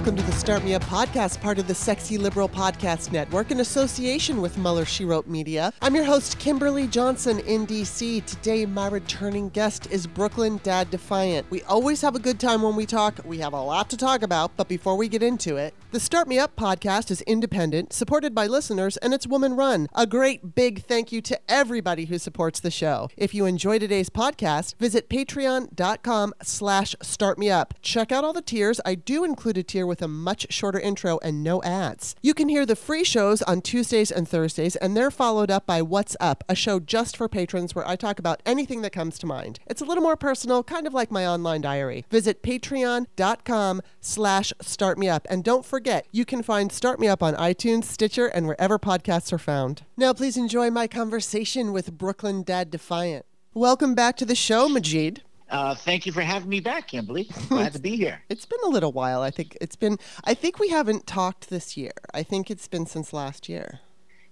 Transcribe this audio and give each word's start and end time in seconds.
Welcome 0.00 0.16
to 0.16 0.22
the 0.22 0.32
Start 0.32 0.64
Me 0.64 0.72
Up 0.72 0.82
podcast, 0.84 1.42
part 1.42 1.58
of 1.58 1.68
the 1.68 1.74
Sexy 1.74 2.16
Liberal 2.16 2.48
Podcast 2.48 3.12
Network 3.12 3.50
in 3.50 3.60
association 3.60 4.40
with 4.40 4.56
Muller 4.56 4.86
She 4.86 5.04
Wrote 5.04 5.26
Media. 5.26 5.74
I'm 5.82 5.94
your 5.94 6.04
host, 6.04 6.38
Kimberly 6.38 6.86
Johnson 6.86 7.40
in 7.40 7.66
DC. 7.66 8.24
Today, 8.24 8.64
my 8.64 8.88
returning 8.88 9.50
guest 9.50 9.88
is 9.90 10.06
Brooklyn 10.06 10.58
Dad 10.62 10.90
Defiant. 10.90 11.50
We 11.50 11.62
always 11.64 12.00
have 12.00 12.16
a 12.16 12.18
good 12.18 12.40
time 12.40 12.62
when 12.62 12.76
we 12.76 12.86
talk. 12.86 13.20
We 13.26 13.40
have 13.40 13.52
a 13.52 13.60
lot 13.60 13.90
to 13.90 13.98
talk 13.98 14.22
about, 14.22 14.56
but 14.56 14.68
before 14.68 14.96
we 14.96 15.06
get 15.06 15.22
into 15.22 15.58
it, 15.58 15.74
the 15.92 15.98
Start 15.98 16.28
Me 16.28 16.38
Up 16.38 16.54
podcast 16.54 17.10
is 17.10 17.20
independent, 17.22 17.92
supported 17.92 18.32
by 18.32 18.46
listeners, 18.46 18.96
and 18.98 19.12
it's 19.12 19.26
woman 19.26 19.56
run. 19.56 19.88
A 19.92 20.06
great 20.06 20.54
big 20.54 20.84
thank 20.84 21.10
you 21.10 21.20
to 21.22 21.40
everybody 21.50 22.04
who 22.04 22.16
supports 22.16 22.60
the 22.60 22.70
show. 22.70 23.08
If 23.16 23.34
you 23.34 23.44
enjoy 23.44 23.80
today's 23.80 24.08
podcast, 24.08 24.76
visit 24.76 25.08
patreon.com 25.08 26.34
slash 26.42 26.94
startmeup. 27.02 27.72
Check 27.82 28.12
out 28.12 28.22
all 28.22 28.32
the 28.32 28.40
tiers. 28.40 28.80
I 28.86 28.94
do 28.94 29.24
include 29.24 29.58
a 29.58 29.64
tier 29.64 29.84
with 29.84 30.00
a 30.00 30.06
much 30.06 30.52
shorter 30.52 30.78
intro 30.78 31.18
and 31.24 31.42
no 31.42 31.60
ads. 31.64 32.14
You 32.22 32.34
can 32.34 32.48
hear 32.48 32.64
the 32.64 32.76
free 32.76 33.02
shows 33.02 33.42
on 33.42 33.60
Tuesdays 33.60 34.12
and 34.12 34.28
Thursdays, 34.28 34.76
and 34.76 34.96
they're 34.96 35.10
followed 35.10 35.50
up 35.50 35.66
by 35.66 35.82
What's 35.82 36.16
Up, 36.20 36.44
a 36.48 36.54
show 36.54 36.78
just 36.78 37.16
for 37.16 37.28
patrons 37.28 37.74
where 37.74 37.88
I 37.88 37.96
talk 37.96 38.20
about 38.20 38.42
anything 38.46 38.82
that 38.82 38.92
comes 38.92 39.18
to 39.18 39.26
mind. 39.26 39.58
It's 39.66 39.82
a 39.82 39.84
little 39.84 40.04
more 40.04 40.16
personal, 40.16 40.62
kind 40.62 40.86
of 40.86 40.94
like 40.94 41.10
my 41.10 41.26
online 41.26 41.62
diary. 41.62 42.04
Visit 42.10 42.44
patreon.com 42.44 43.82
slash 44.00 44.52
startmeup. 44.62 45.22
And 45.28 45.42
don't 45.42 45.66
forget, 45.66 45.79
you 46.12 46.24
can 46.24 46.42
find 46.42 46.70
Start 46.70 47.00
Me 47.00 47.08
Up 47.08 47.22
on 47.22 47.34
iTunes, 47.34 47.84
Stitcher, 47.84 48.26
and 48.26 48.46
wherever 48.46 48.78
podcasts 48.78 49.32
are 49.32 49.38
found. 49.38 49.84
Now, 49.96 50.12
please 50.12 50.36
enjoy 50.36 50.70
my 50.70 50.86
conversation 50.86 51.72
with 51.72 51.96
Brooklyn 51.96 52.42
Dad 52.42 52.70
Defiant. 52.70 53.24
Welcome 53.54 53.94
back 53.94 54.16
to 54.18 54.24
the 54.24 54.34
show, 54.34 54.68
Majid. 54.68 55.22
Uh, 55.48 55.74
thank 55.74 56.06
you 56.06 56.12
for 56.12 56.22
having 56.22 56.48
me 56.48 56.60
back, 56.60 56.88
Kimberly. 56.88 57.28
Glad 57.48 57.72
to 57.72 57.80
be 57.80 57.96
here. 57.96 58.22
It's 58.28 58.46
been 58.46 58.60
a 58.64 58.68
little 58.68 58.92
while. 58.92 59.22
I 59.22 59.30
think 59.30 59.56
it's 59.60 59.76
been. 59.76 59.98
I 60.24 60.34
think 60.34 60.58
we 60.58 60.68
haven't 60.68 61.06
talked 61.06 61.50
this 61.50 61.76
year. 61.76 61.92
I 62.14 62.22
think 62.22 62.50
it's 62.50 62.68
been 62.68 62.86
since 62.86 63.12
last 63.12 63.48
year. 63.48 63.80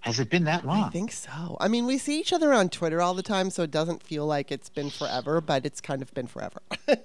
Has 0.00 0.20
it 0.20 0.30
been 0.30 0.44
that 0.44 0.64
long? 0.64 0.84
I 0.84 0.88
think 0.90 1.12
so. 1.12 1.56
I 1.60 1.68
mean, 1.68 1.84
we 1.84 1.98
see 1.98 2.20
each 2.20 2.32
other 2.32 2.52
on 2.52 2.68
Twitter 2.68 3.02
all 3.02 3.14
the 3.14 3.22
time, 3.22 3.50
so 3.50 3.64
it 3.64 3.70
doesn't 3.70 4.02
feel 4.02 4.26
like 4.26 4.52
it's 4.52 4.68
been 4.68 4.90
forever, 4.90 5.40
but 5.40 5.66
it's 5.66 5.80
kind 5.80 6.02
of 6.02 6.14
been 6.14 6.28
forever. 6.28 6.60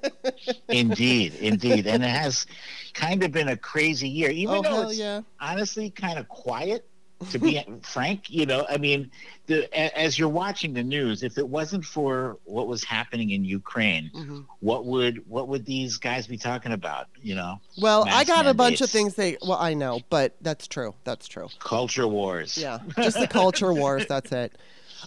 indeed, 0.70 1.34
indeed, 1.36 1.88
and 1.88 2.04
it 2.04 2.10
has 2.10 2.46
kind 2.94 3.24
of 3.24 3.32
been 3.32 3.50
a 3.50 3.58
crazy 3.58 4.08
year, 4.08 4.30
even 4.30 4.58
oh, 4.58 4.62
though 4.62 4.90
it's 4.90 5.00
yeah. 5.00 5.22
honestly 5.40 5.90
kind 5.90 6.20
of 6.20 6.28
quiet. 6.30 6.88
To 7.32 7.40
be 7.40 7.64
frank, 7.82 8.30
you 8.30 8.46
know, 8.46 8.66
I 8.70 8.78
mean, 8.78 9.10
the, 9.48 9.68
as 9.98 10.18
you're 10.18 10.30
watching 10.30 10.74
the 10.74 10.84
news, 10.84 11.24
if 11.24 11.38
it 11.38 11.48
wasn't 11.48 11.84
for 11.86 12.38
what 12.46 12.68
was 12.68 12.84
happening 12.84 13.32
in 13.32 13.44
Ukraine, 13.44 14.10
Mhm. 14.16 14.46
what 14.60 14.86
would 14.86 15.28
what 15.30 15.48
would 15.48 15.66
these 15.66 15.98
guys 15.98 16.28
be 16.28 16.38
talking 16.38 16.72
about? 16.72 17.08
You 17.22 17.36
know, 17.36 17.60
Well, 17.82 18.06
I 18.10 18.24
got 18.24 18.48
a 18.48 18.54
bunch 18.54 18.82
of 18.82 18.90
things 18.90 19.16
they. 19.16 19.38
Well, 19.42 19.58
I 19.60 19.74
know, 19.74 20.02
but 20.10 20.36
that's 20.42 20.68
true. 20.68 20.94
That's 21.04 21.28
true. 21.28 21.50
culture 21.60 22.08
wars. 22.08 22.58
Yeah, 22.58 22.80
just 22.98 23.20
the 23.20 23.28
culture 23.28 23.74
wars. 23.82 24.06
That's 24.08 24.32
it. 24.32 24.54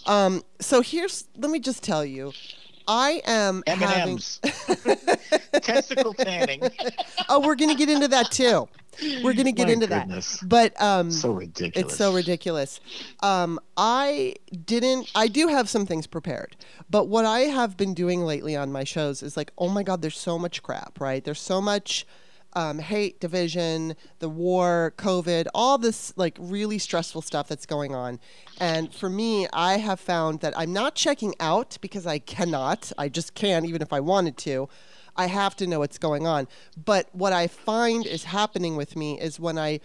Um, 0.05 0.43
so 0.59 0.81
here's. 0.81 1.25
Let 1.37 1.49
me 1.51 1.59
just 1.59 1.81
tell 1.83 2.05
you, 2.05 2.31
I 2.87 3.21
am 3.25 3.63
M 3.67 3.77
having. 3.79 4.01
and 4.01 4.11
M's, 4.11 4.39
testicle 5.61 6.13
tanning. 6.13 6.61
Oh, 7.29 7.41
we're 7.45 7.55
gonna 7.55 7.75
get 7.75 7.89
into 7.89 8.07
that 8.07 8.31
too. 8.31 8.69
We're 9.21 9.33
gonna 9.33 9.51
get 9.51 9.67
My 9.67 9.73
into 9.73 9.87
goodness. 9.87 10.39
that. 10.39 10.47
But 10.49 10.81
um, 10.81 11.11
So 11.11 11.31
ridiculous. 11.33 11.91
It's 11.91 11.97
so 11.97 12.13
ridiculous. 12.13 12.79
Um, 13.21 13.59
I 13.75 14.35
didn't. 14.65 15.11
I 15.13 15.27
do 15.27 15.47
have 15.49 15.67
some 15.67 15.85
things 15.85 16.07
prepared, 16.07 16.55
but 16.89 17.09
what 17.09 17.25
I 17.25 17.39
have 17.41 17.75
been 17.75 17.93
doing 17.93 18.21
lately 18.23 18.55
on 18.55 18.71
my 18.71 18.85
shows 18.85 19.21
is 19.21 19.35
like, 19.35 19.51
oh 19.57 19.67
my 19.67 19.83
god, 19.83 20.01
there's 20.01 20.17
so 20.17 20.39
much 20.39 20.63
crap, 20.63 21.01
right? 21.01 21.21
There's 21.23 21.41
so 21.41 21.59
much 21.61 22.05
um, 22.57 22.79
hate, 22.79 23.19
division, 23.19 23.95
the 24.17 24.27
war, 24.27 24.91
COVID, 24.97 25.45
all 25.53 25.77
this 25.77 26.11
like 26.17 26.35
really 26.39 26.79
stressful 26.79 27.21
stuff 27.21 27.47
that's 27.47 27.67
going 27.67 27.93
on. 27.93 28.19
And 28.59 28.91
for 28.91 29.09
me, 29.09 29.47
I 29.53 29.77
have 29.77 29.99
found 29.99 30.39
that 30.39 30.57
I'm 30.57 30.73
not 30.73 30.95
checking 30.95 31.35
out 31.39 31.77
because 31.81 32.07
I 32.07 32.17
cannot. 32.17 32.91
I 32.97 33.09
just 33.09 33.35
can't, 33.35 33.67
even 33.67 33.83
if 33.83 33.93
I 33.93 33.99
wanted 33.99 34.37
to. 34.37 34.69
I 35.15 35.27
have 35.27 35.55
to 35.57 35.67
know 35.67 35.79
what's 35.79 35.99
going 35.99 36.25
on. 36.25 36.47
But 36.83 37.09
what 37.11 37.31
I 37.31 37.45
find 37.45 38.07
is 38.07 38.23
happening 38.23 38.75
with 38.75 38.95
me 38.95 39.21
is 39.21 39.39
when 39.39 39.59
I 39.59 39.79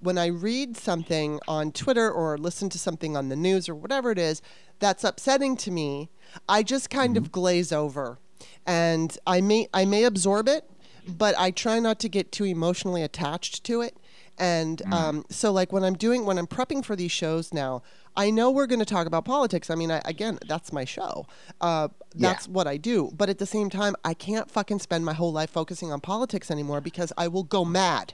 when 0.00 0.18
I 0.18 0.26
read 0.26 0.76
something 0.76 1.38
on 1.46 1.70
Twitter 1.70 2.10
or 2.10 2.36
listen 2.36 2.68
to 2.70 2.78
something 2.78 3.16
on 3.16 3.28
the 3.28 3.36
news 3.36 3.68
or 3.68 3.76
whatever 3.76 4.10
it 4.10 4.18
is 4.18 4.42
that's 4.80 5.04
upsetting 5.04 5.56
to 5.58 5.70
me, 5.70 6.10
I 6.48 6.64
just 6.64 6.90
kind 6.90 7.16
of 7.16 7.30
glaze 7.30 7.70
over. 7.70 8.18
And 8.66 9.16
I 9.28 9.40
may 9.40 9.68
I 9.72 9.84
may 9.84 10.02
absorb 10.02 10.48
it, 10.48 10.68
but 11.06 11.34
I 11.38 11.50
try 11.50 11.78
not 11.78 11.98
to 12.00 12.08
get 12.08 12.32
too 12.32 12.44
emotionally 12.44 13.02
attached 13.02 13.64
to 13.64 13.80
it. 13.80 13.96
And 14.38 14.82
um, 14.92 15.24
so, 15.30 15.50
like 15.50 15.72
when 15.72 15.82
I'm 15.82 15.94
doing, 15.94 16.26
when 16.26 16.36
I'm 16.38 16.46
prepping 16.46 16.84
for 16.84 16.94
these 16.94 17.10
shows 17.12 17.54
now, 17.54 17.82
I 18.18 18.30
know 18.30 18.50
we're 18.50 18.66
going 18.66 18.80
to 18.80 18.84
talk 18.86 19.06
about 19.06 19.24
politics. 19.24 19.70
I 19.70 19.74
mean, 19.76 19.90
I, 19.90 20.02
again, 20.04 20.38
that's 20.46 20.72
my 20.72 20.84
show. 20.84 21.26
Uh, 21.60 21.88
Yeah. 22.14 22.30
that's 22.32 22.46
what 22.48 22.66
I 22.66 22.76
do. 22.76 23.10
But 23.16 23.30
at 23.30 23.38
the 23.38 23.46
same 23.46 23.70
time, 23.70 23.94
I 24.04 24.12
can't 24.14 24.50
fucking 24.50 24.80
spend 24.80 25.04
my 25.06 25.14
whole 25.14 25.32
life 25.32 25.50
focusing 25.50 25.90
on 25.90 26.00
politics 26.00 26.50
anymore 26.50 26.80
because 26.82 27.12
I 27.16 27.28
will 27.28 27.44
go 27.44 27.64
mad. 27.64 28.12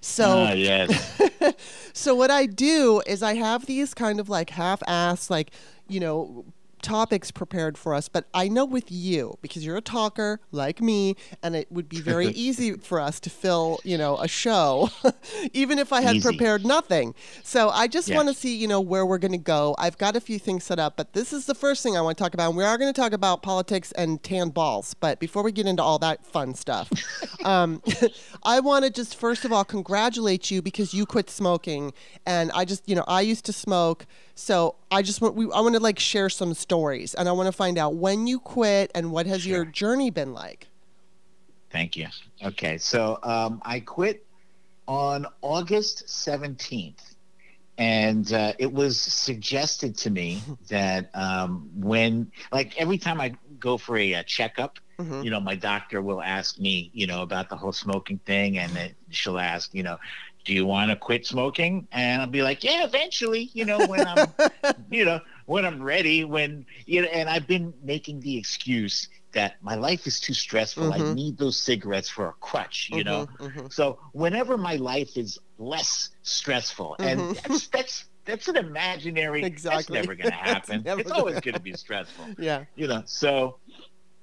So, 0.00 0.46
Ah, 0.48 0.52
yes. 0.52 1.20
so 1.92 2.14
what 2.14 2.30
I 2.30 2.46
do 2.46 3.02
is 3.06 3.22
I 3.22 3.34
have 3.34 3.66
these 3.66 3.92
kind 3.94 4.20
of 4.20 4.28
like 4.28 4.50
half-ass, 4.50 5.30
like 5.30 5.50
you 5.88 6.00
know, 6.00 6.44
topics 6.86 7.32
prepared 7.32 7.76
for 7.76 7.94
us. 7.94 8.08
But 8.08 8.26
I 8.32 8.46
know 8.46 8.64
with 8.64 8.92
you 8.92 9.38
because 9.42 9.66
you're 9.66 9.76
a 9.76 9.80
talker 9.82 10.40
like 10.52 10.80
me, 10.80 11.16
and 11.42 11.56
it 11.56 11.70
would 11.70 11.88
be 11.88 12.00
very 12.00 12.26
easy 12.46 12.74
for 12.74 13.00
us 13.00 13.18
to 13.20 13.30
fill, 13.30 13.80
you 13.82 13.98
know, 13.98 14.16
a 14.18 14.28
show, 14.28 14.90
even 15.52 15.80
if 15.80 15.92
I 15.92 16.00
had 16.00 16.16
Easy. 16.16 16.28
prepared 16.28 16.64
nothing. 16.64 17.14
So 17.42 17.70
I 17.70 17.88
just 17.88 18.14
want 18.14 18.28
to 18.28 18.34
see, 18.34 18.54
you 18.54 18.68
know, 18.68 18.80
where 18.80 19.04
we're 19.04 19.18
going 19.18 19.32
to 19.32 19.38
go. 19.38 19.74
I've 19.78 19.98
got 19.98 20.14
a 20.14 20.20
few 20.20 20.38
things 20.38 20.62
set 20.62 20.78
up, 20.78 20.96
but 20.96 21.12
this 21.12 21.32
is 21.32 21.46
the 21.46 21.56
first 21.56 21.82
thing 21.82 21.96
I 21.96 22.00
want 22.00 22.16
to 22.16 22.22
talk 22.22 22.34
about. 22.34 22.50
And 22.50 22.56
we 22.56 22.62
are 22.62 22.78
going 22.78 22.92
to 22.92 22.98
talk 22.98 23.12
about 23.12 23.42
politics 23.42 23.90
and 23.92 24.22
tan 24.22 24.50
balls. 24.50 24.94
But 24.94 25.18
before 25.18 25.42
we 25.42 25.50
get 25.50 25.66
into 25.66 25.82
all 25.82 25.98
that 25.98 26.24
fun 26.24 26.54
stuff, 26.54 26.88
um, 27.44 27.82
I 28.44 28.60
want 28.60 28.84
to 28.84 28.90
just 28.92 29.16
first 29.16 29.44
of 29.44 29.52
all 29.52 29.64
congratulate 29.64 30.52
you 30.52 30.62
because 30.62 30.94
you 30.94 31.04
quit 31.04 31.28
smoking. 31.30 31.92
And 32.24 32.52
I 32.52 32.64
just, 32.64 32.88
you 32.88 32.94
know, 32.94 33.04
I 33.08 33.22
used 33.22 33.44
to 33.46 33.52
smoke. 33.52 34.06
So 34.36 34.76
I 34.90 35.02
just 35.02 35.20
want, 35.20 35.34
we, 35.34 35.46
I 35.46 35.60
want 35.60 35.74
to 35.74 35.80
like 35.80 35.98
share 35.98 36.28
some 36.28 36.54
stories 36.54 36.75
and 37.14 37.28
I 37.28 37.32
want 37.32 37.46
to 37.46 37.52
find 37.52 37.78
out 37.78 37.94
when 37.94 38.26
you 38.26 38.38
quit 38.40 38.90
and 38.94 39.10
what 39.10 39.26
has 39.26 39.46
your 39.46 39.64
journey 39.64 40.10
been 40.10 40.32
like. 40.32 40.68
Thank 41.70 41.96
you. 41.96 42.06
Okay, 42.42 42.78
so 42.78 43.18
um, 43.22 43.60
I 43.64 43.80
quit 43.80 44.24
on 44.88 45.26
August 45.42 46.06
17th. 46.06 47.00
And 47.78 48.32
uh, 48.32 48.54
it 48.58 48.72
was 48.72 48.98
suggested 48.98 49.98
to 49.98 50.10
me 50.10 50.42
that 50.68 51.10
um, 51.14 51.68
when, 51.74 52.30
like, 52.50 52.74
every 52.80 52.96
time 52.96 53.20
I 53.20 53.34
go 53.60 53.76
for 53.76 53.98
a, 53.98 54.14
uh 54.14 54.22
checkup, 54.22 54.78
Mhm. 54.98 55.24
you 55.24 55.28
know, 55.30 55.40
my 55.40 55.54
doctor 55.54 56.00
will 56.00 56.22
ask 56.22 56.58
me, 56.58 56.90
you 56.94 57.06
know, 57.06 57.20
about 57.20 57.50
the 57.50 57.56
whole 57.56 57.72
smoking 57.72 58.18
thing. 58.24 58.56
And 58.56 58.74
then 58.74 58.94
she'll 59.10 59.38
ask, 59.38 59.74
you 59.74 59.82
know, 59.82 59.98
do 60.46 60.54
you 60.54 60.64
want 60.64 60.90
to 60.90 60.96
quit 60.96 61.26
smoking? 61.26 61.86
And 61.92 62.22
I'll 62.22 62.28
be 62.28 62.42
like, 62.42 62.64
yeah, 62.64 62.82
eventually, 62.84 63.50
you 63.52 63.66
know, 63.66 63.86
when 63.86 64.06
I'm, 64.06 64.32
you 64.90 65.04
know, 65.04 65.20
when 65.46 65.64
I'm 65.64 65.82
ready, 65.82 66.24
when, 66.24 66.66
you 66.86 67.02
know, 67.02 67.08
and 67.08 67.28
I've 67.28 67.46
been 67.46 67.72
making 67.82 68.20
the 68.20 68.36
excuse 68.36 69.08
that 69.32 69.62
my 69.62 69.74
life 69.74 70.06
is 70.06 70.20
too 70.20 70.34
stressful. 70.34 70.92
I 70.92 70.98
Mhm. 70.98 71.14
need 71.14 71.38
those 71.38 71.62
cigarettes 71.62 72.08
for 72.08 72.28
a 72.28 72.32
crutch, 72.34 72.88
you 72.90 73.04
know? 73.04 73.26
Mhm, 73.40 73.52
mhm. 73.54 73.72
So 73.72 73.98
whenever 74.12 74.56
my 74.58 74.76
life 74.76 75.16
is 75.16 75.38
less 75.58 76.10
stressful, 76.22 76.96
and 77.02 77.20
Mhm. 77.20 77.42
that's, 77.42 77.68
that's, 77.68 78.04
that's 78.24 78.48
an 78.48 78.56
imaginary, 78.56 79.42
Exactly. 79.44 79.76
that's 79.76 79.90
never 79.90 80.14
going 80.14 80.28
to 80.30 80.34
happen. 80.34 80.84
it's 80.86 81.10
gonna 81.10 81.20
always 81.20 81.40
going 81.40 81.54
to 81.54 81.60
be 81.60 81.74
stressful 81.74 82.26
Yeah. 82.38 82.64
you 82.74 82.86
know 82.88 83.02
so 83.06 83.58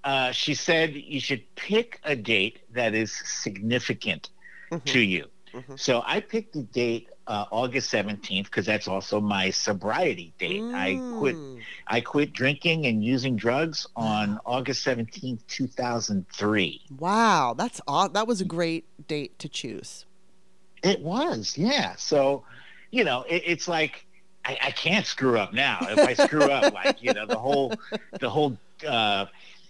uh, 0.04 0.32
she 0.32 0.54
said 0.54 0.94
you 0.94 1.20
should 1.20 1.44
pick 1.56 2.00
a 2.04 2.16
date 2.16 2.60
that 2.74 2.94
is 2.94 3.14
significant 3.44 4.30
Mhm. 4.72 4.84
to 4.86 5.00
you 5.00 5.26
Mhm. 5.54 5.80
so 5.80 6.02
i 6.06 6.20
picked 6.20 6.54
the 6.54 6.64
date 6.64 7.10
uh, 7.28 7.46
august 7.52 7.92
17th 7.92 8.46
because 8.46 8.66
that's 8.66 8.88
also 8.88 9.20
my 9.22 9.50
sobriety 9.50 10.34
date 10.38 10.62
i 10.74 11.02
quit 11.10 11.36
Mm. 11.36 11.62
i 11.88 12.02
quit 12.02 12.34
drinking 12.34 12.86
and 12.86 13.04
using 13.04 13.36
drugs 13.36 13.88
on 13.96 14.40
august 14.46 14.86
17th 14.86 15.40
2003 15.48 16.82
Wow, 16.98 17.54
that's 17.58 17.80
aw- 17.88 18.10
that 18.10 18.28
was 18.28 18.42
a 18.42 18.46
great 18.46 18.86
date 19.08 19.38
to 19.40 19.48
choose. 19.50 20.06
it 20.84 21.00
was 21.02 21.58
yeah 21.58 21.96
so 21.96 22.44
you 22.92 23.04
know 23.04 23.24
it, 23.30 23.44
it's 23.46 23.68
like 23.68 24.06
I, 24.46 24.58
I 24.62 24.72
can't 24.72 25.06
screw 25.06 25.38
up 25.40 25.54
now 25.54 25.88
if 25.90 26.00
i 26.00 26.14
screw 26.14 26.52
up 26.52 26.74
like 26.80 27.02
you 27.02 27.14
know 27.14 27.26
the 27.26 27.40
whole 27.40 27.74
the 28.20 28.30
whole 28.30 28.58
uh, 28.86 29.26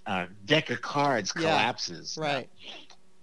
uh, 0.08 0.26
deck 0.46 0.70
of 0.72 0.82
cards 0.82 1.32
Yeah, 1.36 1.42
collapses 1.44 2.18
Right. 2.20 2.50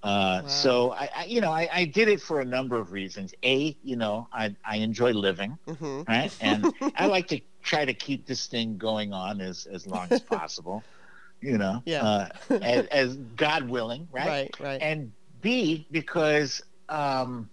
Uh, 0.02 0.42
Wow. 0.42 0.46
So 0.46 0.92
I, 0.92 1.08
I, 1.16 1.24
you 1.24 1.40
know, 1.40 1.50
I, 1.50 1.68
I 1.72 1.84
did 1.84 2.08
it 2.08 2.20
for 2.20 2.40
a 2.40 2.44
number 2.44 2.78
of 2.78 2.92
reasons. 2.92 3.34
A, 3.44 3.76
you 3.82 3.96
know, 3.96 4.28
I, 4.32 4.54
I 4.64 4.76
enjoy 4.76 5.12
living, 5.12 5.58
hmm 5.66 6.02
right, 6.08 6.32
and 6.40 6.68
I 6.96 7.06
like 7.06 7.28
to 7.28 7.40
try 7.62 7.84
to 7.84 7.94
keep 7.94 8.26
this 8.26 8.46
thing 8.46 8.76
going 8.78 9.12
on 9.12 9.40
as 9.40 9.66
as 9.66 9.86
long 9.86 10.10
as 10.12 10.20
possible. 10.20 10.86
You 11.40 11.58
know, 11.58 11.82
Yeah. 11.86 12.02
uh, 12.02 12.28
as, 12.60 12.86
as 12.86 13.16
God 13.16 13.68
willing, 13.68 14.08
right? 14.10 14.26
Right. 14.26 14.54
Right. 14.58 14.82
And 14.82 15.12
B, 15.40 15.86
because 15.90 16.62
um, 16.88 17.50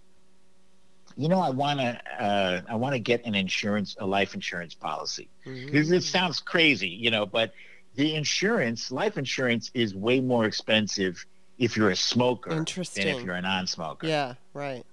you 1.16 1.28
know, 1.28 1.40
I 1.40 1.50
want 1.50 1.80
to, 1.80 2.00
uh, 2.22 2.62
I 2.68 2.76
want 2.76 2.94
to 2.94 2.98
get 3.00 3.24
an 3.24 3.34
insurance, 3.34 3.96
a 3.98 4.06
life 4.06 4.34
insurance 4.34 4.74
policy. 4.74 5.30
Because 5.70 5.90
it 5.90 6.02
sounds 6.02 6.40
crazy, 6.40 6.88
you 6.88 7.10
know, 7.10 7.26
but 7.26 7.52
the 7.94 8.14
insurance, 8.14 8.90
life 8.90 9.16
insurance, 9.18 9.70
is 9.74 9.94
way 9.94 10.20
more 10.20 10.44
expensive 10.44 11.24
if 11.58 11.76
you're 11.76 11.90
a 11.90 11.96
smoker 11.96 12.50
than 12.50 12.58
Interesting. 12.60 13.08
if 13.08 13.22
you're 13.24 13.34
a 13.34 13.42
non-smoker. 13.42 14.06
Yeah, 14.06 14.34
right. 14.54 14.84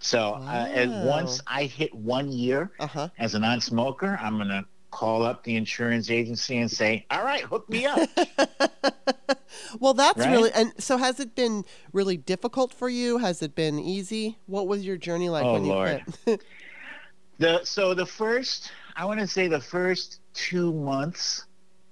So 0.00 0.34
uh, 0.34 0.68
and 0.72 1.02
once 1.02 1.40
I 1.46 1.64
hit 1.64 1.92
one 1.94 2.30
year 2.30 2.70
Uh 2.78 2.86
huh. 2.86 3.08
as 3.18 3.34
a 3.34 3.38
non-smoker, 3.38 4.18
I'm 4.20 4.38
gonna 4.38 4.64
call 4.90 5.22
up 5.22 5.42
the 5.44 5.56
insurance 5.56 6.08
agency 6.10 6.58
and 6.58 6.70
say, 6.70 7.04
"All 7.10 7.22
right, 7.24 7.42
hook 7.42 7.68
me 7.68 7.84
up." 7.84 8.08
well, 9.80 9.94
that's 9.94 10.18
Right? 10.18 10.30
really 10.30 10.52
and 10.52 10.72
so 10.78 10.98
has 10.98 11.18
it 11.20 11.34
been 11.34 11.64
really 11.92 12.16
difficult 12.16 12.72
for 12.72 12.88
you? 12.88 13.18
Has 13.18 13.42
it 13.42 13.54
been 13.54 13.78
easy? 13.78 14.38
What 14.46 14.66
was 14.68 14.84
your 14.86 14.96
journey 14.96 15.28
like 15.28 15.44
Oh, 15.44 15.54
when 15.54 15.64
you 15.64 15.72
Lord. 15.72 16.02
quit? 16.24 16.42
the 17.38 17.64
so 17.64 17.92
the 17.94 18.06
first, 18.06 18.70
I 18.96 19.04
want 19.04 19.18
to 19.20 19.26
say 19.26 19.48
the 19.48 19.60
first 19.60 20.20
two 20.32 20.72
months 20.72 21.44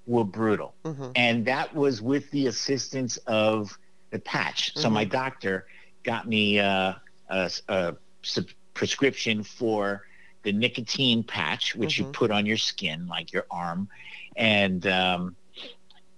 were 0.06 0.25
brutal. 0.25 0.75
hmm 0.85 1.11
and 1.17 1.44
that 1.47 1.75
was 1.75 2.03
with 2.03 2.31
the 2.31 2.47
assistance 2.47 3.17
of 3.26 3.79
the 4.11 4.19
patch. 4.19 4.73
So 4.76 4.88
my 4.91 5.05
doctor 5.05 5.67
got 6.05 6.29
me 6.29 6.58
uh, 6.61 6.94
a, 7.31 7.50
a 7.69 7.97
sub- 8.23 8.47
prescription 8.75 9.43
for 9.43 10.03
the 10.43 10.53
nicotine 10.53 11.23
patch, 11.25 11.75
which 11.75 11.99
you 11.99 12.05
Mhm. 12.05 12.12
put 12.12 12.31
on 12.31 12.47
your 12.47 12.56
skin, 12.58 13.06
like 13.08 13.32
your 13.32 13.47
arm, 13.50 13.88
and 14.37 14.87
um, 14.87 15.37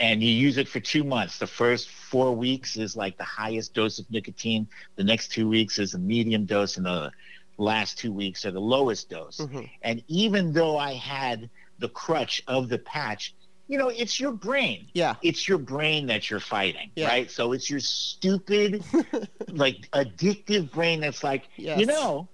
and 0.00 0.22
you 0.22 0.30
use 0.30 0.58
it 0.58 0.68
for 0.68 0.80
two 0.80 1.04
months. 1.04 1.38
The 1.38 1.46
first 1.46 1.88
four 1.88 2.32
weeks 2.34 2.76
is 2.76 2.96
like 2.96 3.16
the 3.16 3.24
highest 3.24 3.74
dose 3.74 3.98
of 3.98 4.10
nicotine. 4.10 4.68
The 4.96 5.04
next 5.04 5.28
two 5.32 5.48
weeks 5.48 5.78
is 5.78 5.94
a 5.94 5.98
medium 5.98 6.44
dose, 6.44 6.76
and 6.76 6.86
the 6.86 7.10
last 7.56 7.98
two 7.98 8.12
weeks 8.12 8.44
are 8.44 8.52
the 8.52 8.60
lowest 8.60 9.08
dose. 9.10 9.38
hmm 9.38 9.62
And 9.82 10.02
even 10.08 10.52
though 10.52 10.76
I 10.78 10.92
had 10.94 11.50
the 11.78 11.88
crutch 11.88 12.42
of 12.46 12.68
the 12.68 12.78
patch, 12.78 13.34
you 13.68 13.76
know, 13.78 13.88
it's 13.88 14.18
your 14.18 14.32
brain. 14.32 14.88
Yeah. 14.94 15.14
It's 15.22 15.46
your 15.46 15.58
brain 15.58 16.06
that 16.06 16.30
you're 16.30 16.40
fighting, 16.40 16.90
Yeah. 16.96 17.08
right? 17.08 17.30
So 17.30 17.52
it's 17.52 17.68
your 17.68 17.80
stupid, 17.80 18.82
like 19.48 19.90
addictive 19.92 20.70
brain 20.72 21.00
that's 21.00 21.22
like, 21.22 21.48
Yes. 21.56 21.78
you 21.78 21.86
know, 21.86 22.28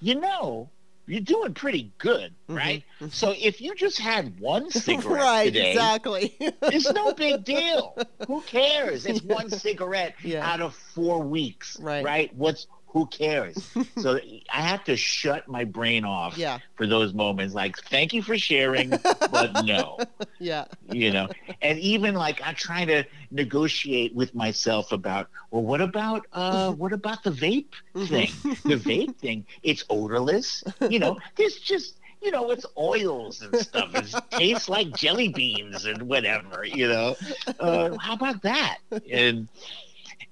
you 0.00 0.14
know, 0.18 0.70
you're 1.06 1.20
doing 1.20 1.52
pretty 1.52 1.92
good, 1.98 2.32
Mhm. 2.48 2.56
right? 2.56 2.84
So 3.10 3.34
if 3.38 3.60
you 3.60 3.74
just 3.74 3.98
had 3.98 4.38
one 4.40 4.70
cigarette 4.70 5.20
right. 5.22 5.44
today, 5.52 5.72
Exactly. 5.72 6.36
it's 6.40 6.90
no 6.92 7.12
big 7.26 7.44
deal. 7.44 7.94
Who 8.26 8.40
cares? 8.42 9.04
It's 9.04 9.22
one 9.22 9.50
cigarette 9.50 10.14
Yeah. 10.24 10.48
out 10.50 10.60
of 10.62 10.74
four 10.74 11.18
weeks, 11.22 11.76
Right. 11.80 12.04
right? 12.04 12.34
What's 12.34 12.66
who 12.92 13.06
cares? 13.06 13.56
so 13.98 14.18
I 14.52 14.60
have 14.62 14.84
to 14.84 14.96
shut 14.96 15.48
my 15.48 15.64
brain 15.64 16.04
off 16.04 16.36
yeah. 16.36 16.58
for 16.76 16.86
those 16.86 17.14
moments. 17.14 17.54
Like, 17.54 17.76
thank 17.88 18.12
you 18.12 18.22
for 18.22 18.36
sharing, 18.38 18.90
but 18.90 19.52
no, 19.64 19.98
Yeah. 20.38 20.66
you 20.90 21.10
know. 21.10 21.28
And 21.62 21.78
even 21.78 22.14
like 22.14 22.40
I'm 22.44 22.54
trying 22.54 22.88
to 22.88 23.04
negotiate 23.30 24.14
with 24.14 24.34
myself 24.34 24.92
about, 24.92 25.28
well, 25.50 25.62
what 25.62 25.80
about 25.80 26.26
uh, 26.32 26.72
what 26.72 26.92
about 26.92 27.22
the 27.24 27.30
vape 27.30 27.72
Mm-hmm. 27.94 28.06
thing? 28.06 28.56
the 28.64 28.76
vape 28.76 29.16
thing, 29.16 29.46
it's 29.62 29.84
odorless. 29.90 30.62
You 30.88 30.98
know, 30.98 31.18
there's 31.36 31.56
just 31.56 31.96
you 32.22 32.30
know, 32.30 32.50
it's 32.52 32.64
oils 32.78 33.42
and 33.42 33.56
stuff. 33.56 33.90
It 33.96 34.14
tastes 34.30 34.68
like 34.68 34.94
jelly 34.94 35.28
beans 35.28 35.86
and 35.86 36.02
whatever. 36.02 36.64
You 36.64 36.88
know, 36.88 37.16
uh, 37.58 37.96
how 37.98 38.14
about 38.14 38.42
that? 38.42 38.78
And 39.10 39.48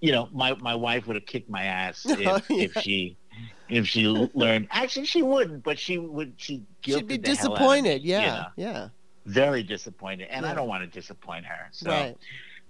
you 0.00 0.12
know, 0.12 0.28
my 0.32 0.54
my 0.54 0.74
wife 0.74 1.06
would 1.06 1.16
have 1.16 1.26
kicked 1.26 1.50
my 1.50 1.64
ass 1.64 2.04
if, 2.06 2.18
Oh, 2.26 2.40
yeah. 2.50 2.64
if 2.64 2.72
she 2.82 3.16
if 3.68 3.86
she 3.86 4.06
learned. 4.06 4.68
Actually, 4.70 5.06
she 5.06 5.22
wouldn't, 5.22 5.62
but 5.62 5.78
she 5.78 5.98
would. 5.98 6.34
She 6.36 6.62
She'd 6.82 7.06
be 7.06 7.18
guilted 7.18 7.24
the 7.24 7.34
hell 7.36 7.52
out 7.52 7.60
of 7.60 7.60
me, 7.60 7.60
disappointed. 7.60 8.02
you 8.02 8.10
Yeah. 8.12 8.26
know? 8.36 8.46
Yeah. 8.56 8.88
very 9.26 9.62
disappointed, 9.62 10.28
and 10.30 10.44
Yeah. 10.44 10.52
I 10.52 10.54
don't 10.54 10.66
want 10.68 10.82
to 10.82 10.88
disappoint 11.00 11.44
her. 11.44 11.68
So, 11.70 11.90
Right. 11.90 12.16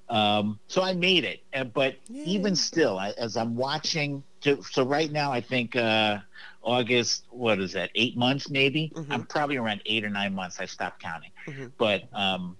um, 0.09 0.59
so 0.67 0.83
I 0.83 0.93
made 0.93 1.25
it. 1.25 1.41
Uh, 1.55 1.65
but 1.65 1.95
Yay. 2.09 2.25
even 2.25 2.57
still, 2.57 2.99
I, 2.99 3.11
as 3.17 3.37
I'm 3.37 3.57
watching, 3.57 4.23
to, 4.43 4.61
so 4.63 4.83
right 4.85 5.11
now 5.11 5.31
I 5.33 5.41
think 5.41 5.77
uh, 5.77 6.19
August. 6.63 7.25
What 7.31 7.61
is 7.61 7.73
that? 7.73 7.91
Eight 7.95 8.17
months, 8.17 8.51
maybe. 8.51 8.93
Mhm. 8.95 9.07
I'm 9.11 9.25
probably 9.25 9.57
around 9.57 9.81
eight 9.87 10.05
or 10.05 10.11
nine 10.11 10.35
months. 10.35 10.61
I 10.61 10.67
stopped 10.67 11.01
counting. 11.01 11.31
Mhm. 11.47 11.73
But 11.79 12.03
um, 12.13 12.57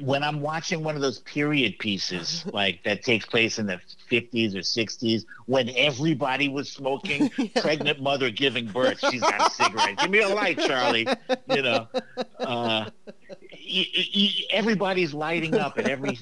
when 0.00 0.22
I'm 0.22 0.40
watching 0.40 0.82
one 0.82 0.96
of 0.96 1.02
those 1.02 1.18
period 1.20 1.78
pieces, 1.78 2.44
like 2.52 2.82
that 2.84 3.02
takes 3.04 3.26
place 3.26 3.58
in 3.58 3.66
the 3.66 3.80
50s 4.10 4.54
or 4.54 4.58
60s, 4.60 5.24
when 5.46 5.70
everybody 5.76 6.48
was 6.48 6.70
smoking, 6.70 7.30
Yeah. 7.38 7.60
pregnant 7.62 8.00
mother 8.00 8.30
giving 8.30 8.66
birth, 8.66 9.00
she's 9.00 9.20
got 9.20 9.46
a 9.46 9.50
cigarette. 9.50 9.98
Give 9.98 10.10
me 10.10 10.20
a 10.20 10.28
light, 10.28 10.58
Charlie. 10.58 11.06
You 11.46 11.62
know, 11.62 11.88
uh, 12.40 12.90
y- 12.90 12.90
y- 13.96 14.06
y- 14.16 14.30
everybody's 14.50 15.12
lighting 15.14 15.56
up 15.56 15.78
at 15.78 15.86
every 15.86 16.18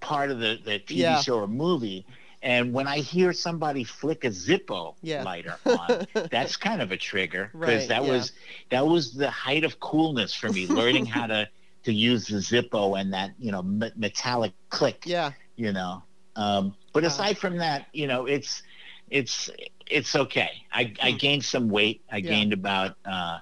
part 0.00 0.30
of 0.30 0.38
the, 0.38 0.58
the 0.64 0.78
TV 0.80 0.96
Yeah. 0.96 1.20
show 1.20 1.38
or 1.38 1.46
movie. 1.46 2.04
And 2.42 2.74
when 2.74 2.86
I 2.86 2.98
hear 2.98 3.32
somebody 3.32 3.84
flick 3.84 4.24
a 4.24 4.28
Zippo 4.28 4.96
Yeah. 5.02 5.22
lighter 5.22 5.56
on, 5.66 6.06
that's 6.30 6.56
kind 6.56 6.82
of 6.82 6.92
a 6.92 6.96
trigger 6.96 7.50
because 7.52 7.82
Right, 7.82 7.88
that 7.88 8.04
was 8.04 8.32
that 8.70 8.86
was 8.86 9.12
the 9.14 9.30
height 9.30 9.64
of 9.64 9.80
coolness 9.80 10.34
for 10.34 10.50
me, 10.50 10.66
learning 10.66 11.06
how 11.06 11.26
to 11.26 11.48
to 11.84 11.92
use 11.92 12.26
the 12.26 12.38
Zippo 12.38 12.98
and 13.00 13.12
that 13.12 13.32
you 13.38 13.52
know 13.52 13.62
me- 13.62 13.92
metallic 13.96 14.52
click 14.70 15.04
Yeah. 15.06 15.32
you 15.56 15.72
know. 15.72 16.02
Um, 16.36 16.74
but 16.92 17.04
aside 17.04 17.38
from 17.38 17.56
that, 17.58 17.86
you 17.92 18.06
know, 18.06 18.26
it's 18.26 18.62
it's 19.10 19.50
it's 19.86 20.16
okay. 20.16 20.50
I, 20.72 20.92
I 21.00 21.12
Hmm. 21.12 21.16
gained 21.18 21.44
some 21.44 21.68
weight. 21.68 22.02
I 22.10 22.16
Yeah. 22.16 22.30
gained 22.30 22.52
about 22.52 22.96
uh, 23.04 23.38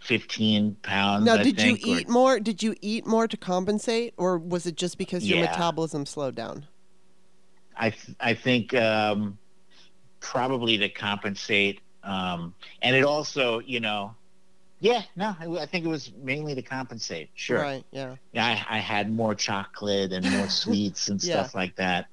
fifteen 0.00 0.74
pounds. 0.82 1.24
Now, 1.24 1.36
did 1.36 1.60
you 1.60 1.76
think, 1.76 1.86
or- 1.86 1.98
eat 2.00 2.08
more? 2.08 2.40
Did 2.40 2.62
you 2.62 2.74
eat 2.80 3.06
more 3.06 3.28
to 3.28 3.36
compensate, 3.36 4.14
or 4.16 4.38
was 4.38 4.66
it 4.66 4.76
just 4.76 4.98
because 4.98 5.28
your 5.28 5.38
Yeah. 5.38 5.46
metabolism 5.46 6.06
slowed 6.06 6.34
down? 6.34 6.66
I 7.76 7.90
th- 7.90 8.16
I 8.20 8.34
think 8.34 8.74
um, 8.74 9.38
probably 10.20 10.78
to 10.78 10.88
compensate, 10.88 11.80
um, 12.02 12.54
and 12.80 12.96
it 12.96 13.04
also, 13.04 13.60
you 13.60 13.80
know, 13.80 14.14
yeah, 14.82 15.02
no, 15.16 15.34
I, 15.40 15.46
I 15.62 15.66
think 15.66 15.84
it 15.84 15.88
was 15.88 16.12
mainly 16.22 16.54
to 16.54 16.62
compensate. 16.62 17.30
Sure, 17.34 17.58
Right. 17.60 17.84
Yeah. 17.92 18.16
yeah, 18.32 18.44
I, 18.68 18.76
I 18.76 18.78
had 18.80 19.10
more 19.12 19.34
chocolate 19.34 20.12
and 20.12 20.26
more 20.30 20.48
sweets 20.62 21.08
and 21.08 21.22
Yeah. 21.22 21.42
stuff 21.42 21.54
like 21.54 21.76
that. 21.76 22.06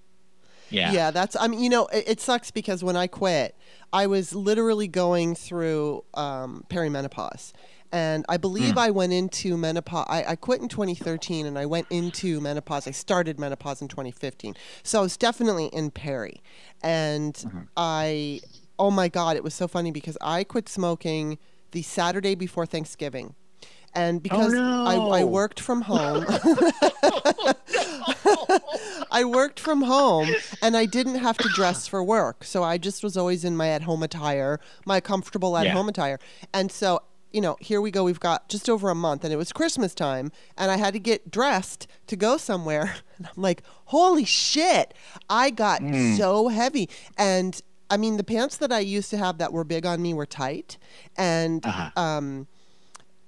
Yeah, 0.69 0.91
Yeah, 0.91 1.11
that's. 1.11 1.35
I 1.35 1.47
mean, 1.47 1.61
you 1.61 1.69
know, 1.69 1.87
it, 1.87 2.03
it 2.07 2.21
sucks 2.21 2.51
because 2.51 2.83
when 2.83 2.95
I 2.95 3.07
quit, 3.07 3.55
I 3.91 4.05
was 4.05 4.35
literally 4.35 4.87
going 4.87 5.33
through 5.33 6.03
um, 6.13 6.63
perimenopause, 6.69 7.53
and 7.91 8.23
I 8.29 8.37
believe 8.37 8.73
Hmm. 8.73 8.79
I 8.79 8.91
went 8.91 9.11
into 9.13 9.57
menopause. 9.57 10.05
I, 10.07 10.23
I 10.27 10.35
quit 10.35 10.61
in 10.61 10.69
2013, 10.69 11.47
and 11.47 11.57
I 11.57 11.65
went 11.65 11.87
into 11.89 12.39
menopause. 12.39 12.87
I 12.87 12.91
started 12.91 13.39
menopause 13.39 13.81
in 13.81 13.87
2015, 13.87 14.55
so 14.83 14.99
I 14.99 15.01
was 15.01 15.17
definitely 15.17 15.67
in 15.67 15.89
peri, 15.91 16.41
and 16.83 17.33
Mm-hmm. 17.35 17.61
I. 17.75 18.41
Oh 18.77 18.91
my 18.91 19.09
God! 19.09 19.35
It 19.35 19.43
was 19.43 19.55
so 19.55 19.67
funny 19.67 19.91
because 19.91 20.17
I 20.21 20.43
quit 20.43 20.69
smoking 20.69 21.37
the 21.71 21.81
Saturday 21.81 22.35
before 22.35 22.65
Thanksgiving. 22.65 23.35
And 23.93 24.17
oh, 24.17 24.19
because 24.19 24.53
I, 24.53 24.95
I 24.95 25.21
Oh, 25.21 25.25
worked 25.25 25.59
from 25.59 25.81
home, 25.83 26.25
oh, 27.03 27.53
I 29.11 29.23
worked 29.23 29.59
from 29.59 29.81
home 29.81 30.29
and 30.61 30.77
I 30.77 30.85
didn't 30.85 31.15
have 31.15 31.37
to 31.39 31.49
dress 31.49 31.87
for 31.87 32.03
work. 32.03 32.43
So 32.43 32.63
I 32.63 32.77
just 32.77 33.03
was 33.03 33.17
always 33.17 33.43
in 33.43 33.57
my 33.57 33.69
at 33.69 33.83
home 33.83 34.03
attire, 34.03 34.59
my 34.85 34.99
comfortable 34.99 35.57
at 35.57 35.67
home 35.67 35.89
attire. 35.89 36.19
And 36.53 36.71
so, 36.71 37.01
you 37.31 37.41
know, 37.41 37.57
here 37.59 37.81
we 37.81 37.89
go. 37.89 38.03
We've 38.03 38.19
got 38.19 38.47
just 38.47 38.69
over 38.69 38.89
a 38.89 38.95
month 38.95 39.23
and 39.23 39.33
it 39.33 39.37
was 39.37 39.51
Christmas 39.51 39.95
time 39.95 40.31
and 40.57 40.69
I 40.69 40.77
had 40.77 40.93
to 40.93 40.99
get 40.99 41.31
dressed 41.31 41.87
to 42.07 42.15
go 42.15 42.37
somewhere. 42.37 42.95
And 43.19 43.27
I'm 43.27 43.43
like, 43.43 43.63
holy 43.87 44.23
shit, 44.23 44.93
I 45.29 45.49
got 45.49 45.81
hmm. 45.81 46.15
so 46.15 46.47
heavy. 46.47 46.87
And 47.17 47.61
I 47.89 47.97
mean, 47.97 48.17
the 48.17 48.23
pants 48.23 48.57
that 48.57 48.71
I 48.71 48.79
used 48.79 49.09
to 49.11 49.17
have 49.17 49.37
that 49.39 49.51
were 49.53 49.63
big 49.63 49.85
on 49.85 50.01
me 50.01 50.13
were 50.13 50.25
tight. 50.25 50.77
And, 51.17 51.65
Uh-huh. 51.65 51.89
um, 52.01 52.47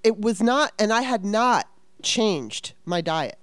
it 0.03 0.19
was 0.19 0.41
not, 0.41 0.73
and 0.79 0.91
I 0.91 1.01
had 1.01 1.23
not 1.23 1.67
changed 2.01 2.73
my 2.85 3.01
diet 3.01 3.37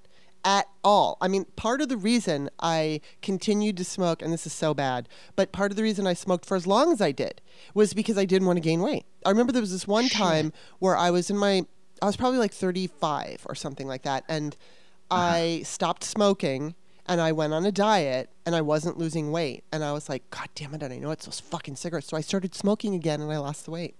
at 0.44 0.66
all. 0.82 1.16
I 1.20 1.28
mean, 1.28 1.44
part 1.56 1.80
of 1.80 1.88
the 1.88 1.96
reason 1.96 2.48
I 2.60 3.00
continued 3.22 3.76
to 3.76 3.84
smoke, 3.84 4.22
and 4.22 4.32
this 4.32 4.46
is 4.46 4.52
so 4.52 4.74
bad, 4.74 5.08
but 5.36 5.52
part 5.52 5.70
of 5.70 5.76
the 5.76 5.82
reason 5.82 6.06
I 6.06 6.14
smoked 6.14 6.44
for 6.44 6.56
as 6.56 6.66
long 6.66 6.92
as 6.92 7.00
I 7.00 7.12
did 7.12 7.40
was 7.74 7.92
because 7.94 8.18
I 8.18 8.24
didn't 8.24 8.46
want 8.46 8.56
to 8.56 8.60
gain 8.60 8.80
weight. 8.80 9.04
I 9.24 9.30
remember 9.30 9.52
there 9.52 9.62
was 9.62 9.72
this 9.72 9.86
one 9.86 10.08
time 10.08 10.52
where 10.78 10.96
I 10.96 11.10
was 11.10 11.30
in 11.30 11.36
my, 11.36 11.64
I 12.02 12.06
was 12.06 12.16
probably 12.16 12.38
like 12.38 12.52
35 12.52 13.46
or 13.48 13.54
something 13.54 13.86
like 13.86 14.02
that, 14.02 14.24
and 14.28 14.56
I 15.10 15.62
stopped 15.64 16.02
smoking 16.04 16.74
and 17.08 17.20
I 17.20 17.32
went 17.32 17.52
on 17.54 17.64
a 17.66 17.72
diet 17.72 18.28
and 18.44 18.54
I 18.54 18.60
wasn't 18.60 18.98
losing 18.98 19.30
weight. 19.32 19.64
And 19.72 19.82
I 19.82 19.92
was 19.92 20.08
like, 20.08 20.28
God 20.30 20.48
damn 20.54 20.74
it, 20.74 20.82
and 20.82 20.92
I 20.92 20.98
know 20.98 21.10
it's 21.10 21.24
those 21.26 21.40
fucking 21.40 21.76
cigarettes. 21.76 22.08
So 22.08 22.16
I 22.16 22.20
started 22.20 22.54
smoking 22.54 22.94
again 22.94 23.20
and 23.20 23.32
I 23.32 23.38
lost 23.38 23.64
the 23.64 23.70
weight. 23.70 23.94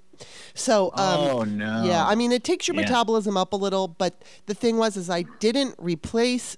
So, 0.55 0.91
um, 0.95 1.21
oh 1.21 1.45
no. 1.45 1.85
yeah, 1.85 2.05
I 2.07 2.15
mean, 2.17 2.33
it 2.33 2.43
takes 2.45 2.67
your 2.69 2.75
Yeah. 2.75 2.83
metabolism 2.83 3.37
up 3.37 3.53
a 3.53 3.57
little, 3.57 3.87
but 3.89 4.23
the 4.47 4.55
thing 4.55 4.77
was, 4.77 4.97
is 4.97 5.09
I 5.09 5.23
didn't 5.23 5.77
replace 5.79 6.57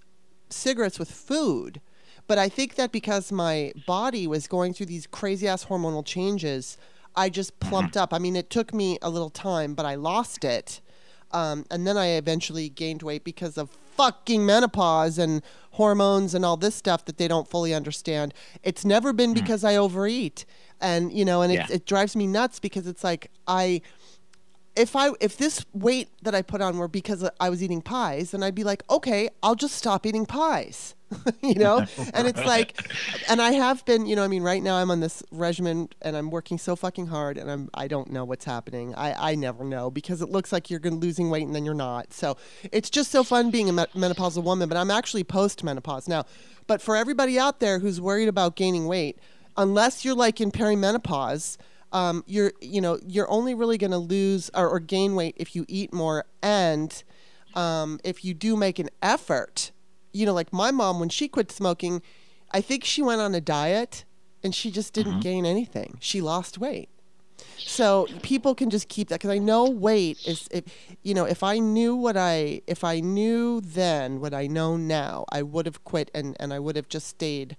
cigarettes 0.49 0.99
with 0.99 1.11
food, 1.11 1.80
But 2.26 2.38
I 2.38 2.49
think 2.49 2.76
that 2.76 2.92
because 2.92 3.33
my 3.33 3.73
body 3.87 4.26
was 4.28 4.47
going 4.47 4.73
through 4.73 4.87
these 4.87 5.07
crazy 5.09 5.49
ass 5.49 5.64
hormonal 5.64 6.04
changes, 6.04 6.76
I 7.16 7.28
just 7.28 7.59
plumped 7.59 7.97
up. 7.97 8.14
I 8.14 8.19
mean, 8.21 8.37
it 8.37 8.50
took 8.50 8.73
me 8.73 8.99
a 9.02 9.11
little 9.11 9.30
time, 9.30 9.75
but 9.75 9.85
I 9.85 9.97
lost 9.97 10.45
it. 10.45 10.80
Um, 11.33 11.64
and 11.73 11.87
then 11.88 11.97
I 11.97 12.11
eventually 12.11 12.69
gained 12.69 13.02
weight 13.02 13.25
because 13.25 13.59
of 13.59 13.71
fucking 14.00 14.47
menopause 14.47 15.19
and 15.19 15.42
hormones 15.73 16.35
and 16.35 16.45
all 16.45 16.57
this 16.57 16.75
stuff 16.75 17.04
that 17.04 17.19
they 17.19 17.28
don't 17.28 17.49
fully 17.49 17.75
understand. 17.75 18.33
It's 18.62 18.85
never 18.85 19.12
been 19.12 19.33
mm. 19.33 19.40
because 19.40 19.62
I 19.64 19.76
overeat. 19.76 20.45
And, 20.80 21.12
you 21.12 21.25
know, 21.25 21.42
and 21.42 21.52
it, 21.52 21.57
Yeah. 21.57 21.66
it 21.71 21.85
drives 21.85 22.16
me 22.16 22.26
nuts 22.26 22.59
because 22.59 22.87
it's 22.87 23.04
like, 23.04 23.30
I, 23.47 23.83
if 24.80 24.96
I 24.96 25.10
if 25.20 25.37
this 25.37 25.64
weight 25.75 26.08
that 26.22 26.34
I 26.34 26.40
put 26.42 26.62
on 26.62 26.78
were 26.78 26.88
because 26.88 27.28
I 27.38 27.50
was 27.50 27.62
eating 27.62 27.82
pies, 27.82 28.30
then 28.30 28.42
I'd 28.42 28.54
be 28.54 28.64
like, 28.64 28.82
okay, 28.88 29.28
I'll 29.42 29.54
just 29.54 29.75
stop 29.75 30.06
eating 30.06 30.25
pies, 30.25 30.94
you 31.42 31.56
know. 31.56 31.84
and 32.14 32.26
it's 32.26 32.42
like, 32.44 32.80
and 33.28 33.42
I 33.42 33.52
have 33.52 33.84
been, 33.84 34.06
you 34.06 34.16
know, 34.16 34.25
I 34.25 34.28
mean, 34.28 34.42
right 34.42 34.62
now 34.62 34.76
I'm 34.76 34.90
on 34.90 35.00
this 35.00 35.22
regimen 35.30 35.90
and 36.00 36.16
I'm 36.16 36.30
working 36.30 36.56
so 36.56 36.76
fucking 36.76 37.08
hard, 37.08 37.37
and 37.37 37.50
I'm 37.50 37.68
I 37.75 37.88
don't 37.88 38.10
know 38.10 38.25
what's 38.25 38.46
happening. 38.46 38.94
I 38.94 39.32
I 39.32 39.34
never 39.34 39.64
know 39.64 39.90
because 39.90 40.22
it 40.22 40.30
looks 40.30 40.50
like 40.50 40.70
you're 40.70 40.80
going 40.80 40.99
losing 40.99 41.28
weight 41.28 41.46
and 41.46 41.54
then 41.54 41.66
you're 41.66 41.75
not. 41.75 42.14
So 42.14 42.38
it's 42.72 42.88
just 42.88 43.10
so 43.10 43.22
fun 43.22 43.50
being 43.50 43.68
a 43.68 43.72
me- 43.72 43.84
menopausal 43.94 44.42
woman. 44.42 44.68
But 44.68 44.78
I'm 44.78 44.90
actually 44.90 45.25
post 45.25 45.62
menopause 45.62 46.08
now. 46.08 46.25
But 46.66 46.80
for 46.80 46.96
everybody 46.96 47.38
out 47.38 47.60
there 47.60 47.80
who's 47.80 48.00
worried 48.00 48.28
about 48.28 48.56
gaining 48.56 48.87
weight, 48.87 49.18
unless 49.58 50.04
you're 50.04 50.14
like 50.14 50.40
in 50.40 50.50
perimenopause 50.50 51.58
um, 51.92 52.25
you're 52.26 52.52
you 52.61 52.80
know 52.80 52.99
you're 53.06 53.30
only 53.30 53.54
really 53.54 53.78
going 53.78 53.90
to 53.90 53.99
lose 53.99 54.50
or, 54.54 54.68
or 54.68 54.80
gain 54.80 55.14
weight 55.14 55.35
if 55.37 55.54
you 55.56 55.64
eat 55.68 55.92
more. 55.92 56.25
And 56.42 57.02
um, 57.54 57.99
if 58.04 58.25
you 58.25 58.35
do 58.35 58.56
make 58.56 58.78
an 58.78 58.88
effort 59.02 59.73
you 60.12 60.26
know 60.26 60.35
like 60.35 60.52
my 60.52 60.73
mom 60.73 60.99
when 60.99 61.09
she 61.09 61.28
quit 61.28 61.52
smoking 61.52 62.02
i 62.50 62.61
think 62.61 62.85
she 62.85 63.00
went 63.00 63.20
on 63.20 63.32
a 63.32 63.40
diet 63.40 64.04
and 64.42 64.54
she 64.54 64.70
just 64.70 64.92
didn't 64.92 65.20
gain 65.20 65.44
anything. 65.44 65.99
She 66.00 66.20
lost 66.20 66.59
weight. 66.59 66.88
So 67.59 68.06
people 68.23 68.54
can 68.54 68.70
just 68.70 68.88
keep 68.88 69.09
that 69.09 69.16
because 69.16 69.30
i 69.30 69.38
know 69.38 69.68
weight 69.68 70.18
is 70.26 70.47
if 70.50 70.64
you 71.02 71.14
know 71.14 71.25
if 71.25 71.42
i 71.42 71.59
knew 71.59 71.94
what 71.94 72.16
i 72.16 72.61
if 72.66 72.85
i 72.85 73.00
knew 73.00 73.61
then 73.62 74.20
what 74.20 74.35
i 74.35 74.47
know 74.47 74.76
now 74.76 75.25
i 75.32 75.40
would 75.42 75.64
have 75.66 75.82
quit 75.85 76.11
and 76.14 76.37
and 76.38 76.52
i 76.52 76.59
would 76.59 76.76
have 76.76 76.88
just 76.88 77.06
stayed 77.06 77.56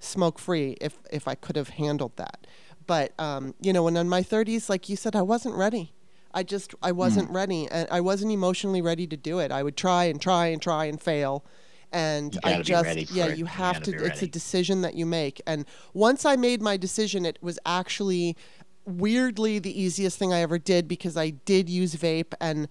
smoke 0.00 0.38
free 0.38 0.76
if 0.80 0.98
if 1.12 1.28
I 1.28 1.34
could 1.34 1.56
have 1.56 1.70
handled 1.70 2.16
that. 2.16 2.46
But 2.90 3.12
um, 3.20 3.54
you 3.60 3.72
know, 3.72 3.84
when 3.84 3.96
in 3.96 4.08
my 4.08 4.20
30s, 4.20 4.68
like 4.68 4.88
you 4.88 4.96
said, 4.96 5.14
I 5.14 5.22
wasn't 5.22 5.54
ready. 5.54 5.92
I 6.34 6.42
just 6.42 6.74
I 6.82 6.90
wasn't 6.90 7.30
ready, 7.30 7.68
and 7.70 7.86
I 7.88 8.00
wasn't 8.00 8.32
emotionally 8.32 8.82
ready 8.82 9.06
to 9.06 9.16
do 9.16 9.38
it. 9.38 9.52
I 9.52 9.62
would 9.62 9.76
try 9.76 10.06
and 10.06 10.20
try 10.20 10.46
and 10.46 10.60
try 10.60 10.86
and 10.86 11.00
fail, 11.00 11.44
and 11.92 12.34
You 12.34 12.40
I 12.42 12.62
just 12.62 13.12
yeah, 13.12 13.26
it. 13.26 13.38
you 13.38 13.44
You 13.44 13.44
have 13.44 13.74
gotta 13.84 14.04
It's 14.06 14.22
a 14.22 14.26
decision 14.26 14.80
that 14.80 14.94
you 14.96 15.06
make, 15.06 15.40
and 15.46 15.66
once 15.94 16.24
I 16.24 16.34
made 16.34 16.60
my 16.60 16.76
decision, 16.76 17.24
it 17.24 17.38
was 17.40 17.60
actually 17.64 18.36
weirdly 18.84 19.60
the 19.60 19.80
easiest 19.80 20.18
thing 20.18 20.32
I 20.32 20.40
ever 20.40 20.58
did 20.58 20.88
because 20.88 21.16
I 21.16 21.30
did 21.30 21.68
use 21.68 21.94
vape 21.94 22.34
and. 22.40 22.66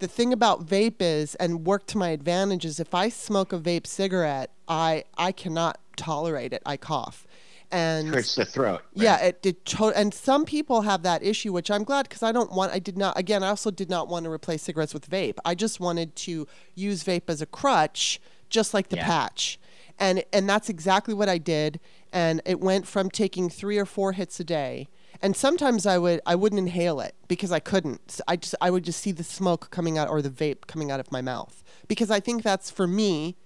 The 0.00 0.08
thing 0.08 0.32
about 0.32 0.64
vape 0.64 1.00
is, 1.00 1.34
and 1.34 1.66
work 1.66 1.86
to 1.88 1.98
my 1.98 2.08
advantage, 2.08 2.64
is 2.64 2.80
if 2.80 2.94
I 2.94 3.10
smoke 3.10 3.52
a 3.52 3.58
vape 3.58 3.86
cigarette, 3.86 4.50
I 4.66 5.04
I 5.18 5.30
cannot 5.30 5.78
tolerate 5.96 6.54
it. 6.54 6.62
I 6.64 6.78
cough, 6.78 7.26
and 7.72 8.08
Hurts 8.14 8.34
the 8.34 8.44
throat. 8.44 8.80
right? 8.96 9.04
yeah, 9.04 9.16
it 9.20 9.42
did. 9.42 9.64
To- 9.66 9.86
and 9.96 10.12
some 10.12 10.44
people 10.44 10.82
have 10.82 11.02
that 11.02 11.22
issue, 11.22 11.52
which 11.52 11.70
I'm 11.70 11.84
glad 11.84 12.08
because 12.08 12.22
I 12.22 12.32
don't 12.32 12.52
want. 12.52 12.72
I 12.72 12.78
did 12.78 12.98
not. 12.98 13.18
Again, 13.18 13.42
I 13.42 13.48
also 13.48 13.70
did 13.70 13.88
not 13.90 14.08
want 14.08 14.24
to 14.24 14.30
replace 14.30 14.62
cigarettes 14.62 14.92
with 14.94 15.08
vape. 15.08 15.38
I 15.44 15.54
just 15.54 15.80
wanted 15.80 16.16
to 16.16 16.46
use 16.74 17.04
vape 17.04 17.28
as 17.28 17.40
a 17.40 17.46
crutch, 17.46 18.20
just 18.48 18.74
like 18.74 18.88
the 18.88 18.96
Yeah. 18.96 19.06
patch, 19.06 19.58
and 19.98 20.24
and 20.32 20.48
that's 20.48 20.68
exactly 20.68 21.14
what 21.14 21.28
I 21.28 21.38
did. 21.38 21.80
And 22.12 22.42
it 22.44 22.60
went 22.60 22.86
from 22.88 23.08
taking 23.10 23.48
three 23.48 23.78
or 23.78 23.86
four 23.86 24.12
hits 24.12 24.40
a 24.40 24.44
day, 24.44 24.88
and 25.22 25.36
sometimes 25.36 25.86
I 25.86 25.96
would 25.98 26.20
I 26.26 26.34
wouldn't 26.34 26.58
inhale 26.58 27.00
it 27.00 27.14
because 27.28 27.52
I 27.52 27.60
couldn't. 27.60 28.20
I 28.26 28.34
just 28.36 28.54
I 28.60 28.70
would 28.70 28.82
just 28.84 29.00
see 29.00 29.12
the 29.12 29.22
smoke 29.24 29.70
coming 29.70 29.96
out 29.96 30.08
or 30.08 30.20
the 30.22 30.30
vape 30.30 30.66
coming 30.66 30.90
out 30.90 30.98
of 30.98 31.12
my 31.12 31.20
mouth 31.22 31.62
because 31.86 32.10
I 32.10 32.18
think 32.18 32.42
that's 32.42 32.68
for 32.70 32.86
me 32.88 33.36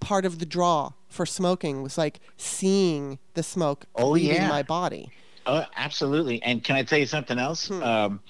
part 0.00 0.24
of 0.24 0.38
the 0.38 0.46
draw 0.46 0.92
for 1.08 1.26
smoking 1.26 1.82
was 1.82 1.96
like 1.98 2.20
seeing 2.36 3.18
the 3.34 3.42
smoke 3.42 3.86
Oh, 3.94 4.10
leaving 4.10 4.36
yeah. 4.36 4.48
my 4.48 4.62
body. 4.62 5.10
Oh, 5.46 5.64
absolutely. 5.76 6.42
And 6.42 6.62
can 6.64 6.76
I 6.76 6.82
tell 6.82 6.98
you 6.98 7.06
something 7.06 7.38
else? 7.38 7.68
Hmm. 7.68 7.82
Um, 7.82 8.20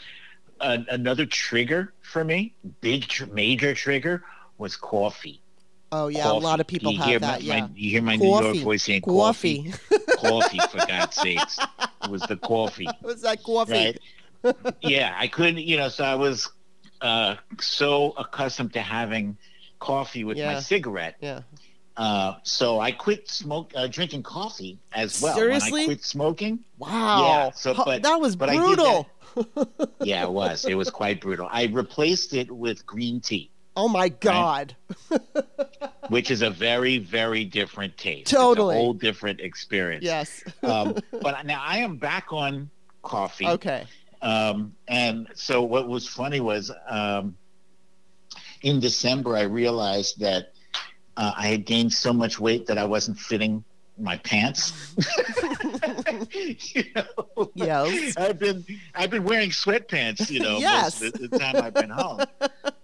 an 0.61 0.87
another 0.91 1.27
trigger 1.27 1.93
for 2.01 2.25
me, 2.25 2.55
big, 2.81 3.09
tr- 3.09 3.27
major 3.27 3.75
trigger, 3.75 4.23
was 4.59 4.77
coffee. 4.77 5.41
Oh 5.93 6.09
yeah, 6.09 6.31
a 6.31 6.33
lot 6.33 6.61
of 6.61 6.67
people 6.67 6.93
you 6.93 6.99
have 6.99 7.09
hear 7.09 7.19
that. 7.21 7.41
My, 7.41 7.47
yeah, 7.47 7.61
my, 7.61 7.71
you 7.77 7.91
hear 7.91 8.03
my 8.03 8.17
New 8.17 8.27
York 8.29 8.57
voice 8.57 8.83
saying 8.83 9.03
coffee. 9.03 9.71
coffee. 9.71 10.17
coffee, 10.17 10.59
for 10.71 10.87
God's 10.87 11.15
sakes. 11.17 11.59
It 12.05 12.11
was 12.11 12.23
the 12.23 12.37
coffee. 12.37 12.87
It 13.03 13.07
was 13.07 13.23
that 13.23 13.43
coffee? 13.43 13.99
right? 14.43 14.57
yeah, 14.81 15.15
I 15.17 15.29
couldn't, 15.29 15.59
you 15.59 15.77
know, 15.77 15.89
so 15.89 16.05
I 16.05 16.15
was 16.15 16.49
uh, 17.01 17.37
so 17.61 18.13
accustomed 18.13 18.73
to 18.75 18.81
having 18.81 19.37
coffee 19.79 20.25
with 20.25 20.37
Yeah. 20.39 20.55
my 20.55 20.61
cigarette. 20.61 21.17
Yeah. 21.21 21.41
Uh, 21.97 22.35
so 22.43 22.79
I 22.79 22.93
quit 22.93 23.29
smoke, 23.29 23.73
uh, 23.75 23.87
drinking 23.87 24.23
coffee 24.23 24.79
as 24.93 25.21
well. 25.23 25.35
Seriously? 25.35 25.73
When 25.73 25.83
I 25.83 25.85
quit 25.87 26.05
smoking, 26.05 26.59
Wow. 26.79 27.23
Yeah, 27.23 27.51
so, 27.53 27.73
but- 27.75 28.03
that 28.03 28.21
was 28.21 28.37
but 28.37 28.51
brutal. 28.51 29.09
yeah, 30.03 30.25
it 30.25 30.31
was. 30.31 30.65
It 30.67 30.75
was 30.75 30.91
quite 31.01 31.21
brutal. 31.21 31.49
I 31.51 31.65
replaced 31.67 32.35
it 32.35 32.51
with 32.51 32.85
green 32.85 33.21
tea, 33.21 33.51
Oh 33.77 33.89
my 33.89 34.09
god. 34.11 34.77
which 36.09 36.31
is 36.31 36.43
a 36.43 36.51
very, 36.51 36.99
very 36.99 37.45
different 37.45 37.97
taste. 37.97 38.31
Totally. 38.31 38.75
It's 38.75 38.81
a 38.81 38.83
whole 38.85 38.93
different 38.95 39.41
experience. 39.41 40.05
Yes. 40.05 40.43
um, 40.63 40.97
but 41.23 41.45
now 41.47 41.63
I 41.65 41.79
am 41.79 41.97
back 41.97 42.33
on 42.33 42.71
coffee. 43.03 43.47
okay. 43.47 43.85
Um, 44.23 44.75
and 44.89 45.29
so 45.35 45.63
what 45.63 45.89
was 45.89 46.07
funny 46.09 46.41
was 46.41 46.71
um, 46.89 47.37
in 48.67 48.81
December, 48.81 49.37
I 49.37 49.43
realized 49.43 50.19
that 50.19 50.53
uh, 51.17 51.33
I 51.37 51.47
had 51.47 51.65
gained 51.65 51.93
so 51.93 52.13
much 52.13 52.41
weight 52.41 52.67
that 52.67 52.79
I 52.79 52.85
wasn't 52.85 53.17
fitting 53.17 53.63
my 53.97 54.17
pants. 54.19 54.73
you 56.75 56.85
know? 56.97 57.51
Yes. 57.55 58.17
I've 58.17 58.41
been 58.41 58.65
I've 58.95 59.11
been 59.11 59.23
wearing 59.23 59.51
sweatpants, 59.51 60.29
you 60.29 60.41
know, 60.41 60.59
Yes. 60.59 61.01
most 61.01 61.15
of 61.15 61.31
the 61.31 61.39
time 61.39 61.57
I've 61.57 61.75
been 61.75 61.91
home. 61.91 62.23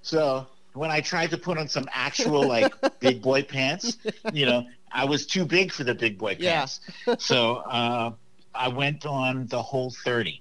So 0.03 0.47
when 0.75 0.91
I 0.93 1.01
tried 1.01 1.31
to 1.31 1.37
put 1.37 1.59
on 1.59 1.67
some 1.67 1.87
actual 1.93 2.47
like 2.47 2.73
big 3.01 3.21
boy 3.21 3.43
pants, 3.43 3.99
you 4.33 4.47
know, 4.47 4.65
I 4.93 5.05
was 5.05 5.27
too 5.27 5.45
big 5.45 5.73
for 5.73 5.83
the 5.83 5.95
big 5.97 6.17
boy 6.17 6.37
Yeah. 6.39 6.59
pants. 6.61 6.81
so 7.19 7.57
uh, 7.57 8.13
I 8.55 8.69
went 8.69 9.05
on 9.05 9.49
the 9.49 9.61
whole 9.61 9.91
30, 10.05 10.41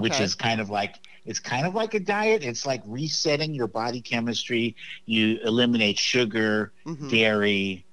which 0.00 0.18
is 0.20 0.34
kind 0.34 0.60
of 0.60 0.68
like 0.68 0.96
it's 1.24 1.38
kind 1.40 1.66
of 1.66 1.74
like 1.74 1.94
a 1.94 2.00
diet. 2.00 2.42
It's 2.44 2.66
like 2.66 2.82
resetting 2.86 3.54
your 3.54 3.68
body 3.68 4.00
chemistry. 4.00 4.76
You 5.06 5.38
eliminate 5.44 5.98
sugar, 5.98 6.72
Mhm. 6.86 7.08
dairy, 7.10 7.86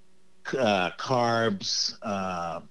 uh, 0.57 0.91
carbs. 0.99 1.93
Uh, 2.01 2.61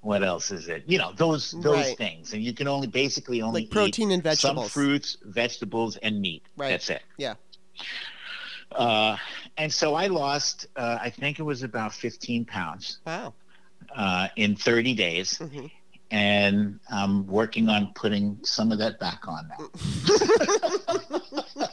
what 0.00 0.22
else 0.22 0.50
is 0.50 0.68
it? 0.68 0.84
You 0.86 0.98
know 0.98 1.12
those 1.12 1.50
those 1.50 1.64
Right. 1.74 1.96
things, 1.98 2.32
and 2.32 2.42
you 2.42 2.52
can 2.54 2.68
only 2.68 2.86
basically 2.86 3.42
only 3.42 3.62
Like 3.62 3.70
protein 3.70 4.10
and 4.10 4.20
eat 4.20 4.38
some 4.38 4.56
vegetables. 4.56 4.72
fruits, 4.72 5.16
vegetables, 5.22 5.96
and 5.96 6.20
meat. 6.20 6.42
Right. 6.56 6.70
That's 6.70 6.90
it. 6.90 7.02
Yeah. 7.18 7.34
Uh, 8.72 9.16
and 9.56 9.72
so 9.72 9.94
I 9.94 10.08
lost, 10.08 10.66
uh, 10.76 10.98
I 11.00 11.10
think 11.10 11.38
it 11.38 11.42
was 11.42 11.62
about 11.62 11.92
15 11.94 12.44
pounds 12.44 12.98
Wow. 13.06 13.34
uh, 13.94 14.28
in 14.36 14.56
30 14.56 14.94
days, 14.94 15.38
hmm 15.38 15.66
and 16.10 16.80
I'm 16.90 17.26
working 17.26 17.68
on 17.68 17.92
putting 17.94 18.38
some 18.42 18.72
of 18.72 18.78
that 18.78 18.98
back 18.98 19.28
on 19.28 19.48
now. 19.48 19.68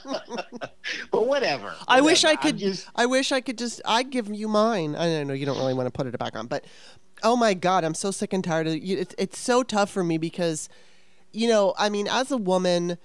but 1.11 1.27
whatever. 1.27 1.73
I 1.87 2.01
wish 2.01 2.23
I 2.23 2.35
could- 2.35 2.57
just- 2.57 2.87
I 2.95 3.05
wish 3.05 3.31
I 3.31 3.41
could 3.41 3.57
just. 3.57 3.81
I'd 3.85 4.09
give 4.09 4.29
you 4.29 4.47
mine. 4.47 4.95
I 4.95 5.23
know 5.23 5.33
you 5.33 5.45
don't 5.45 5.57
really 5.57 5.73
want 5.73 5.87
to 5.87 5.91
put 5.91 6.07
it 6.07 6.17
back 6.19 6.35
on, 6.37 6.47
but 6.47 6.65
oh 7.23 7.35
my 7.35 7.53
god, 7.53 7.83
I'm 7.83 7.93
so 7.93 8.11
sick 8.11 8.33
and 8.33 8.43
tired 8.43 8.67
of 8.67 8.73
it. 8.73 8.83
It's 8.83 9.15
it's 9.17 9.39
so 9.39 9.63
tough 9.63 9.89
for 9.89 10.03
me 10.03 10.17
because, 10.17 10.69
you 11.31 11.47
know, 11.47 11.73
I 11.77 11.89
mean, 11.89 12.07
as 12.07 12.31
a 12.31 12.37
woman 12.37 12.97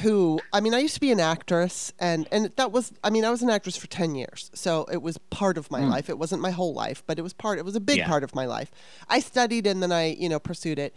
who 0.00 0.40
I 0.52 0.60
mean, 0.60 0.74
I 0.74 0.78
used 0.78 0.94
to 0.94 1.00
be 1.00 1.12
an 1.12 1.20
actress, 1.20 1.92
and 1.98 2.28
and 2.32 2.50
that 2.56 2.72
was 2.72 2.92
I 3.02 3.10
mean, 3.10 3.24
I 3.24 3.30
was 3.30 3.42
an 3.42 3.50
actress 3.50 3.76
for 3.76 3.86
ten 3.86 4.14
years, 4.14 4.50
so 4.54 4.86
it 4.90 5.02
was 5.02 5.18
part 5.18 5.58
of 5.58 5.70
my 5.70 5.80
mm. 5.80 5.90
life. 5.90 6.08
It 6.08 6.18
wasn't 6.18 6.42
my 6.42 6.50
whole 6.50 6.74
life, 6.74 7.02
but 7.06 7.18
it 7.18 7.22
was 7.22 7.32
part. 7.32 7.58
It 7.58 7.64
was 7.64 7.76
a 7.76 7.80
big 7.80 7.98
Yeah. 7.98 8.08
part 8.08 8.24
of 8.24 8.34
my 8.34 8.46
life. 8.46 8.70
I 9.08 9.20
studied 9.20 9.66
and 9.66 9.82
then 9.82 9.92
I 9.92 10.14
you 10.14 10.28
know 10.28 10.38
pursued 10.38 10.78
it 10.78 10.94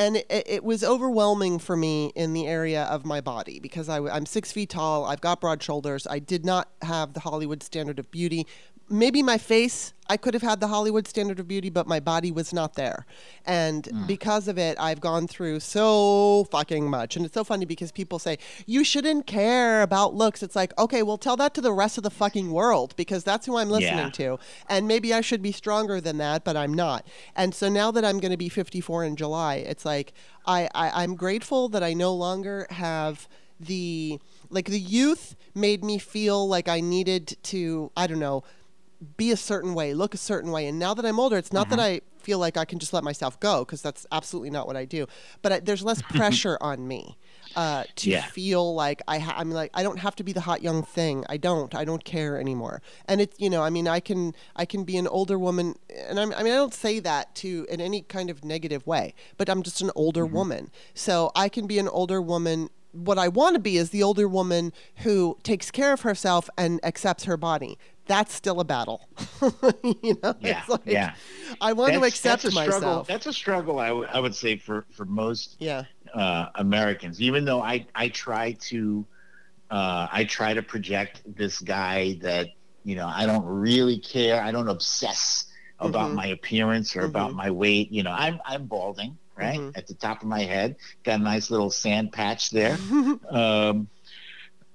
and 0.00 0.16
it, 0.16 0.26
it 0.30 0.64
was 0.64 0.82
overwhelming 0.82 1.58
for 1.58 1.76
me 1.76 2.12
in 2.14 2.32
the 2.32 2.46
area 2.46 2.84
of 2.84 3.04
my 3.04 3.20
body 3.20 3.60
because 3.60 3.88
I, 3.88 3.98
am 3.98 4.26
six 4.26 4.52
feet 4.52 4.70
tall. 4.70 5.04
I've 5.04 5.20
got 5.20 5.40
broad 5.40 5.62
shoulders. 5.62 6.06
I 6.08 6.18
did 6.18 6.44
not 6.44 6.68
have 6.82 7.12
the 7.12 7.20
Hollywood 7.20 7.62
standard 7.62 7.98
of 7.98 8.10
beauty. 8.10 8.46
Maybe 8.90 9.22
my 9.22 9.38
face 9.38 9.92
I 10.08 10.16
could 10.16 10.34
have 10.34 10.42
had 10.42 10.58
the 10.58 10.66
Hollywood 10.66 11.06
standard 11.06 11.38
of 11.38 11.46
beauty, 11.46 11.70
but 11.70 11.86
my 11.86 12.00
body 12.00 12.32
was 12.32 12.52
not 12.52 12.74
there. 12.74 13.06
And 13.46 13.84
Mm. 13.84 14.08
because 14.08 14.48
of 14.48 14.58
it, 14.58 14.76
I've 14.80 15.00
gone 15.00 15.28
through 15.28 15.60
so 15.60 16.48
fucking 16.50 16.90
much. 16.90 17.14
And 17.14 17.24
it's 17.24 17.34
so 17.34 17.44
funny 17.44 17.64
because 17.64 17.92
people 17.92 18.18
say, 18.18 18.36
you 18.66 18.82
shouldn't 18.82 19.28
care 19.28 19.82
about 19.82 20.14
looks. 20.14 20.42
It's 20.42 20.56
like, 20.56 20.76
okay, 20.76 21.04
well, 21.04 21.16
tell 21.16 21.36
that 21.36 21.54
to 21.54 21.60
the 21.60 21.72
rest 21.72 21.96
of 21.96 22.02
the 22.02 22.10
fucking 22.10 22.50
world 22.50 22.96
because 22.96 23.22
that's 23.22 23.46
who 23.46 23.56
I'm 23.56 23.70
listening 23.70 24.06
Yeah. 24.06 24.10
to. 24.10 24.38
And 24.68 24.88
maybe 24.88 25.14
I 25.14 25.20
should 25.20 25.42
be 25.42 25.52
stronger 25.52 26.00
than 26.00 26.18
that, 26.18 26.42
but 26.42 26.56
I'm 26.56 26.74
not. 26.74 27.06
And 27.36 27.54
so 27.54 27.68
now 27.68 27.92
that 27.92 28.04
I'm 28.04 28.18
going 28.18 28.32
to 28.32 28.36
be 28.36 28.48
54 28.48 29.04
in 29.04 29.14
July, 29.14 29.56
it's 29.56 29.84
like, 29.84 30.12
I, 30.44 30.68
I, 30.74 31.04
I'm 31.04 31.14
grateful 31.14 31.68
that 31.68 31.84
I 31.84 31.92
no 31.94 32.12
longer 32.12 32.66
have 32.70 33.28
the 33.60 34.18
like 34.48 34.64
the 34.64 34.80
youth 34.80 35.36
made 35.54 35.84
me 35.84 35.98
feel 35.98 36.48
like 36.48 36.66
I 36.66 36.80
needed 36.80 37.36
to 37.44 37.92
I 37.94 38.06
don't 38.06 38.18
know 38.18 38.42
be 39.16 39.30
a 39.30 39.36
certain 39.36 39.74
way, 39.74 39.94
look 39.94 40.12
a 40.14 40.18
certain 40.18 40.50
way. 40.52 40.66
And 40.66 40.78
now 40.78 40.92
that 40.94 41.06
I'm 41.06 41.18
older, 41.18 41.36
it's 41.38 41.52
not 41.52 41.70
that 41.70 41.78
Mm-hmm. 41.78 41.80
I 41.80 42.00
feel 42.18 42.38
like 42.38 42.58
I 42.58 42.66
can 42.66 42.78
just 42.78 42.92
let 42.92 43.02
myself 43.02 43.40
go 43.40 43.64
because 43.64 43.80
that's 43.80 44.06
absolutely 44.12 44.50
not 44.50 44.66
what 44.66 44.76
I 44.76 44.84
do. 44.84 45.06
But 45.40 45.52
I, 45.52 45.60
there's 45.60 45.82
less 45.82 46.02
pressure 46.14 46.58
on 46.60 46.86
me 46.86 47.16
uh, 47.56 47.84
to 47.96 48.10
Yeah. 48.10 48.26
feel 48.26 48.74
like 48.74 49.00
I 49.08 49.18
ha- 49.18 49.36
I'm 49.38 49.50
like 49.50 49.70
I 49.72 49.82
don't 49.82 49.98
have 50.00 50.14
to 50.16 50.22
be 50.22 50.34
the 50.34 50.42
hot 50.42 50.62
young 50.62 50.82
thing. 50.82 51.24
I 51.30 51.38
don't. 51.38 51.74
I 51.74 51.84
don't 51.86 52.04
care 52.04 52.38
anymore. 52.38 52.82
And 53.06 53.22
it's 53.22 53.40
you 53.40 53.48
know 53.48 53.62
I 53.62 53.70
mean 53.70 53.88
I 53.88 54.00
can 54.00 54.34
I 54.54 54.66
can 54.66 54.84
be 54.84 54.98
an 54.98 55.06
older 55.06 55.38
woman, 55.38 55.76
and 56.08 56.20
I'm, 56.20 56.34
I 56.34 56.42
mean 56.42 56.52
I 56.52 56.56
don't 56.56 56.74
say 56.74 57.00
that 57.00 57.34
to 57.36 57.66
in 57.70 57.80
any 57.80 58.02
kind 58.02 58.28
of 58.28 58.44
negative 58.44 58.86
way. 58.86 59.14
But 59.38 59.48
I'm 59.48 59.62
just 59.62 59.80
an 59.80 59.90
older 59.94 60.24
Mm-hmm. 60.26 60.34
woman, 60.34 60.70
so 60.92 61.32
I 61.34 61.48
can 61.48 61.66
be 61.66 61.78
an 61.78 61.88
older 61.88 62.20
woman 62.20 62.68
what 62.92 63.18
I 63.18 63.28
want 63.28 63.54
to 63.54 63.60
be 63.60 63.76
is 63.76 63.90
the 63.90 64.02
older 64.02 64.26
woman 64.26 64.72
who 65.04 65.38
takes 65.44 65.70
care 65.70 65.92
of 65.92 66.00
herself 66.00 66.50
and 66.58 66.80
accepts 66.84 67.22
her 67.22 67.36
body. 67.36 67.78
That's 68.10 68.34
still 68.34 68.58
a 68.58 68.64
battle. 68.64 69.08
you 70.02 70.16
know, 70.20 70.34
Yeah, 70.40 70.58
it's 70.58 70.68
like, 70.68 70.80
yeah. 70.84 71.14
I 71.60 71.72
want 71.72 71.92
to 71.92 72.00
That's- 72.00 72.12
accept 72.14 72.42
that's 72.42 72.44
a 72.46 72.50
struggle. 72.50 72.80
myself. 72.80 73.06
That's 73.06 73.26
a 73.26 73.32
struggle. 73.32 73.78
I 73.78 73.92
would- 73.92 74.34
say 74.34 74.56
for 74.56 74.84
for 74.90 75.04
most 75.04 75.54
yeah, 75.60 75.84
uh, 76.12 76.46
Americans, 76.56 77.22
even 77.22 77.44
though 77.44 77.62
I 77.62 77.86
I 77.94 78.08
try 78.08 78.52
to 78.70 79.06
uh, 79.70 80.08
I 80.10 80.24
try 80.24 80.54
to 80.54 80.62
project 80.62 81.22
this 81.24 81.60
guy 81.60 82.18
that 82.22 82.48
you 82.82 82.96
know 82.96 83.06
I 83.06 83.26
don't 83.26 83.44
really 83.46 83.98
care. 84.00 84.42
I 84.42 84.50
don't 84.50 84.68
obsess 84.68 85.46
about 85.78 86.10
Mhm. 86.10 86.14
my 86.14 86.26
appearance 86.26 86.96
or 86.96 87.02
about 87.02 87.30
Mhm. 87.30 87.36
my 87.36 87.50
weight. 87.52 87.92
You 87.92 88.02
know, 88.02 88.10
I'm 88.12 88.40
I'm 88.44 88.66
balding 88.66 89.16
right 89.36 89.60
Mhm. 89.60 89.76
at 89.78 89.86
the 89.86 89.94
top 89.94 90.22
of 90.22 90.28
my 90.28 90.42
head. 90.42 90.74
Got 91.04 91.20
a 91.20 91.22
nice 91.22 91.48
little 91.48 91.70
sand 91.70 92.10
patch 92.12 92.50
there. 92.50 92.76
um, 93.30 93.86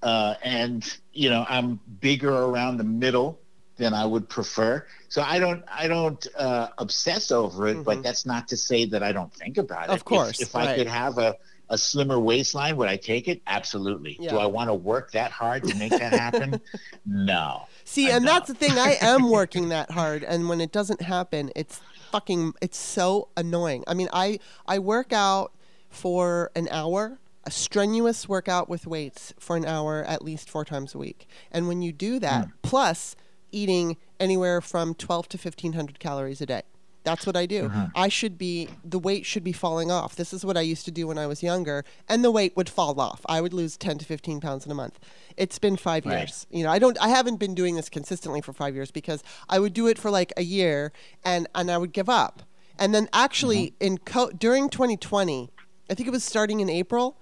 uh, 0.06 0.36
and 0.44 0.98
you 1.14 1.30
know 1.30 1.46
I'm 1.50 1.80
bigger 2.00 2.32
around 2.32 2.78
the 2.78 2.84
middle 2.86 3.40
than 3.78 3.94
I 3.94 4.06
would 4.06 4.30
prefer. 4.30 4.86
So 5.10 5.22
I 5.22 5.40
don't 5.40 5.64
I 5.70 5.88
don't 5.88 6.26
uh, 6.38 6.70
obsess 6.78 7.32
over 7.32 7.68
it, 7.68 7.78
Mhm. 7.78 7.84
but 7.84 8.04
that's 8.04 8.26
not 8.26 8.48
to 8.50 8.58
say 8.58 8.86
that 8.86 9.02
I 9.04 9.12
don't 9.12 9.34
think 9.34 9.58
about 9.58 9.90
it. 9.90 9.94
Of 9.94 10.06
course, 10.06 10.40
if, 10.40 10.54
right. 10.56 10.70
I 10.70 10.76
could 10.76 10.88
have 10.88 11.18
a 11.18 11.36
a 11.68 11.78
slimmer 11.80 12.20
waistline, 12.20 12.78
would 12.78 12.88
I 12.88 12.96
take 12.96 13.28
it? 13.28 13.42
Absolutely. 13.48 14.18
Yeah. 14.20 14.30
Do 14.30 14.38
I 14.38 14.46
want 14.46 14.70
to 14.70 14.76
work 14.76 15.12
that 15.14 15.32
hard 15.32 15.64
to 15.64 15.74
make 15.76 15.90
that 15.90 16.14
happen? 16.14 16.62
no. 17.08 17.64
See, 17.86 18.12
I 18.12 18.18
and 18.18 18.26
know. 18.26 18.34
that's 18.34 18.48
the 18.50 18.54
thing. 18.54 18.74
I 18.78 18.98
am 19.02 19.30
working 19.40 19.70
that 19.70 19.90
hard, 19.90 20.24
and 20.24 20.48
when 20.48 20.62
it 20.62 20.72
doesn't 20.72 21.02
happen, 21.02 21.52
it's 21.56 21.82
fucking. 22.12 22.54
It's 22.62 22.78
so 22.78 23.30
annoying. 23.36 23.84
I 23.88 23.96
mean, 23.96 24.10
I 24.14 24.40
I 24.68 24.78
work 24.78 25.12
out 25.12 25.54
for 25.90 26.52
an 26.56 26.68
hour, 26.70 27.18
a 27.46 27.52
strenuous 27.52 28.28
workout 28.28 28.68
with 28.68 28.88
weights 28.88 29.34
for 29.40 29.56
an 29.56 29.66
hour 29.66 30.04
at 30.04 30.24
least 30.24 30.50
four 30.50 30.66
times 30.66 30.96
a 30.96 30.98
week, 30.98 31.28
and 31.52 31.68
when 31.68 31.82
you 31.82 31.92
do 31.92 32.20
that, 32.20 32.48
mm. 32.48 32.52
plus 32.62 33.16
eating 33.52 33.98
anywhere 34.20 34.62
from 34.62 34.94
twelve 34.94 35.28
to 35.30 35.38
fifteen 35.38 35.74
hundred 35.74 36.00
calories 36.00 36.42
a 36.42 36.46
day. 36.46 36.64
That's 37.06 37.28
what 37.28 37.38
I 37.38 37.46
do. 37.46 37.70
Mm-hmm. 37.70 37.86
I 37.96 38.10
should 38.10 38.38
be 38.38 38.68
the 38.84 38.98
weight 38.98 39.28
should 39.28 39.44
be 39.44 39.52
falling 39.52 39.92
off. 39.92 40.16
This 40.16 40.34
is 40.34 40.44
what 40.44 40.58
I 40.58 40.62
used 40.62 40.86
to 40.86 40.92
do 40.92 41.06
when 41.08 41.20
I 41.20 41.28
was 41.28 41.44
younger, 41.44 41.86
and 42.10 42.24
the 42.24 42.32
weight 42.32 42.58
would 42.58 42.68
fall 42.68 43.00
off. 43.00 43.22
I 43.28 43.42
would 43.42 43.54
lose 43.54 43.78
10 43.78 44.00
to 44.00 44.06
15 44.06 44.42
pounds 44.42 44.66
in 44.66 44.72
a 44.72 44.76
month. 44.76 45.00
It's 45.38 45.60
been 45.60 45.78
5 45.78 46.06
Right. 46.06 46.18
years. 46.18 46.48
You 46.50 46.64
know, 46.64 46.72
I 46.72 46.80
don't 46.80 47.00
I 47.00 47.10
haven't 47.10 47.38
been 47.38 47.54
doing 47.54 47.76
this 47.76 47.90
consistently 47.90 48.42
for 48.42 48.54
5 48.54 48.74
years 48.74 48.90
because 48.90 49.24
I 49.48 49.60
would 49.60 49.74
do 49.74 49.88
it 49.88 50.00
for 50.00 50.10
like 50.10 50.34
a 50.36 50.42
year 50.42 50.92
and 51.24 51.48
and 51.54 51.70
I 51.70 51.78
would 51.78 51.94
give 51.94 52.10
up. 52.10 52.42
And 52.78 52.94
then 52.94 53.08
actually 53.14 53.68
mm-hmm. 53.68 53.86
in 53.86 53.98
co- 54.00 54.32
during 54.32 54.68
2020, 54.70 55.52
I 55.90 55.94
think 55.94 56.08
it 56.08 56.12
was 56.12 56.24
starting 56.24 56.60
in 56.60 56.70
April, 56.70 57.18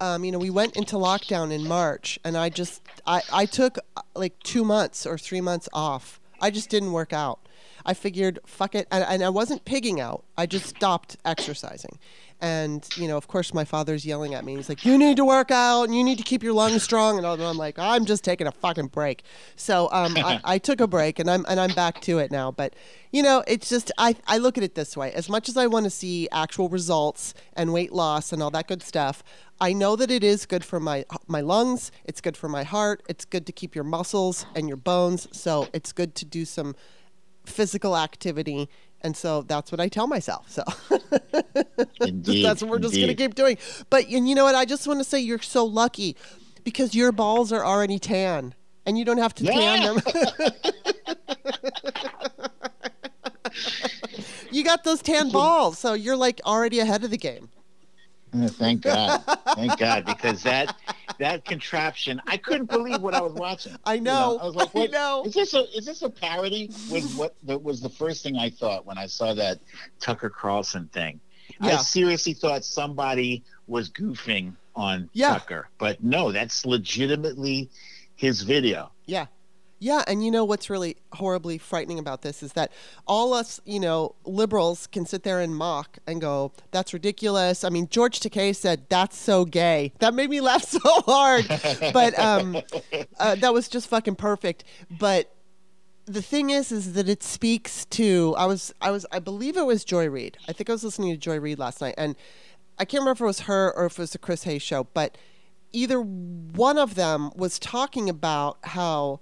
um, 0.00 0.24
you 0.24 0.32
know, 0.32 0.38
we 0.38 0.50
went 0.50 0.76
into 0.76 0.96
lockdown 0.96 1.52
in 1.52 1.66
March, 1.66 2.18
and 2.24 2.36
I 2.36 2.48
just 2.48 2.82
I, 3.06 3.22
I 3.32 3.46
took 3.46 3.78
uh, 3.96 4.02
like 4.14 4.38
two 4.42 4.64
months 4.64 5.06
or 5.06 5.18
three 5.18 5.40
months 5.40 5.68
off. 5.72 6.20
I 6.40 6.50
just 6.50 6.70
didn't 6.70 6.92
work 6.92 7.12
out. 7.12 7.40
I 7.88 7.94
figured, 7.94 8.38
fuck 8.44 8.74
it, 8.74 8.86
and, 8.90 9.02
and 9.02 9.24
I 9.24 9.30
wasn't 9.30 9.64
pigging 9.64 9.98
out. 9.98 10.22
I 10.36 10.44
just 10.44 10.66
stopped 10.66 11.16
exercising, 11.24 11.98
and 12.38 12.86
you 12.98 13.08
know, 13.08 13.16
of 13.16 13.28
course, 13.28 13.54
my 13.54 13.64
father's 13.64 14.04
yelling 14.04 14.34
at 14.34 14.44
me. 14.44 14.56
He's 14.56 14.68
like, 14.68 14.84
"You 14.84 14.98
need 14.98 15.16
to 15.16 15.24
work 15.24 15.50
out, 15.50 15.84
and 15.84 15.96
you 15.96 16.04
need 16.04 16.18
to 16.18 16.22
keep 16.22 16.42
your 16.42 16.52
lungs 16.52 16.82
strong." 16.82 17.16
And 17.16 17.26
I'm 17.26 17.56
like, 17.56 17.78
"I'm 17.78 18.04
just 18.04 18.22
taking 18.22 18.46
a 18.46 18.52
fucking 18.52 18.88
break." 18.88 19.22
So 19.56 19.88
um, 19.90 20.18
I, 20.18 20.38
I 20.44 20.58
took 20.58 20.82
a 20.82 20.86
break, 20.86 21.18
and 21.18 21.30
I'm 21.30 21.46
and 21.48 21.58
I'm 21.58 21.72
back 21.72 22.02
to 22.02 22.18
it 22.18 22.30
now. 22.30 22.50
But 22.50 22.74
you 23.10 23.22
know, 23.22 23.42
it's 23.46 23.70
just 23.70 23.90
I 23.96 24.16
I 24.26 24.36
look 24.36 24.58
at 24.58 24.64
it 24.64 24.74
this 24.74 24.94
way: 24.94 25.10
as 25.14 25.30
much 25.30 25.48
as 25.48 25.56
I 25.56 25.66
want 25.66 25.84
to 25.84 25.90
see 25.90 26.28
actual 26.30 26.68
results 26.68 27.32
and 27.54 27.72
weight 27.72 27.94
loss 27.94 28.34
and 28.34 28.42
all 28.42 28.50
that 28.50 28.68
good 28.68 28.82
stuff, 28.82 29.24
I 29.62 29.72
know 29.72 29.96
that 29.96 30.10
it 30.10 30.22
is 30.22 30.44
good 30.44 30.62
for 30.62 30.78
my 30.78 31.06
my 31.26 31.40
lungs. 31.40 31.90
It's 32.04 32.20
good 32.20 32.36
for 32.36 32.50
my 32.50 32.64
heart. 32.64 33.02
It's 33.08 33.24
good 33.24 33.46
to 33.46 33.52
keep 33.52 33.74
your 33.74 33.84
muscles 33.84 34.44
and 34.54 34.68
your 34.68 34.76
bones. 34.76 35.26
So 35.32 35.68
it's 35.72 35.92
good 35.92 36.14
to 36.16 36.26
do 36.26 36.44
some 36.44 36.76
physical 37.48 37.96
activity. 37.96 38.68
And 39.00 39.16
so 39.16 39.42
that's 39.42 39.70
what 39.70 39.80
I 39.80 39.88
tell 39.88 40.06
myself. 40.06 40.50
So 40.50 40.64
Indeed. 42.00 42.44
that's 42.44 42.62
what 42.62 42.70
we're 42.70 42.78
just 42.78 42.94
going 42.94 43.08
to 43.08 43.14
keep 43.14 43.34
doing. 43.34 43.58
But 43.90 44.08
and 44.08 44.28
you 44.28 44.34
know 44.34 44.44
what? 44.44 44.54
I 44.54 44.64
just 44.64 44.86
want 44.86 45.00
to 45.00 45.04
say 45.04 45.20
you're 45.20 45.40
so 45.40 45.64
lucky 45.64 46.16
because 46.64 46.94
your 46.94 47.12
balls 47.12 47.52
are 47.52 47.64
already 47.64 47.98
tan 47.98 48.54
and 48.86 48.98
you 48.98 49.04
don't 49.04 49.18
have 49.18 49.34
to 49.34 49.44
tan 49.44 49.82
them. 49.84 50.00
you 54.50 54.64
got 54.64 54.84
those 54.84 55.02
tan 55.02 55.28
balls, 55.32 55.78
so 55.78 55.92
you're 55.94 56.16
like 56.16 56.40
already 56.44 56.80
ahead 56.80 57.04
of 57.04 57.10
the 57.10 57.18
game. 57.18 57.50
Thank 58.48 58.82
God. 58.82 59.22
Thank 59.54 59.78
God. 59.78 60.04
Because 60.04 60.42
that 60.44 60.76
that 61.18 61.44
contraption, 61.44 62.20
I 62.26 62.36
couldn't 62.36 62.70
believe 62.70 63.00
what 63.00 63.14
I 63.14 63.20
was 63.20 63.32
watching. 63.32 63.76
I 63.84 63.94
You 63.94 64.02
know. 64.02 64.38
I 64.40 64.44
was 64.44 64.54
like, 64.54 64.68
I 64.74 64.78
what, 64.78 64.90
know. 64.90 65.24
Is 65.24 65.34
this 65.34 65.54
a 65.54 65.64
is 65.76 65.84
this 65.86 66.02
a 66.02 66.10
parody? 66.10 66.70
Was 66.90 67.16
what 67.16 67.34
that 67.44 67.62
was 67.62 67.80
the 67.80 67.90
first 67.90 68.22
thing 68.22 68.36
I 68.36 68.50
thought 68.50 68.86
when 68.86 68.98
I 68.98 69.06
saw 69.06 69.34
that 69.34 69.58
Tucker 70.00 70.30
Carlson 70.30 70.88
thing. 70.92 71.20
I 71.60 71.76
seriously 71.76 72.34
thought 72.34 72.64
somebody 72.64 73.42
was 73.66 73.90
goofing 73.90 74.54
on 74.76 75.08
Yeah. 75.12 75.30
Tucker. 75.30 75.68
But 75.78 76.02
no, 76.02 76.30
that's 76.30 76.64
legitimately 76.64 77.70
his 78.14 78.42
video. 78.42 78.92
Yeah. 79.06 79.26
Yeah, 79.80 80.02
and 80.08 80.24
you 80.24 80.30
know 80.30 80.44
what's 80.44 80.68
really 80.68 80.96
horribly 81.12 81.56
frightening 81.56 81.98
about 81.98 82.22
this 82.22 82.42
is 82.42 82.54
that 82.54 82.72
all 83.06 83.32
us, 83.32 83.60
you 83.64 83.78
know, 83.78 84.14
liberals 84.24 84.88
can 84.88 85.06
sit 85.06 85.22
there 85.22 85.40
and 85.40 85.54
mock 85.54 85.98
and 86.06 86.20
go, 86.20 86.52
"That's 86.72 86.92
ridiculous." 86.92 87.62
I 87.62 87.68
mean, 87.68 87.88
George 87.88 88.18
Takei 88.18 88.54
said, 88.56 88.86
"That's 88.88 89.16
so 89.16 89.44
gay." 89.44 89.92
That 90.00 90.14
made 90.14 90.30
me 90.30 90.40
laugh 90.50 90.64
so 90.64 90.80
hard, 90.82 91.46
but 91.92 92.18
um, 92.18 92.60
uh, 93.18 93.36
that 93.36 93.52
was 93.54 93.68
just 93.68 93.88
fucking 93.88 94.16
perfect. 94.16 94.64
But 94.90 95.32
the 96.06 96.22
thing 96.22 96.50
is, 96.50 96.72
is 96.72 96.94
that 96.94 97.08
it 97.08 97.22
speaks 97.22 97.84
to. 97.86 98.34
I 98.36 98.46
was, 98.46 98.74
I 98.80 98.90
was, 98.90 99.06
I 99.12 99.20
believe 99.20 99.56
it 99.56 99.66
was 99.66 99.84
Joy 99.84 100.08
Reid. 100.08 100.38
I 100.48 100.52
think 100.52 100.68
I 100.68 100.72
was 100.72 100.82
listening 100.82 101.12
to 101.12 101.16
Joy 101.16 101.38
Reid 101.38 101.58
last 101.58 101.80
night, 101.80 101.94
and 101.96 102.16
I 102.78 102.84
can't 102.84 103.02
remember 103.02 103.12
if 103.12 103.20
it 103.20 103.26
was 103.26 103.40
her 103.40 103.72
or 103.76 103.86
if 103.86 103.92
it 103.92 103.98
was 103.98 104.10
the 104.10 104.18
Chris 104.18 104.42
Hayes 104.44 104.62
show, 104.62 104.88
but 104.92 105.16
either 105.72 106.00
one 106.00 106.78
of 106.78 106.94
them 106.94 107.30
was 107.36 107.58
talking 107.58 108.08
about 108.08 108.58
how 108.62 109.20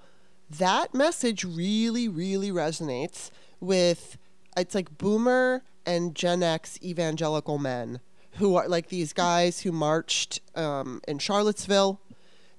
that 0.51 0.95
message 0.95 1.45
really, 1.45 2.09
really 2.09 2.51
resonates 2.51 3.31
with 3.61 4.17
it's 4.57 4.75
like 4.75 4.97
boomer 4.99 5.63
and 5.85 6.15
Gen 6.15 6.43
X 6.43 6.79
evangelical 6.83 7.59
men 7.59 8.01
who 8.35 8.57
are 8.57 8.69
like 8.69 8.89
these 8.89 9.13
guys 9.13 9.61
who 9.61 9.73
marched 9.73 10.41
um, 10.55 11.01
in 11.09 11.19
Charlottesville. 11.19 12.01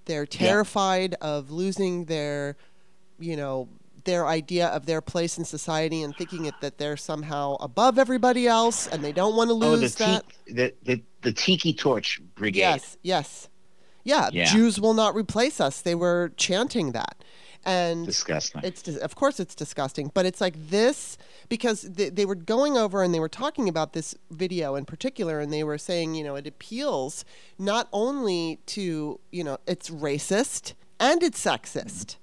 They're 0.05 0.25
terrified 0.25 1.15
of 1.21 1.51
losing 1.51 2.05
their, 2.05 2.55
you 3.19 3.35
know, 3.35 3.67
their 4.05 4.25
idea 4.25 4.67
of 4.67 4.85
their 4.85 5.01
place 5.01 5.37
in 5.37 5.43
society 5.43 6.01
and 6.01 6.15
thinking 6.15 6.45
it, 6.45 6.53
that 6.61 6.77
they're 6.77 6.95
somehow 6.95 7.55
above 7.59 7.99
everybody 7.99 8.47
else 8.47 8.87
and 8.87 9.03
they 9.03 9.11
don't 9.11 9.35
want 9.35 9.49
to 9.49 9.55
Oh, 9.55 9.59
the, 9.59 9.77
lose 9.77 9.95
that. 9.95 10.23
ti- 10.45 10.53
the 10.53 10.73
the 10.83 11.01
the 11.23 11.33
Tiki 11.33 11.73
Torch 11.73 12.21
Brigade. 12.35 12.59
Yes, 12.59 12.97
yes. 13.03 13.49
Yeah, 14.05 14.29
Yeah. 14.31 14.45
Jews 14.45 14.79
will 14.79 14.93
not 14.93 15.13
replace 15.13 15.59
us. 15.59 15.81
They 15.81 15.95
were 15.95 16.31
chanting 16.37 16.93
that. 16.93 17.21
And 17.67 18.05
Disgusting. 18.05 18.61
it's 18.63 18.87
of 18.87 19.15
course 19.15 19.41
it's 19.41 19.53
disgusting, 19.53 20.09
but 20.13 20.25
it's 20.25 20.39
like 20.39 20.55
this 20.69 21.17
because 21.49 21.81
they, 21.81 22.07
they 22.09 22.25
were 22.25 22.33
going 22.55 22.77
over 22.77 23.03
and 23.03 23.13
they 23.13 23.19
were 23.19 23.27
talking 23.43 23.67
about 23.67 23.91
this 23.91 24.15
video 24.31 24.75
in 24.75 24.85
particular, 24.85 25.41
and 25.41 25.51
they 25.51 25.63
were 25.65 25.77
saying, 25.77 26.15
you 26.15 26.23
know, 26.23 26.35
it 26.35 26.47
appeals 26.47 27.25
not 27.59 27.89
only 27.91 28.59
to, 28.67 29.19
you 29.31 29.43
know, 29.43 29.57
it's 29.67 29.89
racist 29.89 30.73
and 30.97 31.21
it's 31.21 31.43
sexist. 31.43 32.15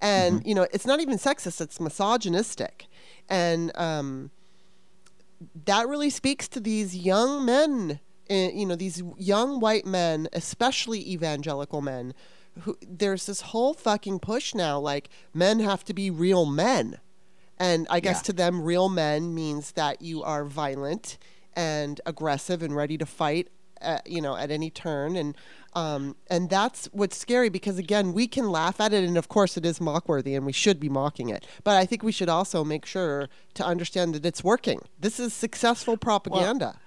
and 0.00 0.42
you 0.46 0.54
know 0.54 0.66
it's 0.72 0.86
not 0.86 1.00
even 1.00 1.18
sexist; 1.18 1.60
it's 1.60 1.80
misogynistic, 1.80 2.86
and 3.28 3.72
um, 3.76 4.30
that 5.66 5.88
really 5.88 6.10
speaks 6.10 6.46
to 6.48 6.60
these 6.60 6.96
young 6.96 7.44
men. 7.44 8.00
eh, 8.30 8.50
You 8.54 8.66
know, 8.66 8.76
these 8.76 9.02
young 9.18 9.60
white 9.60 9.86
men, 9.86 10.28
especially 10.32 11.00
evangelical 11.10 11.80
men, 11.82 12.14
who 12.60 12.76
there's 12.86 13.26
this 13.26 13.40
whole 13.40 13.74
fucking 13.74 14.20
push 14.20 14.54
now. 14.54 14.78
Like 14.78 15.08
men 15.32 15.60
have 15.60 15.84
to 15.84 15.94
be 15.94 16.10
real 16.10 16.46
men, 16.46 16.98
and 17.58 17.86
I 17.90 18.00
guess 18.00 18.18
Yeah. 18.18 18.22
to 18.24 18.32
them, 18.32 18.62
real 18.62 18.88
men 18.88 19.34
means 19.34 19.72
that 19.72 20.02
you 20.02 20.22
are 20.22 20.44
violent 20.44 21.18
and 21.54 22.00
aggressive 22.06 22.62
and 22.62 22.74
ready 22.74 22.98
to 22.98 23.06
fight, 23.06 23.48
at, 23.80 24.04
you 24.08 24.20
know, 24.20 24.36
at 24.36 24.50
any 24.50 24.70
turn. 24.70 25.14
And 25.16 25.36
um, 25.74 26.14
and 26.28 26.48
that's 26.48 26.86
what's 26.92 27.16
scary 27.16 27.48
because 27.48 27.78
again, 27.78 28.12
we 28.12 28.28
can 28.28 28.48
laugh 28.48 28.80
at 28.80 28.92
it, 28.92 29.02
and 29.02 29.18
of 29.18 29.28
course, 29.28 29.56
it 29.56 29.66
is 29.66 29.80
mockworthy, 29.80 30.36
and 30.36 30.46
we 30.46 30.52
should 30.52 30.78
be 30.78 30.88
mocking 30.88 31.30
it. 31.30 31.46
But 31.64 31.76
I 31.76 31.84
think 31.84 32.04
we 32.04 32.12
should 32.12 32.28
also 32.28 32.62
make 32.62 32.86
sure 32.86 33.28
to 33.54 33.64
understand 33.64 34.14
that 34.14 34.24
it's 34.24 34.44
working. 34.44 34.80
This 35.00 35.18
is 35.18 35.34
successful 35.34 35.96
propaganda. 35.96 36.78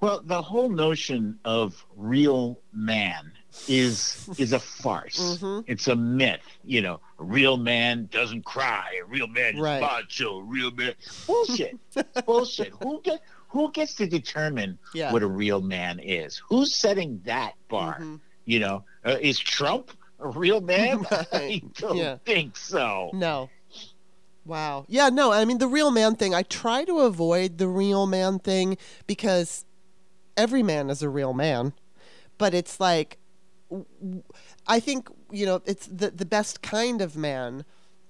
Well, 0.00 0.20
the 0.24 0.40
whole 0.42 0.68
notion 0.68 1.40
of 1.44 1.84
real 1.96 2.60
man 2.72 3.32
is 3.66 4.28
is 4.38 4.52
a 4.52 4.58
farce. 4.60 5.38
Mhm. 5.38 5.64
It's 5.66 5.88
a 5.88 5.96
myth. 5.96 6.40
You 6.64 6.80
know, 6.82 7.00
a 7.18 7.24
real 7.24 7.56
man 7.56 8.08
doesn't 8.12 8.44
cry. 8.44 8.98
A 9.02 9.04
real 9.06 9.26
man 9.26 9.54
is 9.56 9.60
Right. 9.60 9.80
macho. 9.80 10.38
A 10.38 10.42
real 10.42 10.70
man, 10.70 10.94
bullshit, 11.26 11.76
bullshit. 12.26 12.72
Who 12.82 13.00
get 13.02 13.22
who 13.48 13.72
gets 13.72 13.94
to 13.94 14.06
determine 14.06 14.78
Yeah. 14.94 15.12
what 15.12 15.22
a 15.22 15.26
real 15.26 15.60
man 15.62 15.98
is? 16.00 16.40
Who's 16.48 16.74
setting 16.74 17.20
that 17.24 17.54
bar? 17.68 17.98
Mhm. 18.00 18.20
You 18.44 18.60
know, 18.60 18.84
uh, 19.04 19.16
is 19.20 19.38
Trump 19.38 19.90
a 20.20 20.28
real 20.28 20.60
man? 20.60 21.06
I 21.32 21.62
don't 21.78 21.96
Yeah. 21.96 22.16
think 22.24 22.56
so. 22.56 23.10
No. 23.14 23.48
Wow. 24.44 24.86
Yeah, 24.88 25.10
no, 25.10 25.30
I 25.32 25.44
mean, 25.44 25.58
the 25.58 25.66
real 25.68 25.90
man 25.90 26.14
thing, 26.16 26.34
I 26.34 26.42
try 26.42 26.84
to 26.84 27.00
avoid 27.00 27.58
the 27.58 27.68
real 27.68 28.06
man 28.06 28.38
thing 28.38 28.78
because 29.06 29.66
every 30.38 30.62
man 30.62 30.88
is 30.88 31.02
a 31.02 31.08
real 31.10 31.34
man. 31.34 31.74
But 32.38 32.54
it's 32.54 32.80
like, 32.80 33.18
I 34.66 34.80
think, 34.80 35.08
you 35.30 35.46
know, 35.46 35.62
it's 35.66 35.86
the, 35.86 36.10
the 36.10 36.24
best 36.24 36.62
kind 36.62 37.00
of 37.00 37.16
man 37.16 37.64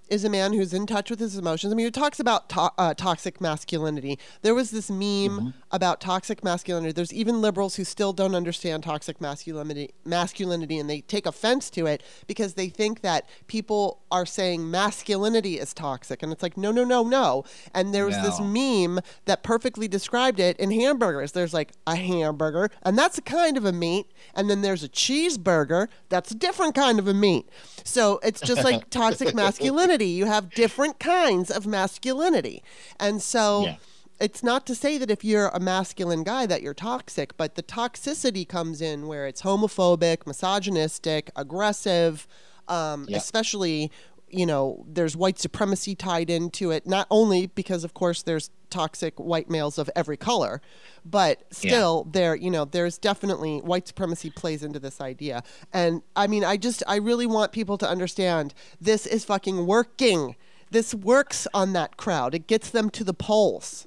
is 0.09 0.25
a 0.25 0.31
man 0.31 0.53
who's 0.53 0.73
in 0.73 0.87
touch 0.87 1.11
with 1.11 1.21
his 1.21 1.37
emotions. 1.37 1.73
I 1.73 1.77
mean, 1.77 1.87
it 1.87 1.95
talks 1.95 2.19
about 2.19 2.49
to- 2.51 2.73
uh, 2.79 2.95
toxic 2.95 3.41
masculinity. 3.41 4.19
There 4.43 4.55
was 4.55 4.71
this 4.71 4.91
meme 4.91 5.55
about 5.71 6.01
toxic 6.01 6.43
masculinity. 6.43 6.93
There's 6.93 7.13
even 7.13 7.41
liberals 7.41 7.77
who 7.77 7.85
still 7.85 8.13
don't 8.13 8.35
understand 8.35 8.85
toxic 8.85 9.21
masculinity, 9.21 9.91
masculinity, 10.05 10.79
and 10.79 10.89
they 10.89 11.03
take 11.03 11.27
offense 11.27 11.69
to 11.71 11.87
it 11.87 12.03
because 12.27 12.55
they 12.55 12.69
think 12.69 13.03
that 13.03 13.29
people 13.49 14.01
are 14.11 14.25
saying 14.25 14.71
masculinity 14.71 15.59
is 15.59 15.75
toxic, 15.75 16.23
and 16.23 16.33
it's 16.33 16.43
like, 16.43 16.57
no, 16.57 16.73
no, 16.73 16.85
no, 16.85 17.03
no. 17.05 17.45
And 17.75 17.95
there 17.95 18.07
was 18.07 18.17
this 18.23 18.41
meme 18.41 19.01
that 19.27 19.43
perfectly 19.43 19.89
described 19.89 20.41
it 20.41 20.57
in 20.59 20.71
hamburgers. 20.71 21.33
There's 21.33 21.53
like 21.53 21.73
a 21.87 21.97
hamburger, 21.97 22.71
and 22.83 22.97
that's 22.97 23.19
a 23.19 23.23
kind 23.23 23.57
of 23.57 23.65
a 23.65 23.73
meat, 23.73 24.07
and 24.35 24.49
then 24.49 24.63
there's 24.63 24.83
a 24.83 24.89
cheeseburger, 24.89 25.89
that's 26.09 26.31
a 26.31 26.35
different 26.35 26.75
kind 26.75 26.99
of 26.99 27.07
a 27.09 27.15
meat. 27.15 27.49
So 27.85 28.21
it's 28.23 28.41
just 28.41 28.65
like 28.65 28.89
toxic 28.91 29.35
masculinity. 29.35 29.98
You 30.07 30.27
have 30.27 30.51
different 30.51 30.99
kinds 30.99 31.51
of 31.51 31.67
masculinity. 31.67 32.63
And 33.01 33.23
so 33.23 33.63
Yeah. 33.65 33.77
it's 34.21 34.43
not 34.43 34.67
to 34.67 34.75
say 34.75 34.99
that 34.99 35.11
if 35.11 35.25
you're 35.25 35.49
a 35.49 35.61
masculine 35.61 36.23
guy 36.25 36.47
that 36.47 36.63
you're 36.63 36.75
toxic, 36.75 37.37
but 37.37 37.55
the 37.55 37.63
toxicity 37.63 38.47
comes 38.49 38.81
in 38.81 39.07
where 39.07 39.27
it's 39.27 39.43
homophobic, 39.43 40.27
misogynistic, 40.27 41.31
aggressive, 41.37 42.27
um, 42.69 43.07
Yeah. 43.09 43.17
especially 43.19 43.91
you 44.31 44.47
know 44.47 44.85
there's 44.89 45.17
white 45.17 45.39
supremacy 45.39 45.95
tied 45.95 46.31
into 46.31 46.71
it 46.71 46.87
not 46.87 47.07
only 47.11 47.47
because 47.47 47.85
of 47.85 47.95
course 47.95 48.23
there's 48.23 48.51
toxic 48.71 49.19
white 49.19 49.49
males 49.49 49.79
of 49.79 49.89
every 49.97 50.17
color 50.17 50.61
but 51.05 51.43
still 51.51 52.07
there 52.13 52.35
you 52.35 52.51
know 52.51 52.65
there's 52.65 52.99
definitely 52.99 53.59
white 53.59 53.89
supremacy 53.89 54.31
plays 54.31 54.63
into 54.63 54.79
this 54.79 55.01
idea 55.01 55.43
and 55.73 56.03
i 56.17 56.27
mean 56.27 56.45
i 56.45 56.57
just 56.57 56.83
i 56.87 56.97
really 56.97 57.27
want 57.27 57.51
people 57.53 57.79
to 57.79 57.89
understand 57.89 58.53
this 58.81 59.07
is 59.07 59.25
fucking 59.25 59.67
working 59.67 60.37
this 60.71 60.95
works 60.95 61.49
on 61.55 61.73
that 61.73 61.97
crowd 61.97 62.35
it 62.35 62.47
gets 62.47 62.69
them 62.71 62.91
to 62.91 63.03
the 63.03 63.15
polls 63.15 63.87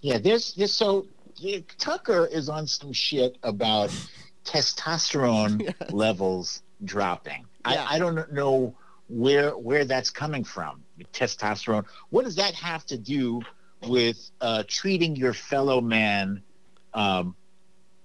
Yeah, 0.00 0.18
there's 0.18 0.54
this. 0.54 0.74
So 0.74 1.06
Tucker 1.78 2.26
is 2.26 2.48
on 2.48 2.66
some 2.66 2.92
shit 2.92 3.38
about 3.42 3.90
testosterone 4.44 5.74
levels 5.92 6.62
dropping. 6.84 7.46
Yeah. 7.66 7.84
I, 7.88 7.96
I 7.96 7.98
don't 7.98 8.32
know 8.32 8.74
where 9.08 9.50
where 9.52 9.84
that's 9.84 10.10
coming 10.10 10.44
from. 10.44 10.82
Testosterone. 11.12 11.84
What 12.10 12.24
does 12.24 12.36
that 12.36 12.54
have 12.54 12.84
to 12.86 12.98
do 12.98 13.42
with 13.86 14.30
uh, 14.40 14.64
treating 14.66 15.14
your 15.16 15.34
fellow 15.34 15.80
man 15.80 16.42
um, 16.94 17.36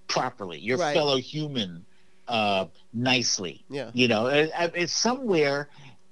properly, 0.08 0.58
your 0.58 0.76
Right. 0.78 0.94
fellow 0.94 1.16
human 1.16 1.86
uh, 2.28 2.66
nicely? 2.92 3.64
yeah 3.70 3.90
You 3.94 4.08
know, 4.08 4.26
it- 4.26 4.52
it's 4.74 4.92
somewhere 4.92 5.68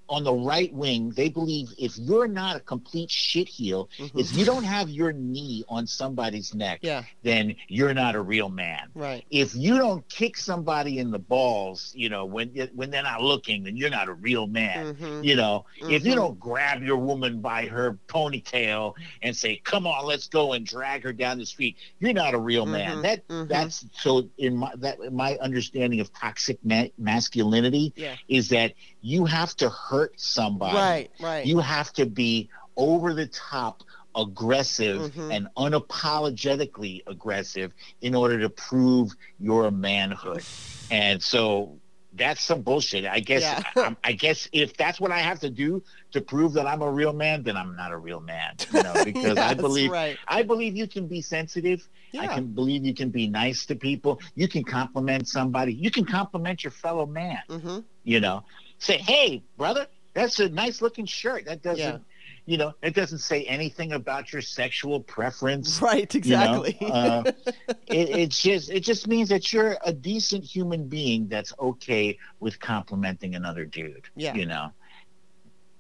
on 0.09 0.25
the 0.25 0.33
right 0.35 0.73
wing. 0.73 1.11
They 1.11 1.29
believe 1.29 1.73
if 1.79 1.97
you're 1.99 2.29
not 2.29 2.57
a 2.57 2.61
complete 2.61 3.09
shitheel, 3.11 3.89
Mhm. 3.99 4.19
if 4.19 4.33
you 4.37 4.45
don't 4.45 4.65
have 4.65 4.89
your 4.89 5.13
knee 5.13 5.65
on 5.69 5.87
somebody's 5.87 6.55
neck, 6.55 6.81
yeah 6.83 7.05
then 7.23 7.55
you're 7.69 7.95
not 7.95 8.15
a 8.15 8.21
real 8.21 8.49
man. 8.49 8.89
right 8.95 9.25
If 9.31 9.55
you 9.55 9.79
don't 9.79 10.07
kick 10.09 10.37
somebody 10.37 10.99
in 10.99 11.11
the 11.11 11.19
balls, 11.19 11.93
you 11.95 12.09
know, 12.09 12.25
when 12.25 12.49
when 12.75 12.91
they're 12.91 13.03
not 13.03 13.23
looking, 13.23 13.65
then 13.65 13.77
you're 13.77 13.91
not 13.91 14.09
a 14.09 14.13
real 14.15 14.47
man. 14.47 14.95
Mhm. 14.95 15.25
You 15.25 15.37
know, 15.37 15.65
if 15.89 16.05
you 16.05 16.13
Mhm. 16.13 16.17
don't 16.17 16.39
grab 16.39 16.83
your 16.83 16.97
woman 16.97 17.41
by 17.41 17.67
her 17.67 17.99
ponytail 18.09 18.95
and 19.23 19.37
say, 19.37 19.61
"Come 19.65 19.87
on, 19.87 20.05
let's 20.07 20.27
go," 20.29 20.53
and 20.53 20.65
drag 20.65 21.03
her 21.05 21.13
down 21.13 21.39
the 21.39 21.47
street, 21.47 21.77
you're 21.99 22.13
not 22.13 22.35
a 22.35 22.39
real 22.39 22.67
man. 22.67 22.99
Mhm. 22.99 23.03
That 23.03 23.29
Mhm. 23.29 23.49
that's 23.49 23.85
so 23.93 24.29
in 24.39 24.57
my 24.57 24.73
that 24.77 24.99
my 25.13 25.37
understanding 25.41 26.01
of 26.01 26.13
toxic 26.13 26.59
ma- 26.65 26.87
masculinity 26.97 27.93
yeah 27.97 28.17
is 28.29 28.49
that 28.51 28.73
you 29.01 29.25
have 29.25 29.55
to 29.57 29.69
hurt 29.69 29.98
somebody. 30.17 30.77
right 30.77 31.11
right 31.21 31.47
You 31.47 31.59
have 31.59 31.93
to 31.95 32.07
be 32.07 32.49
over 32.77 33.13
the 33.15 33.27
top 33.29 33.83
aggressive 34.15 35.01
Mhm. 35.13 35.33
and 35.35 35.49
unapologetically 35.57 37.03
aggressive 37.07 37.73
in 38.01 38.15
order 38.15 38.39
to 38.41 38.49
prove 38.51 39.11
your 39.39 39.71
manhood. 39.71 40.45
And 40.91 41.23
so 41.23 41.79
that's 42.15 42.43
some 42.43 42.63
bullshit. 42.63 43.05
I 43.05 43.21
guess 43.21 43.43
Yeah. 43.43 43.63
I, 43.77 43.97
I 44.11 44.13
guess 44.13 44.49
if 44.53 44.75
that's 44.81 44.99
what 44.99 45.13
I 45.13 45.19
have 45.19 45.39
to 45.41 45.51
do 45.51 45.83
to 46.13 46.23
prove 46.23 46.55
that 46.55 46.67
I'm 46.67 46.81
a 46.81 46.91
real 46.91 47.13
man, 47.13 47.43
then 47.43 47.57
I'm 47.59 47.77
not 47.77 47.93
a 47.93 47.99
real 47.99 48.21
man. 48.21 48.53
You 48.73 48.81
know, 48.81 48.95
because 49.11 49.37
I 49.39 49.53
believe 49.53 49.91
right 49.91 50.17
I 50.27 50.43
believe 50.43 50.75
you 50.77 50.89
can 50.89 51.07
be 51.07 51.21
sensitive. 51.21 51.87
I 52.19 52.27
can 52.27 52.47
believe 52.55 52.87
you 52.87 52.95
can 52.95 53.11
be 53.11 53.27
nice 53.29 53.67
to 53.67 53.75
people. 53.77 54.19
You 54.35 54.49
can 54.49 54.65
compliment 54.65 55.29
somebody. 55.29 55.75
You 55.75 55.91
can 55.91 56.07
compliment 56.07 56.65
your 56.65 56.71
fellow 56.71 57.05
man. 57.05 57.43
hmm 57.51 57.81
You 58.05 58.21
know, 58.21 58.45
say, 58.79 58.99
"Hey, 58.99 59.43
brother, 59.57 59.87
that's 60.15 60.41
a 60.41 60.49
nice 60.49 60.81
looking 60.83 61.07
shirt." 61.07 61.45
That 61.47 61.63
doesn't, 61.63 61.79
Yeah. 61.79 61.99
you 62.47 62.57
know, 62.59 62.75
it 62.83 62.95
doesn't 62.95 63.19
say 63.19 63.45
anything 63.45 63.93
about 63.93 64.33
your 64.33 64.43
sexual 64.43 65.01
preference. 65.01 65.81
right 65.83 66.13
You 66.15 66.21
know, 66.37 66.63
exactly 66.65 66.91
uh, 66.91 67.23
it, 67.89 68.09
it's 68.11 68.43
just 68.43 68.71
it 68.71 68.81
just 68.81 69.07
means 69.09 69.29
that 69.29 69.53
you're 69.53 69.77
a 69.85 69.93
decent 69.93 70.45
human 70.45 70.89
being 70.89 71.29
that's 71.29 71.53
okay 71.61 72.19
with 72.41 72.59
complimenting 72.61 73.35
another 73.35 73.65
dude. 73.65 74.09
Yeah. 74.17 74.35
You 74.35 74.47
know. 74.47 74.73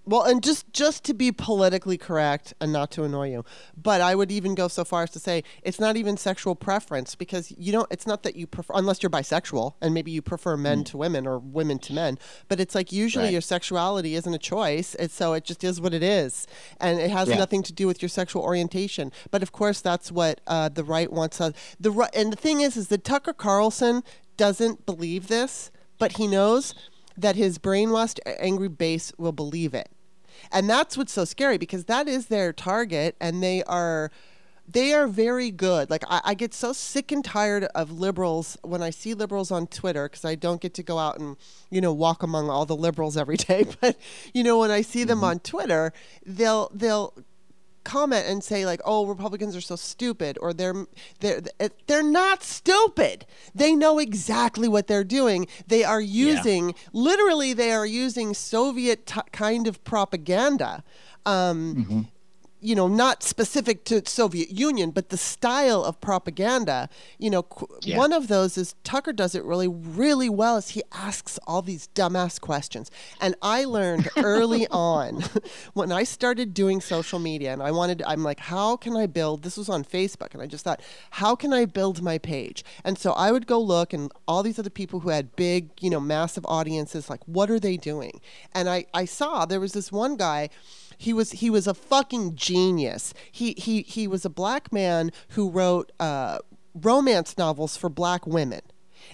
Well, 0.09 0.23
and 0.23 0.42
just 0.42 0.73
just 0.73 1.05
to 1.05 1.12
be 1.12 1.33
politically 1.33 1.99
correct 1.99 2.55
and 2.62 2.73
not 2.73 2.90
to 2.92 3.05
annoy 3.05 3.31
you, 3.31 3.44
but 3.77 4.01
I 4.01 4.14
would 4.14 4.33
even 4.33 4.55
go 4.55 4.66
so 4.66 4.83
far 4.83 5.03
as 5.03 5.11
to 5.11 5.18
say 5.18 5.44
it's 5.62 5.79
not 5.79 5.99
even 5.99 6.16
sexual 6.16 6.55
preference 6.55 7.14
because 7.14 7.53
you 7.59 7.73
don't. 7.73 7.87
It's 7.90 8.07
not 8.07 8.23
that 8.23 8.35
you 8.35 8.47
prefer 8.47 8.73
unless 8.75 9.03
you're 9.03 9.11
bisexual 9.11 9.75
and 9.83 9.92
maybe 9.92 10.11
you 10.11 10.23
prefer 10.23 10.57
men 10.57 10.83
to 10.85 10.97
women 10.97 11.27
or 11.27 11.38
women 11.38 11.79
to 11.81 11.92
men. 11.92 12.18
But 12.49 12.59
it's 12.59 12.75
like 12.75 12.90
usually 12.90 13.27
Right. 13.27 13.33
your 13.33 13.42
sexuality 13.42 14.14
isn't 14.14 14.33
a 14.33 14.38
choice. 14.38 14.94
It's 14.99 15.12
so 15.14 15.35
it 15.35 15.44
just 15.44 15.62
is 15.62 15.79
what 15.79 15.92
it 15.92 16.03
is, 16.03 16.47
and 16.81 16.99
it 16.99 17.11
has 17.11 17.29
Yeah. 17.29 17.37
nothing 17.37 17.62
to 17.64 17.73
do 17.75 17.87
with 17.87 18.01
your 18.01 18.09
sexual 18.09 18.42
orientation. 18.42 19.12
But 19.31 19.42
of 19.42 19.53
course, 19.53 19.83
that's 19.83 20.11
what 20.11 20.40
uh, 20.47 20.71
the 20.71 20.85
right 20.85 21.12
wants 21.12 21.38
us. 21.38 21.53
The 21.79 21.90
right, 21.90 22.11
and 22.14 22.33
the 22.33 22.37
thing 22.37 22.62
is, 22.62 22.79
is 22.79 22.88
that 22.88 23.05
Tucker 23.05 23.35
Carlson 23.35 24.03
doesn't 24.38 24.87
believe 24.87 25.29
this, 25.29 25.71
but 25.99 26.12
he 26.16 26.27
knows 26.27 26.75
that 27.14 27.37
his 27.37 27.59
brainwashed 27.59 28.21
angry 28.25 28.68
base 28.68 29.12
will 29.18 29.33
believe 29.33 29.75
it. 29.75 29.90
And 30.51 30.69
that's 30.69 30.97
what's 30.97 31.13
so 31.13 31.25
scary 31.25 31.59
because 31.59 31.85
that 31.85 32.09
is 32.09 32.27
their 32.27 32.53
target 32.53 33.17
and 33.21 33.43
they 33.43 33.63
are 33.65 34.11
they 34.71 34.93
are 34.93 35.07
very 35.07 35.51
good. 35.51 35.89
Like 35.89 36.05
I, 36.09 36.21
I 36.25 36.35
get 36.35 36.53
so 36.53 36.73
sick 36.73 37.11
and 37.11 37.25
tired 37.25 37.65
of 37.75 37.91
liberals 37.91 38.59
when 38.63 38.83
I 38.83 38.91
see 38.91 39.15
liberals 39.15 39.51
on 39.51 39.67
Twitter 39.67 40.09
because 40.09 40.25
I 40.25 40.35
don't 40.35 40.61
get 40.61 40.75
to 40.75 40.83
go 40.83 40.99
out 40.99 41.19
and 41.19 41.37
you 41.71 41.81
know 41.81 41.93
walk 41.93 42.23
among 42.23 42.51
all 42.51 42.67
the 42.67 42.77
liberals 42.77 43.17
every 43.17 43.37
day. 43.39 43.67
But 43.81 43.97
you 44.35 44.43
know 44.45 44.59
when 44.59 44.71
I 44.71 44.83
see 44.83 45.05
them 45.05 45.19
mm-hmm. 45.19 45.25
on 45.25 45.39
Twitter, 45.41 45.93
they'll 46.25 46.71
they'll 46.75 47.15
comment 47.85 48.27
and 48.27 48.43
say 48.43 48.67
like, 48.67 48.81
"Oh, 48.85 49.07
Republicans 49.07 49.57
are 49.57 49.61
so 49.61 49.77
stupid," 49.77 50.38
or 50.41 50.53
"They're 50.53 50.87
they're 51.21 51.41
they're 51.87 52.03
not 52.03 52.43
stupid. 52.43 53.27
They 53.55 53.75
know 53.75 53.99
exactly 53.99 54.69
what 54.69 54.87
they're 54.87 55.05
doing. 55.05 55.47
They 55.67 55.85
are 55.85 56.01
using 56.01 56.75
literally 56.93 57.53
they 57.53 57.73
are 57.73 57.87
using 57.87 58.35
Soviet 58.35 59.07
t- 59.07 59.21
kind 59.33 59.67
of 59.67 59.83
propaganda." 59.85 60.85
Um, 61.27 62.09
you 62.61 62.75
know, 62.75 62.88
not 62.88 63.23
specific 63.23 63.85
to 63.85 64.05
Soviet 64.09 64.51
Union, 64.51 64.90
but 64.90 65.11
the 65.11 65.16
style 65.16 65.85
of 65.85 66.01
propaganda. 66.01 66.88
You 67.18 67.31
know, 67.31 67.42
qu- 67.42 67.66
Yeah. 67.83 67.97
one 67.97 68.12
of 68.12 68.29
those 68.29 68.59
is 68.59 68.75
Tucker 68.85 69.12
does 69.12 69.35
it 69.35 69.44
really, 69.44 69.68
really 69.68 70.29
well. 70.29 70.57
Is 70.57 70.71
he 70.71 70.83
asks 70.92 71.38
all 71.47 71.62
these 71.62 71.88
dumbass 71.94 72.40
questions, 72.40 72.90
and 73.21 73.35
I 73.42 73.64
learned 73.64 74.09
early 74.16 74.66
on 74.68 75.25
when 75.75 75.92
I 75.92 76.05
started 76.05 76.55
doing 76.55 76.81
social 76.81 77.18
media, 77.18 77.53
and 77.53 77.62
I 77.62 77.71
wanted, 77.71 78.03
I'm 78.07 78.23
like, 78.25 78.40
how 78.40 78.77
can 78.77 78.97
I 78.97 79.07
build? 79.07 79.42
This 79.42 79.57
was 79.57 79.68
on 79.68 79.85
Facebook, 79.85 80.33
and 80.35 80.42
I 80.42 80.47
just 80.47 80.64
thought, 80.64 80.81
how 81.12 81.35
can 81.37 81.53
I 81.53 81.64
build 81.64 82.03
my 82.03 82.18
page? 82.18 82.64
And 82.85 82.99
so 82.99 83.12
I 83.12 83.31
would 83.33 83.47
go 83.47 83.61
look, 83.61 83.92
and 83.92 84.11
all 84.27 84.42
these 84.42 84.59
other 84.59 84.71
people 84.71 85.01
who 85.01 85.11
had 85.11 85.35
big, 85.37 85.71
you 85.81 85.90
know, 85.90 86.01
massive 86.01 86.44
audiences, 86.47 87.09
like, 87.09 87.21
what 87.27 87.51
are 87.51 87.61
they 87.61 87.77
doing? 87.77 88.21
And 88.53 88.68
I, 88.68 88.87
I 88.92 89.05
saw 89.05 89.44
there 89.47 89.61
was 89.61 89.73
this 89.73 89.90
one 89.92 90.16
guy 90.16 90.49
he 90.99 91.13
was 91.13 91.33
he 91.33 91.49
was 91.49 91.67
a 91.67 91.75
fucking 91.75 92.35
genius. 92.35 93.15
He 93.31 93.55
he 93.57 93.83
he 93.83 94.07
was 94.09 94.25
a 94.25 94.31
black 94.31 94.73
man 94.73 95.13
who 95.31 95.49
wrote 95.49 95.93
uh, 96.01 96.39
romance 96.75 97.39
novels 97.39 97.77
for 97.77 97.89
black 97.89 98.27
women, 98.27 98.61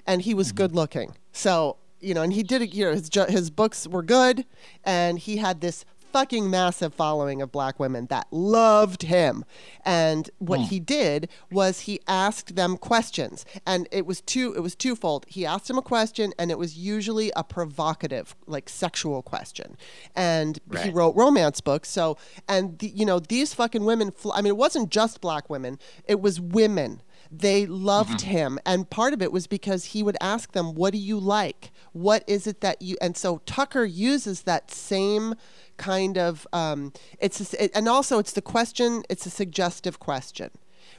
and 0.07 0.23
he 0.23 0.35
was 0.35 0.51
good 0.51 0.75
looking. 0.75 1.15
So 1.33 1.77
you 2.01 2.15
know, 2.15 2.23
and 2.23 2.33
he 2.33 2.43
did 2.43 2.63
it. 2.63 2.75
You 2.75 2.87
know, 2.87 2.93
his 2.93 3.11
his 3.29 3.51
books 3.51 3.87
were 3.87 4.03
good, 4.03 4.47
and 4.83 5.19
he 5.19 5.37
had 5.37 5.61
this 5.61 5.85
fucking 6.15 6.49
massive 6.49 6.95
following 6.95 7.43
of 7.43 7.51
black 7.51 7.81
women 7.81 8.07
that 8.07 8.25
loved 8.31 9.03
him. 9.03 9.45
And 9.85 10.31
what 10.39 10.61
hmm. 10.61 10.67
he 10.67 10.79
did 10.79 11.29
was 11.51 11.81
he 11.81 11.99
asked 12.07 12.55
them 12.55 12.77
questions, 12.77 13.45
and 13.67 13.89
it 13.91 14.07
was 14.07 14.21
two. 14.21 14.55
It 14.55 14.61
was 14.61 14.77
twofold. 14.77 15.27
He 15.29 15.45
asked 15.45 15.67
them 15.67 15.77
a 15.77 15.83
question, 15.83 16.33
and 16.39 16.53
it 16.53 16.59
was 16.59 16.79
usually 16.79 17.33
a 17.35 17.43
provocative, 17.43 18.37
like 18.47 18.69
sexual 18.69 19.23
question, 19.23 19.77
and 20.15 20.61
he 20.85 20.91
wrote 20.91 21.17
romance 21.17 21.61
books. 21.61 21.89
So, 21.89 22.17
and 22.49 22.79
the, 22.79 22.87
you 22.87 23.05
know, 23.05 23.19
these 23.19 23.53
fucking 23.53 23.85
women. 23.85 24.13
Fl- 24.13 24.35
I 24.35 24.41
mean, 24.41 24.51
it 24.51 24.57
wasn't 24.57 24.91
just 24.91 25.21
black 25.21 25.51
women; 25.51 25.81
it 26.07 26.21
was 26.21 26.41
women. 26.41 27.03
They 27.29 27.67
loved 27.67 28.21
mm-hmm. 28.21 28.31
him, 28.31 28.59
and 28.65 28.89
part 28.89 29.15
of 29.15 29.21
it 29.21 29.33
was 29.33 29.49
because 29.49 29.87
he 29.87 30.05
would 30.05 30.17
ask 30.21 30.53
them, 30.53 30.75
"What 30.75 30.93
do 30.93 30.99
you 30.99 31.19
like? 31.19 31.73
What 31.93 32.23
is 32.29 32.47
it 32.47 32.61
that 32.61 32.81
you?" 32.81 32.97
And 33.01 33.17
so 33.17 33.43
Tucker 33.47 33.85
uses 33.85 34.43
that 34.43 34.71
same 34.71 35.35
kind 35.77 36.17
of. 36.19 36.47
Um, 36.53 36.93
it's 37.19 37.55
a 37.55 37.77
and 37.77 37.89
also 37.89 38.19
it's 38.19 38.33
the 38.33 38.43
question. 38.43 39.03
It's 39.09 39.27
a 39.27 39.31
suggestive 39.31 39.99
question 39.99 40.51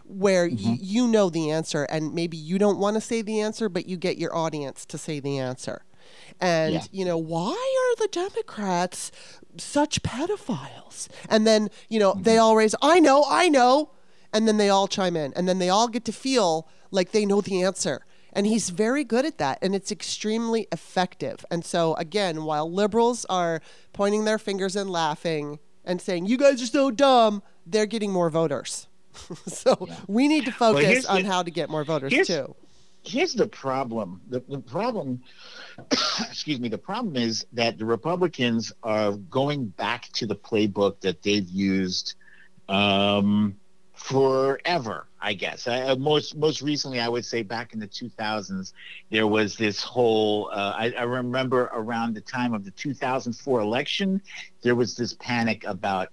where 0.04 0.46
y- 0.48 0.78
you 0.82 1.08
know 1.08 1.30
the 1.30 1.50
answer 1.52 1.84
and 1.86 2.14
maybe 2.14 2.38
you 2.38 2.58
don't 2.60 2.78
want 2.80 2.96
to 2.96 3.02
say 3.02 3.22
the 3.24 3.40
answer 3.40 3.68
but 3.70 3.88
you 3.88 3.98
get 3.98 4.18
your 4.18 4.36
audience 4.36 4.86
to 4.86 4.98
say 5.00 5.20
the 5.20 5.38
answer 5.40 5.84
and 6.40 6.74
Yeah. 6.76 6.82
you 6.92 7.06
know 7.06 7.18
why 7.18 7.52
are 7.54 7.96
the 8.02 8.08
democrats 8.12 9.12
such 9.58 10.02
pedophiles 10.04 11.08
and 11.30 11.46
then 11.48 11.70
you 11.90 12.00
know 12.00 12.14
they 12.20 12.38
all 12.38 12.56
raise 12.56 12.76
i 12.82 13.00
know 13.00 13.26
i 13.28 13.48
know 13.50 13.92
and 14.34 14.48
then 14.48 14.58
they 14.58 14.70
all 14.70 14.88
chime 14.88 15.16
in 15.16 15.34
and 15.36 15.48
then 15.48 15.58
they 15.60 15.70
all 15.70 15.88
get 15.88 16.06
to 16.06 16.12
feel 16.12 16.68
like 16.92 17.12
they 17.12 17.26
know 17.26 17.42
the 17.42 17.62
answer 17.64 18.06
and 18.36 18.46
he's 18.46 18.70
very 18.70 19.04
good 19.04 19.26
at 19.26 19.38
that 19.40 19.58
and 19.62 19.74
it's 19.74 19.92
extremely 19.92 20.68
effective. 20.72 21.46
And 21.50 21.64
so 21.66 21.96
again 21.96 22.44
while 22.44 22.72
liberals 22.72 23.26
are 23.30 23.62
pointing 23.94 24.26
their 24.26 24.38
fingers 24.38 24.76
and 24.76 24.90
laughing 24.90 25.60
and 25.84 26.02
saying 26.02 26.26
you 26.28 26.38
guys 26.38 26.62
are 26.62 26.68
so 26.68 26.92
dumb 26.92 27.42
they're 27.66 27.86
getting 27.88 28.12
more 28.12 28.30
voters. 28.30 28.88
So 29.48 29.88
we 30.08 30.28
need 30.28 30.46
to 30.46 30.52
focus 30.52 30.86
here's 30.86 31.06
on 31.06 31.24
the- 31.24 31.28
how 31.30 31.42
to 31.42 31.50
get 31.50 31.70
more 31.70 31.84
voters 31.86 32.12
here's- 32.12 32.28
too. 32.28 32.54
here's 33.04 33.34
the 33.34 33.48
problem. 33.48 34.20
The, 34.30 34.44
the 34.50 34.60
problem, 34.60 35.22
excuse 35.92 36.60
me, 36.60 36.68
the 36.70 36.78
problem 36.78 37.16
is 37.16 37.46
that 37.54 37.78
the 37.78 37.86
Republicans 37.86 38.74
are 38.84 39.14
going 39.14 39.68
back 39.68 40.10
to 40.14 40.26
the 40.28 40.36
playbook 40.36 41.00
that 41.02 41.22
they've 41.22 41.48
used 41.50 42.16
um, 42.68 43.56
forever. 43.96 45.08
I 45.20 45.34
guess. 45.34 45.68
I, 45.68 45.82
uh, 45.82 45.96
most 45.96 46.36
most 46.36 46.62
recently, 46.62 47.00
I 47.00 47.10
would 47.10 47.26
say 47.26 47.42
back 47.42 47.74
in 47.74 47.80
the 47.80 47.88
2000s, 47.88 48.74
there 49.10 49.26
was 49.28 49.58
this 49.58 49.82
whole. 49.82 50.50
Uh, 50.54 50.74
I, 50.78 50.92
I 50.92 51.04
remember 51.04 51.64
around 51.74 52.14
the 52.14 52.22
time 52.22 52.54
of 52.54 52.64
the 52.64 52.72
2004 52.72 53.60
election, 53.62 54.22
there 54.62 54.76
was 54.76 54.96
this 54.96 55.14
panic 55.14 55.64
about 55.66 56.10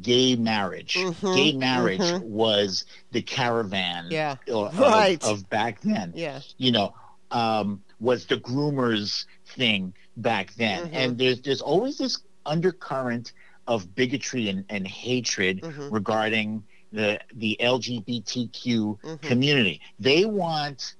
gay 0.00 0.36
marriage. 0.36 0.94
Mhm, 0.94 1.34
Gay 1.34 1.52
marriage 1.52 2.00
mhm. 2.00 2.22
was 2.22 2.84
the 3.10 3.22
caravan 3.22 4.06
Yeah. 4.10 4.36
of, 4.48 4.78
Right. 4.78 5.22
of 5.24 5.48
back 5.50 5.80
then 5.82 6.12
yeah 6.14 6.40
you 6.56 6.70
know, 6.72 6.94
um, 7.30 7.82
was 8.00 8.26
the 8.26 8.36
groomers 8.36 9.26
thing 9.46 9.92
back 10.16 10.54
then. 10.54 10.88
Mhm. 10.88 10.94
And 10.94 11.18
there's 11.18 11.40
there's 11.42 11.60
always 11.60 11.98
this 11.98 12.18
undercurrent 12.46 13.32
of 13.66 13.94
bigotry 13.94 14.48
and, 14.48 14.64
and 14.68 14.86
hatred 14.86 15.60
Mhm. 15.62 15.92
regarding 15.92 16.64
the 16.92 17.18
the 17.34 17.56
LGBTQ 17.60 18.98
Mhm. 19.02 19.22
community. 19.22 19.80
They 19.98 20.24
want 20.24 20.94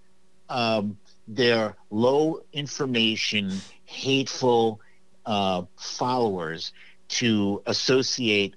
um, 0.49 0.99
their 1.29 1.77
low 1.91 2.41
information, 2.53 3.63
hateful 3.85 4.81
uh, 5.25 5.63
followers 5.77 6.73
to 7.09 7.63
associate 7.67 8.55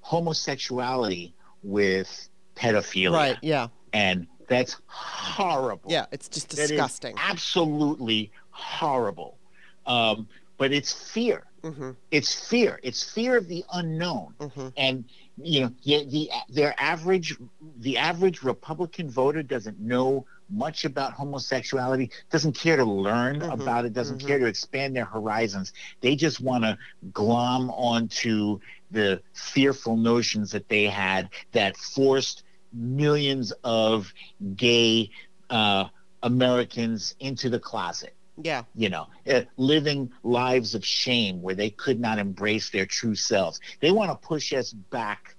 homosexuality 0.00 1.34
with 1.62 2.28
pedophilia 2.56 3.12
right 3.12 3.38
yeah 3.42 3.68
and 3.92 4.26
that's 4.48 4.76
horrible. 4.86 5.90
yeah 5.90 6.06
it's 6.10 6.28
just 6.28 6.48
disgusting 6.48 7.14
absolutely 7.18 8.30
horrible. 8.50 9.38
Um, 9.86 10.28
but 10.56 10.72
it's 10.72 10.92
fear. 10.92 11.44
hmm 11.62 11.90
It's 12.10 12.48
fear. 12.48 12.80
It's 12.82 13.02
fear 13.14 13.36
of 13.36 13.46
the 13.48 13.64
unknown. 13.72 14.34
hmm 14.40 14.68
And 14.76 15.04
you 15.42 15.60
know, 15.62 15.70
the, 15.84 16.04
the 16.06 16.30
their 16.48 16.74
average 16.78 17.36
the 17.78 17.98
average 17.98 18.42
Republican 18.42 19.10
voter 19.10 19.42
doesn't 19.42 19.78
know 19.80 20.26
much 20.50 20.84
about 20.84 21.12
homosexuality, 21.14 22.10
doesn't 22.30 22.54
care 22.54 22.76
to 22.76 22.84
learn 22.84 23.42
Mhm, 23.42 23.50
about 23.50 23.84
it, 23.86 23.92
doesn't 23.92 24.18
mhm. 24.18 24.26
care 24.26 24.38
to 24.38 24.46
expand 24.46 24.96
their 24.96 25.04
horizons. 25.06 25.72
They 26.00 26.16
just 26.16 26.40
want 26.40 26.64
to 26.64 26.78
glom 27.12 27.70
onto 27.70 28.60
the 28.90 29.22
fearful 29.34 29.96
notions 29.96 30.52
that 30.52 30.68
they 30.68 30.84
had 30.84 31.30
that 31.52 31.76
forced 31.76 32.44
millions 32.72 33.52
of 33.64 34.12
gay 34.56 35.10
uh, 35.50 35.86
Americans 36.22 37.14
into 37.20 37.50
the 37.50 37.60
closet 37.60 38.14
yeah 38.42 38.62
you 38.74 38.88
know, 38.88 39.06
uh, 39.28 39.42
living 39.56 40.10
lives 40.22 40.74
of 40.74 40.84
shame 40.84 41.42
where 41.42 41.54
they 41.54 41.70
could 41.70 41.98
not 42.00 42.18
embrace 42.18 42.70
their 42.70 42.86
true 42.86 43.14
selves. 43.14 43.60
They 43.80 43.90
want 43.90 44.10
to 44.10 44.26
push 44.26 44.52
us 44.52 44.72
back 44.72 45.36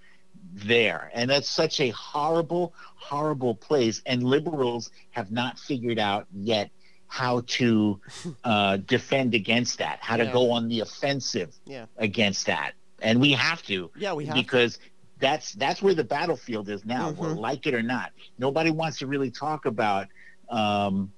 there. 0.54 1.12
And 1.14 1.30
that's 1.30 1.50
such 1.50 1.80
a 1.80 1.90
horrible, 1.90 2.74
horrible 2.96 3.56
place. 3.56 4.02
And 4.06 4.24
liberals 4.24 4.92
have 5.12 5.32
not 5.32 5.58
figured 5.60 6.00
out 6.00 6.28
yet 6.34 6.70
how 7.08 7.42
to 7.48 8.00
uh, 8.44 8.78
defend 8.78 9.34
against 9.34 9.78
that, 9.80 10.00
how 10.02 10.18
to 10.18 10.26
go 10.26 10.52
on 10.52 10.68
the 10.68 10.82
offensive 10.82 11.56
Yeah. 11.66 11.86
against 11.98 12.46
that. 12.48 12.74
And 13.02 13.22
we 13.22 13.32
have 13.34 13.64
to 13.64 13.90
yeah 13.96 14.14
we 14.14 14.26
have 14.26 14.36
to. 14.36 14.42
because 14.42 14.80
that's 15.20 15.54
that's 15.54 15.82
where 15.82 15.94
the 15.94 16.04
battlefield 16.04 16.70
is 16.70 16.84
now. 16.86 17.12
Mhm. 17.12 17.18
Well, 17.18 17.36
like 17.36 17.66
it 17.68 17.74
or 17.74 17.82
not, 17.84 18.12
nobody 18.38 18.72
wants 18.72 19.00
to 19.00 19.08
really 19.08 19.32
talk 19.32 19.66
about 19.66 20.08
um, 20.50 21.14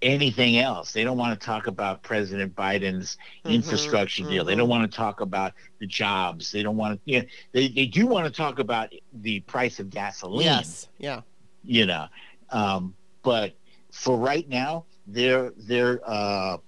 anything 0.00 0.58
else. 0.58 0.92
They 0.92 1.04
don't 1.04 1.18
want 1.18 1.38
to 1.38 1.44
talk 1.44 1.66
about 1.66 2.02
President 2.02 2.54
Biden's 2.54 3.16
Mhm, 3.44 3.54
infrastructure 3.54 4.24
deal. 4.24 4.44
They 4.44 4.54
don't 4.54 4.68
want 4.68 4.90
to 4.90 4.96
talk 4.96 5.20
about 5.20 5.54
the 5.80 5.86
jobs. 5.86 6.50
They 6.52 6.62
don't 6.62 6.76
want 6.76 6.94
to. 7.04 7.10
You 7.10 7.20
know, 7.20 7.26
they 7.52 7.68
they 7.68 7.86
do 7.86 8.06
want 8.06 8.26
to 8.26 8.32
talk 8.32 8.58
about 8.58 8.92
the 9.12 9.40
price 9.40 9.80
of 9.80 9.90
gasoline 9.90 10.44
yes 10.46 10.88
yeah 10.98 11.22
you 11.62 11.86
know. 11.86 12.06
Um, 12.50 12.94
but 13.22 13.54
for 13.92 14.16
right 14.16 14.48
now, 14.48 14.86
their 15.06 15.50
their 15.56 16.00
uh, 16.08 16.58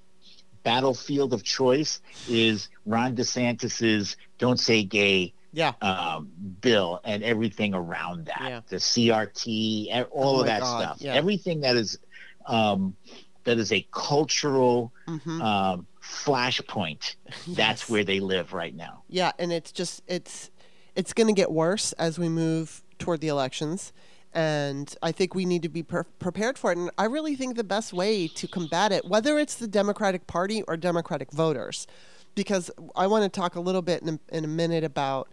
battlefield 0.63 1.33
of 1.33 1.43
choice 1.43 2.01
is 2.27 2.69
Ron 2.85 3.15
DeSantis's 3.17 4.17
"Don't 4.39 4.59
Say 4.59 4.83
Gay" 4.85 5.35
yeah 5.53 5.73
um, 5.83 6.31
bill 6.61 7.01
and 7.05 7.23
everything 7.23 7.75
around 7.75 8.27
that, 8.27 8.41
Yeah. 8.41 8.61
the 8.69 8.77
CRT, 8.77 10.07
all 10.13 10.37
Oh 10.37 10.41
of 10.41 10.47
that 10.47 10.61
God, 10.61 10.83
stuff, 10.83 10.97
yeah. 11.01 11.15
everything 11.15 11.61
that 11.63 11.77
is 11.77 11.99
um, 12.47 12.97
that 13.45 13.59
is 13.59 13.73
a 13.73 13.87
cultural 13.93 14.93
hmm 15.07 15.41
um, 15.43 15.87
flashpoint. 16.03 17.17
That's 17.49 17.89
where 17.89 18.05
they 18.05 18.21
live 18.21 18.53
right 18.53 18.75
now. 18.75 19.03
yeah 19.09 19.33
and 19.39 19.53
it's 19.53 19.73
just 19.73 20.03
it's 20.07 20.51
it's 20.97 21.13
going 21.13 21.27
to 21.27 21.33
get 21.33 21.51
worse 21.53 21.93
as 21.93 22.19
we 22.19 22.29
move 22.29 22.83
toward 22.99 23.21
the 23.21 23.29
elections 23.29 23.93
and 24.33 24.95
i 25.03 25.11
think 25.13 25.35
we 25.35 25.45
need 25.45 25.63
to 25.63 25.69
be 25.69 25.83
pre- 25.83 26.03
prepared 26.19 26.57
for 26.59 26.71
it 26.73 26.79
and 26.79 26.91
i 26.99 27.05
really 27.05 27.35
think 27.37 27.57
the 27.57 27.65
best 27.65 27.93
way 27.93 28.29
to 28.29 28.47
combat 28.49 28.93
it 28.93 29.05
whether 29.07 29.39
it's 29.39 29.57
the 29.57 29.67
democratic 29.69 30.27
party 30.27 30.63
or 30.69 30.77
democratic 30.77 31.31
voters 31.33 31.87
because 32.35 32.71
i 32.97 33.07
want 33.07 33.23
to 33.25 33.29
talk 33.41 33.55
a 33.57 33.61
little 33.61 33.83
bit 33.83 34.03
in 34.03 34.09
a, 34.09 34.37
in 34.37 34.45
a 34.45 34.49
minute 34.49 34.85
about 34.85 35.29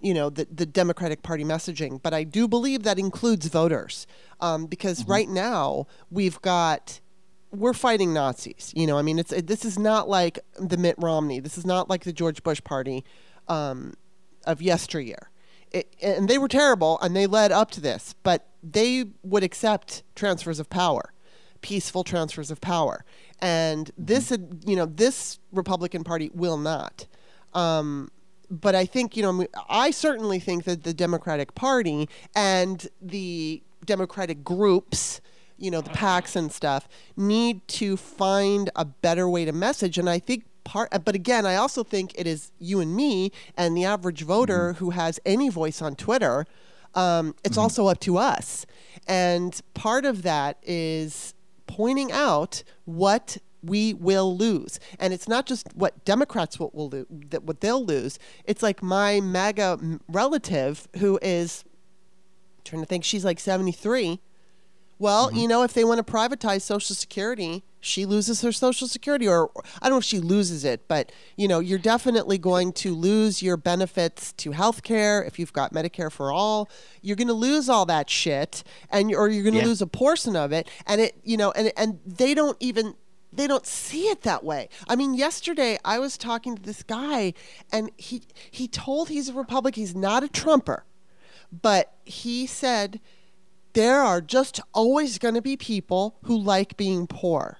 you 0.00 0.14
know 0.14 0.30
the, 0.30 0.46
the 0.50 0.66
democratic 0.66 1.22
party 1.22 1.44
messaging 1.44 2.00
but 2.02 2.14
i 2.14 2.24
do 2.24 2.48
believe 2.48 2.82
that 2.82 2.98
includes 2.98 3.46
voters 3.46 4.06
um, 4.40 4.66
because 4.66 5.06
right 5.06 5.28
now 5.28 5.86
we've 6.10 6.40
got 6.42 7.00
we're 7.50 7.72
fighting 7.72 8.12
nazis 8.12 8.72
you 8.76 8.86
know 8.86 8.98
i 8.98 9.02
mean 9.02 9.18
it's 9.18 9.32
this 9.42 9.64
is 9.64 9.78
not 9.78 10.08
like 10.08 10.38
the 10.58 10.76
mitt 10.76 10.96
romney 10.98 11.40
this 11.40 11.58
is 11.58 11.66
not 11.66 11.90
like 11.90 12.04
the 12.04 12.12
george 12.12 12.42
bush 12.42 12.62
party 12.62 13.04
um, 13.48 13.94
of 14.46 14.62
yesteryear. 14.62 15.30
It, 15.72 15.94
and 16.02 16.28
they 16.28 16.38
were 16.38 16.48
terrible 16.48 16.98
and 17.00 17.14
they 17.14 17.28
led 17.28 17.52
up 17.52 17.70
to 17.72 17.80
this 17.80 18.16
but 18.24 18.48
they 18.60 19.04
would 19.22 19.44
accept 19.44 20.02
transfers 20.16 20.58
of 20.58 20.68
power 20.68 21.12
peaceful 21.60 22.04
transfers 22.04 22.50
of 22.50 22.60
power. 22.60 23.04
And 23.40 23.90
this 23.96 24.30
you 24.66 24.76
know 24.76 24.86
this 24.86 25.38
republican 25.52 26.04
party 26.04 26.30
will 26.34 26.56
not. 26.56 27.06
Um, 27.54 28.10
but 28.50 28.74
I 28.74 28.84
think, 28.84 29.16
you 29.16 29.22
know, 29.22 29.46
I 29.68 29.90
certainly 29.90 30.40
think 30.40 30.64
that 30.64 30.82
the 30.82 30.92
Democratic 30.92 31.54
Party 31.54 32.08
and 32.34 32.88
the 33.00 33.62
Democratic 33.84 34.42
groups, 34.42 35.20
you 35.56 35.70
know, 35.70 35.80
the 35.80 35.90
PACs 35.90 36.34
and 36.34 36.50
stuff, 36.50 36.88
need 37.16 37.66
to 37.68 37.96
find 37.96 38.70
a 38.74 38.84
better 38.84 39.28
way 39.28 39.44
to 39.44 39.52
message. 39.52 39.98
And 39.98 40.10
I 40.10 40.18
think 40.18 40.44
part, 40.64 40.90
but 41.04 41.14
again, 41.14 41.46
I 41.46 41.56
also 41.56 41.84
think 41.84 42.12
it 42.18 42.26
is 42.26 42.50
you 42.58 42.80
and 42.80 42.94
me 42.94 43.30
and 43.56 43.76
the 43.76 43.84
average 43.84 44.22
voter 44.22 44.72
mm-hmm. 44.72 44.84
who 44.84 44.90
has 44.90 45.20
any 45.24 45.48
voice 45.48 45.80
on 45.80 45.94
Twitter. 45.94 46.44
Um, 46.94 47.36
it's 47.44 47.52
mm-hmm. 47.54 47.60
also 47.60 47.86
up 47.86 48.00
to 48.00 48.18
us. 48.18 48.66
And 49.06 49.60
part 49.74 50.04
of 50.04 50.22
that 50.22 50.58
is 50.62 51.34
pointing 51.66 52.10
out 52.10 52.64
what 52.84 53.38
we 53.62 53.94
will 53.94 54.36
lose. 54.36 54.80
And 54.98 55.12
it's 55.12 55.28
not 55.28 55.46
just 55.46 55.68
what 55.74 56.04
Democrats 56.04 56.58
will, 56.58 56.70
will 56.72 56.88
lose, 56.88 57.06
that 57.30 57.44
what 57.44 57.60
they'll 57.60 57.84
lose. 57.84 58.18
It's 58.44 58.62
like 58.62 58.82
my 58.82 59.20
MAGA 59.20 60.00
relative 60.08 60.88
who 60.98 61.18
is 61.22 61.64
I'm 62.58 62.64
trying 62.64 62.82
to 62.82 62.86
think 62.86 63.04
she's 63.04 63.24
like 63.24 63.40
73. 63.40 64.20
Well, 64.98 65.28
mm-hmm. 65.28 65.36
you 65.38 65.48
know, 65.48 65.62
if 65.62 65.72
they 65.72 65.84
want 65.84 66.06
to 66.06 66.12
privatize 66.12 66.60
Social 66.60 66.94
Security, 66.94 67.64
she 67.80 68.04
loses 68.04 68.42
her 68.42 68.52
Social 68.52 68.86
Security, 68.86 69.26
or 69.26 69.50
I 69.80 69.88
don't 69.88 69.92
know 69.92 69.98
if 69.98 70.04
she 70.04 70.18
loses 70.18 70.64
it, 70.64 70.86
but 70.86 71.10
you 71.36 71.48
know, 71.48 71.58
you're 71.58 71.78
definitely 71.78 72.36
going 72.36 72.72
to 72.74 72.94
lose 72.94 73.42
your 73.42 73.56
benefits 73.56 74.32
to 74.34 74.52
health 74.52 74.82
care 74.82 75.24
if 75.24 75.38
you've 75.38 75.54
got 75.54 75.72
Medicare 75.72 76.12
for 76.12 76.30
all. 76.30 76.68
You're 77.00 77.16
going 77.16 77.28
to 77.28 77.32
lose 77.32 77.70
all 77.70 77.86
that 77.86 78.10
shit, 78.10 78.62
and 78.90 79.14
or 79.14 79.30
you're 79.30 79.42
going 79.42 79.54
to 79.54 79.60
yeah. 79.60 79.66
lose 79.66 79.80
a 79.80 79.86
portion 79.86 80.36
of 80.36 80.52
it, 80.52 80.68
and 80.86 81.00
it, 81.00 81.16
you 81.24 81.38
know, 81.38 81.50
and 81.52 81.72
and 81.78 81.98
they 82.04 82.34
don't 82.34 82.58
even 82.60 82.94
they 83.32 83.46
don't 83.46 83.66
see 83.66 84.08
it 84.08 84.22
that 84.22 84.44
way. 84.44 84.68
I 84.88 84.96
mean, 84.96 85.14
yesterday 85.14 85.78
I 85.84 85.98
was 85.98 86.18
talking 86.18 86.56
to 86.56 86.62
this 86.62 86.82
guy 86.82 87.34
and 87.72 87.90
he 87.96 88.22
he 88.50 88.66
told 88.66 89.08
he's 89.08 89.28
a 89.28 89.32
Republican, 89.32 89.80
he's 89.80 89.94
not 89.94 90.22
a 90.22 90.28
Trumper. 90.28 90.84
But 91.62 91.92
he 92.04 92.46
said 92.46 93.00
there 93.72 94.00
are 94.00 94.20
just 94.20 94.60
always 94.72 95.18
going 95.18 95.34
to 95.34 95.42
be 95.42 95.56
people 95.56 96.16
who 96.24 96.36
like 96.36 96.76
being 96.76 97.06
poor. 97.06 97.58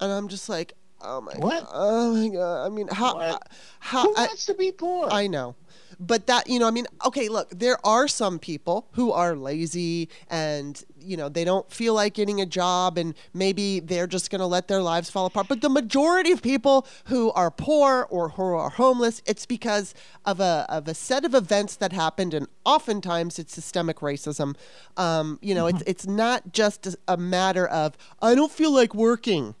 And 0.00 0.10
I'm 0.10 0.28
just 0.28 0.48
like, 0.48 0.74
oh 1.00 1.20
my 1.20 1.34
what? 1.34 1.64
god. 1.64 1.70
Oh 1.72 2.14
my 2.14 2.28
god. 2.28 2.66
I 2.66 2.68
mean, 2.68 2.88
how 2.88 3.14
what? 3.16 3.48
how 3.80 4.02
who 4.02 4.12
wants 4.14 4.48
I, 4.48 4.52
to 4.52 4.58
be 4.58 4.72
poor? 4.72 5.08
I 5.10 5.26
know 5.26 5.56
but 6.00 6.26
that 6.26 6.48
you 6.48 6.58
know 6.58 6.66
i 6.66 6.70
mean 6.70 6.86
okay 7.06 7.28
look 7.28 7.48
there 7.50 7.78
are 7.86 8.08
some 8.08 8.38
people 8.38 8.88
who 8.92 9.12
are 9.12 9.36
lazy 9.36 10.08
and 10.28 10.84
you 11.02 11.16
know 11.16 11.28
they 11.28 11.44
don't 11.44 11.70
feel 11.70 11.94
like 11.94 12.14
getting 12.14 12.40
a 12.40 12.46
job 12.46 12.98
and 12.98 13.14
maybe 13.34 13.80
they're 13.80 14.06
just 14.06 14.30
going 14.30 14.40
to 14.40 14.46
let 14.46 14.68
their 14.68 14.82
lives 14.82 15.10
fall 15.10 15.26
apart. 15.26 15.48
But 15.48 15.60
the 15.60 15.68
majority 15.68 16.32
of 16.32 16.42
people 16.42 16.86
who 17.06 17.30
are 17.32 17.50
poor 17.50 18.06
or 18.10 18.30
who 18.30 18.42
are 18.42 18.70
homeless 18.70 19.22
it's 19.26 19.46
because 19.46 19.94
of 20.24 20.40
a 20.40 20.66
of 20.68 20.88
a 20.88 20.94
set 20.94 21.24
of 21.24 21.34
events 21.34 21.76
that 21.76 21.92
happened. 21.92 22.34
And 22.34 22.46
oftentimes 22.64 23.38
it's 23.38 23.52
systemic 23.52 23.98
racism. 23.98 24.56
Um, 24.96 25.38
you 25.42 25.54
know 25.54 25.64
mm-hmm. 25.64 25.76
it's 25.78 26.04
it's 26.04 26.06
not 26.06 26.52
just 26.52 26.96
a 27.08 27.16
matter 27.16 27.66
of 27.66 27.96
i 28.20 28.34
don't 28.34 28.52
feel 28.52 28.72
like 28.72 28.94
working. 28.94 29.54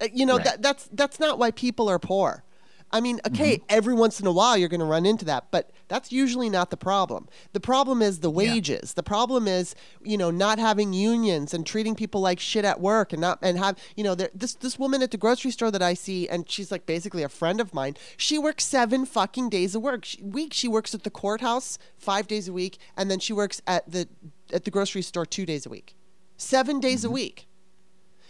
Uh, 0.00 0.08
you 0.12 0.26
know 0.26 0.36
right. 0.36 0.44
that 0.44 0.62
that's 0.62 0.88
that's 0.92 1.20
not 1.20 1.38
why 1.38 1.50
people 1.50 1.88
are 1.88 1.98
poor 1.98 2.42
I 2.94 3.00
mean, 3.00 3.20
okay, 3.26 3.56
mm-hmm. 3.56 3.64
every 3.68 3.92
once 3.92 4.20
in 4.20 4.26
a 4.28 4.30
while 4.30 4.56
you're 4.56 4.68
going 4.68 4.78
to 4.78 4.86
run 4.86 5.04
into 5.04 5.24
that, 5.24 5.50
but 5.50 5.72
that's 5.88 6.12
usually 6.12 6.48
not 6.48 6.70
the 6.70 6.76
problem. 6.76 7.28
The 7.52 7.58
problem 7.58 8.00
is 8.00 8.20
the 8.20 8.30
wages. 8.30 8.90
Yeah. 8.90 8.94
The 8.94 9.02
problem 9.02 9.48
is, 9.48 9.74
you 10.04 10.16
know, 10.16 10.30
not 10.30 10.60
having 10.60 10.92
unions 10.92 11.52
and 11.52 11.66
treating 11.66 11.96
people 11.96 12.20
like 12.20 12.38
shit 12.38 12.64
at 12.64 12.80
work 12.80 13.12
and 13.12 13.20
not 13.20 13.40
and 13.42 13.58
have, 13.58 13.76
you 13.96 14.04
know, 14.04 14.14
this 14.14 14.54
this 14.54 14.78
woman 14.78 15.02
at 15.02 15.10
the 15.10 15.16
grocery 15.16 15.50
store 15.50 15.72
that 15.72 15.82
I 15.82 15.94
see 15.94 16.28
and 16.28 16.48
she's 16.48 16.70
like 16.70 16.86
basically 16.86 17.24
a 17.24 17.28
friend 17.28 17.60
of 17.60 17.74
mine. 17.74 17.96
She 18.16 18.38
works 18.38 18.64
7 18.64 19.06
fucking 19.06 19.48
days 19.48 19.74
a 19.74 19.80
work 19.80 20.04
she, 20.04 20.22
week. 20.22 20.54
She 20.54 20.68
works 20.68 20.94
at 20.94 21.02
the 21.02 21.10
courthouse 21.10 21.78
5 21.98 22.28
days 22.28 22.46
a 22.46 22.52
week 22.52 22.78
and 22.96 23.10
then 23.10 23.18
she 23.18 23.32
works 23.32 23.60
at 23.66 23.90
the 23.90 24.08
at 24.52 24.62
the 24.62 24.70
grocery 24.70 25.02
store 25.02 25.26
2 25.26 25.44
days 25.44 25.66
a 25.66 25.68
week. 25.68 25.96
7 26.36 26.78
days 26.78 27.00
mm-hmm. 27.00 27.08
a 27.08 27.12
week. 27.12 27.48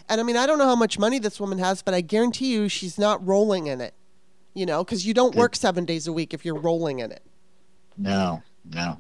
And 0.09 0.23
I 0.23 0.25
mean, 0.25 0.39
I 0.39 0.47
don't 0.47 0.57
know 0.57 0.69
how 0.69 0.77
much 0.77 0.99
money 0.99 1.19
this 1.19 1.39
woman 1.39 1.59
has, 1.59 1.83
but 1.83 1.93
I 1.93 2.01
guarantee 2.01 2.51
you 2.51 2.71
she's 2.71 2.99
not 2.99 3.27
rolling 3.27 3.67
in 3.67 3.83
it 3.83 3.93
you 4.55 4.67
know, 4.67 4.85
because 4.85 5.07
you 5.07 5.15
don't 5.15 5.35
work 5.35 5.57
seven 5.57 5.85
days 5.85 6.07
a 6.07 6.13
week 6.13 6.33
if 6.33 6.45
you're 6.45 6.59
rolling 6.59 7.01
in 7.01 7.13
it. 7.13 7.23
No, 7.97 8.43
no. 8.73 8.99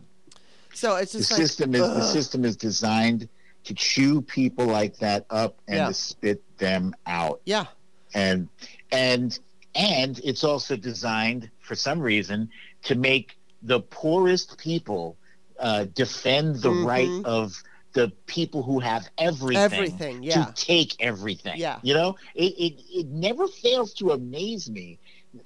So 0.75 0.97
it's 0.97 1.13
just 1.13 1.31
the 1.31 1.35
like, 1.35 1.43
system 1.43 1.75
is 1.75 1.81
ugh. 1.83 1.97
the 1.97 2.03
system 2.03 2.45
is 2.45 2.57
designed 2.57 3.29
to 3.65 3.75
chew 3.75 4.21
people 4.21 4.67
like 4.67 4.97
that 4.99 5.25
up 5.31 5.59
and 5.69 5.77
yeah. 5.79 5.87
to 5.89 5.95
spit 5.95 6.43
them 6.59 6.95
out. 7.07 7.41
Yeah. 7.45 7.67
And 8.15 8.49
and 8.93 9.39
and 9.75 10.21
it's 10.23 10.45
also 10.45 10.77
designed 10.77 11.51
for 11.61 11.75
some 11.75 12.01
reason 12.01 12.51
to 12.85 12.95
make 12.95 13.37
the 13.63 13.81
poorest 13.81 14.59
people 14.59 15.17
uh, 15.59 15.87
defend 15.95 16.57
the 16.57 16.71
mm-hmm. 16.71 16.87
right 16.87 17.25
of 17.25 17.63
the 17.95 18.13
people 18.27 18.63
who 18.63 18.81
have 18.81 19.09
everything, 19.19 19.57
everything 19.57 20.23
yeah. 20.23 20.45
to 20.45 20.53
take 20.55 20.97
everything. 21.01 21.57
Yeah. 21.57 21.79
You 21.83 21.95
know, 21.95 22.17
it, 22.35 22.53
it, 22.59 22.83
it 22.93 23.07
never 23.07 23.47
fails 23.47 23.95
to 23.95 24.11
amaze 24.11 24.69
me 24.69 24.99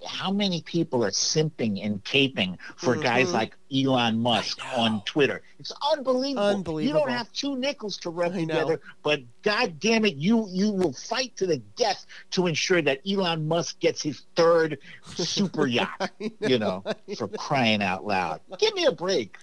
how 0.06 0.30
many 0.30 0.62
people 0.62 1.04
are 1.04 1.10
simping 1.10 1.84
and 1.84 2.02
caping 2.04 2.58
for 2.76 2.94
mm-hmm. 2.94 3.02
guys 3.02 3.32
like 3.32 3.56
Elon 3.74 4.20
Musk 4.20 4.58
on 4.76 5.02
Twitter? 5.04 5.42
It's 5.58 5.72
unbelievable. 5.92 6.46
Unbelievable. 6.46 6.82
You 6.82 6.92
don't 6.92 7.16
have 7.16 7.32
two 7.32 7.56
nickels 7.56 7.96
to 7.98 8.10
rub 8.10 8.34
together, 8.34 8.80
but 9.02 9.20
god 9.42 9.80
damn 9.80 10.04
it, 10.04 10.16
you 10.16 10.46
you 10.50 10.70
will 10.70 10.92
fight 10.92 11.36
to 11.36 11.46
the 11.46 11.58
death 11.76 12.06
to 12.32 12.46
ensure 12.46 12.82
that 12.82 13.00
Elon 13.08 13.46
Musk 13.48 13.80
gets 13.80 14.02
his 14.02 14.22
third 14.36 14.78
super 15.14 15.66
yacht. 15.66 16.10
know, 16.20 16.30
you 16.40 16.58
know, 16.58 16.84
for 17.16 17.28
crying 17.28 17.82
out 17.82 18.06
loud. 18.06 18.40
Give 18.58 18.74
me 18.74 18.86
a 18.86 18.92
break. 18.92 19.36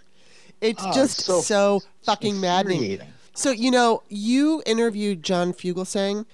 It's 0.62 0.84
oh, 0.84 0.94
just 0.94 1.22
so, 1.22 1.42
so 1.42 1.82
fucking 2.04 2.40
maddening. 2.40 3.02
So 3.34 3.52
you 3.52 3.72
know, 3.72 4.04
you 4.08 4.64
interviewed 4.66 5.24
John 5.24 5.54
Fugelsang 5.54 6.26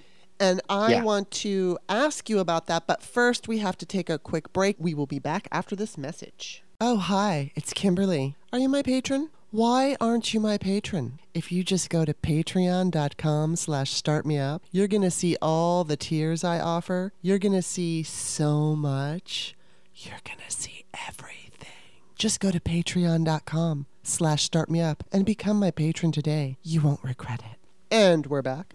and 0.42 0.60
I 0.68 0.94
yeah. 0.94 1.02
want 1.04 1.30
to 1.30 1.78
ask 1.88 2.28
you 2.28 2.40
about 2.40 2.66
that. 2.66 2.88
But 2.88 3.00
first, 3.00 3.46
we 3.46 3.58
have 3.58 3.78
to 3.78 3.86
take 3.86 4.10
a 4.10 4.18
quick 4.18 4.52
break. 4.52 4.74
We 4.76 4.92
will 4.92 5.06
be 5.06 5.20
back 5.20 5.46
after 5.52 5.76
this 5.76 5.96
message. 5.96 6.64
Oh, 6.80 6.96
hi, 6.96 7.52
it's 7.54 7.72
Kimberly. 7.72 8.34
Are 8.52 8.58
you 8.58 8.68
my 8.68 8.82
patron? 8.82 9.30
Why 9.52 9.96
aren't 10.00 10.34
you 10.34 10.40
my 10.40 10.58
patron? 10.58 11.20
If 11.32 11.52
you 11.52 11.62
just 11.62 11.90
go 11.90 12.04
to 12.04 12.12
patreon.com 12.12 13.54
slash 13.54 13.94
startmeup, 13.94 14.62
you're 14.72 14.88
going 14.88 15.02
to 15.02 15.12
see 15.12 15.36
all 15.40 15.84
the 15.84 15.96
tiers 15.96 16.42
I 16.42 16.58
offer. 16.58 17.12
You're 17.22 17.38
going 17.38 17.52
to 17.52 17.62
see 17.62 18.02
so 18.02 18.74
much. 18.74 19.54
You're 19.94 20.20
going 20.24 20.40
to 20.44 20.50
see 20.54 20.86
everything. 21.06 21.68
Just 22.16 22.40
go 22.40 22.50
to 22.50 22.58
patreon.com 22.58 23.86
slash 24.02 24.50
startmeup 24.50 25.00
and 25.12 25.24
become 25.24 25.60
my 25.60 25.70
patron 25.70 26.10
today. 26.10 26.56
You 26.64 26.80
won't 26.80 27.04
regret 27.04 27.42
it. 27.42 27.58
And 27.94 28.26
we're 28.26 28.42
back 28.42 28.74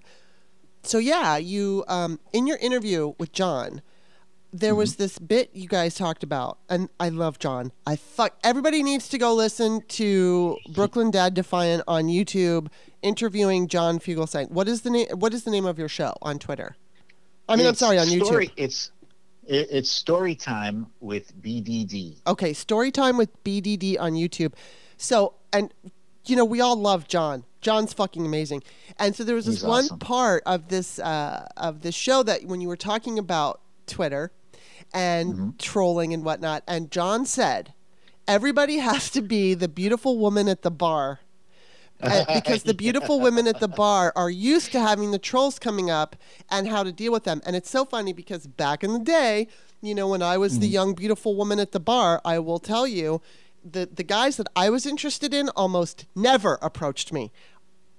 so 0.87 0.97
yeah, 0.97 1.37
you 1.37 1.83
um, 1.87 2.19
in 2.33 2.47
your 2.47 2.57
interview 2.57 3.13
with 3.17 3.31
John, 3.31 3.81
there 4.53 4.71
mm-hmm. 4.71 4.79
was 4.79 4.95
this 4.95 5.19
bit 5.19 5.49
you 5.53 5.67
guys 5.67 5.95
talked 5.95 6.23
about, 6.23 6.57
and 6.69 6.89
I 6.99 7.09
love 7.09 7.39
John. 7.39 7.71
I 7.85 7.95
thought 7.95 8.37
everybody 8.43 8.83
needs 8.83 9.09
to 9.09 9.17
go 9.17 9.33
listen 9.33 9.81
to 9.89 10.57
Brooklyn 10.73 11.11
Dad 11.11 11.33
Defiant 11.33 11.83
on 11.87 12.05
YouTube, 12.05 12.69
interviewing 13.01 13.67
John 13.67 13.99
Fugelsang. 13.99 14.49
What 14.51 14.67
is 14.67 14.81
the 14.81 14.89
name? 14.89 15.07
What 15.13 15.33
is 15.33 15.43
the 15.43 15.51
name 15.51 15.65
of 15.65 15.77
your 15.77 15.89
show 15.89 16.13
on 16.21 16.39
Twitter? 16.39 16.75
I 17.49 17.55
mean, 17.55 17.65
it's 17.65 17.81
I'm 17.81 17.87
sorry, 17.87 17.99
on 17.99 18.07
story, 18.07 18.47
YouTube. 18.47 18.53
It's 18.57 18.91
it's 19.47 19.89
story 19.89 20.35
time 20.35 20.87
with 20.99 21.39
BDD. 21.41 22.17
Okay, 22.27 22.53
story 22.53 22.91
time 22.91 23.17
with 23.17 23.43
BDD 23.43 23.99
on 23.99 24.13
YouTube. 24.13 24.53
So, 24.97 25.35
and 25.53 25.73
you 26.29 26.35
know, 26.35 26.45
we 26.45 26.61
all 26.61 26.75
love 26.75 27.07
John. 27.07 27.43
John's 27.61 27.93
fucking 27.93 28.25
amazing. 28.25 28.63
And 28.97 29.15
so 29.15 29.23
there 29.23 29.35
was 29.35 29.45
this 29.45 29.55
He's 29.55 29.63
one 29.63 29.85
awesome. 29.85 29.99
part 29.99 30.43
of 30.45 30.69
this 30.69 30.99
uh, 30.99 31.47
of 31.57 31.81
this 31.81 31.95
show 31.95 32.23
that 32.23 32.45
when 32.45 32.61
you 32.61 32.67
were 32.67 32.77
talking 32.77 33.19
about 33.19 33.61
Twitter 33.85 34.31
and 34.93 35.33
mm-hmm. 35.33 35.49
trolling 35.57 36.13
and 36.13 36.23
whatnot, 36.23 36.63
and 36.67 36.91
John 36.91 37.25
said, 37.25 37.73
"Everybody 38.27 38.77
has 38.77 39.09
to 39.11 39.21
be 39.21 39.53
the 39.53 39.67
beautiful 39.67 40.17
woman 40.17 40.47
at 40.47 40.61
the 40.61 40.71
bar." 40.71 41.19
because 42.33 42.61
the 42.61 42.75
beautiful 42.75 43.19
women 43.19 43.47
at 43.47 43.59
the 43.59 43.67
bar 43.67 44.13
are 44.15 44.29
used 44.29 44.71
to 44.71 44.79
having 44.79 45.09
the 45.09 45.17
trolls 45.17 45.57
coming 45.57 45.89
up 45.89 46.15
and 46.51 46.67
how 46.67 46.83
to 46.83 46.91
deal 46.91 47.11
with 47.11 47.23
them. 47.23 47.41
And 47.43 47.55
it's 47.55 47.71
so 47.71 47.85
funny 47.85 48.13
because 48.13 48.45
back 48.45 48.83
in 48.83 48.93
the 48.93 48.99
day, 48.99 49.47
you 49.81 49.95
know, 49.95 50.07
when 50.07 50.21
I 50.21 50.37
was 50.37 50.53
mm-hmm. 50.53 50.61
the 50.61 50.67
young, 50.67 50.93
beautiful 50.93 51.35
woman 51.35 51.59
at 51.59 51.71
the 51.71 51.79
bar, 51.79 52.21
I 52.23 52.37
will 52.37 52.59
tell 52.59 52.85
you, 52.85 53.19
the 53.63 53.87
the 53.91 54.03
guys 54.03 54.37
that 54.37 54.47
I 54.55 54.69
was 54.69 54.85
interested 54.85 55.33
in 55.33 55.49
almost 55.49 56.05
never 56.15 56.57
approached 56.61 57.11
me. 57.13 57.31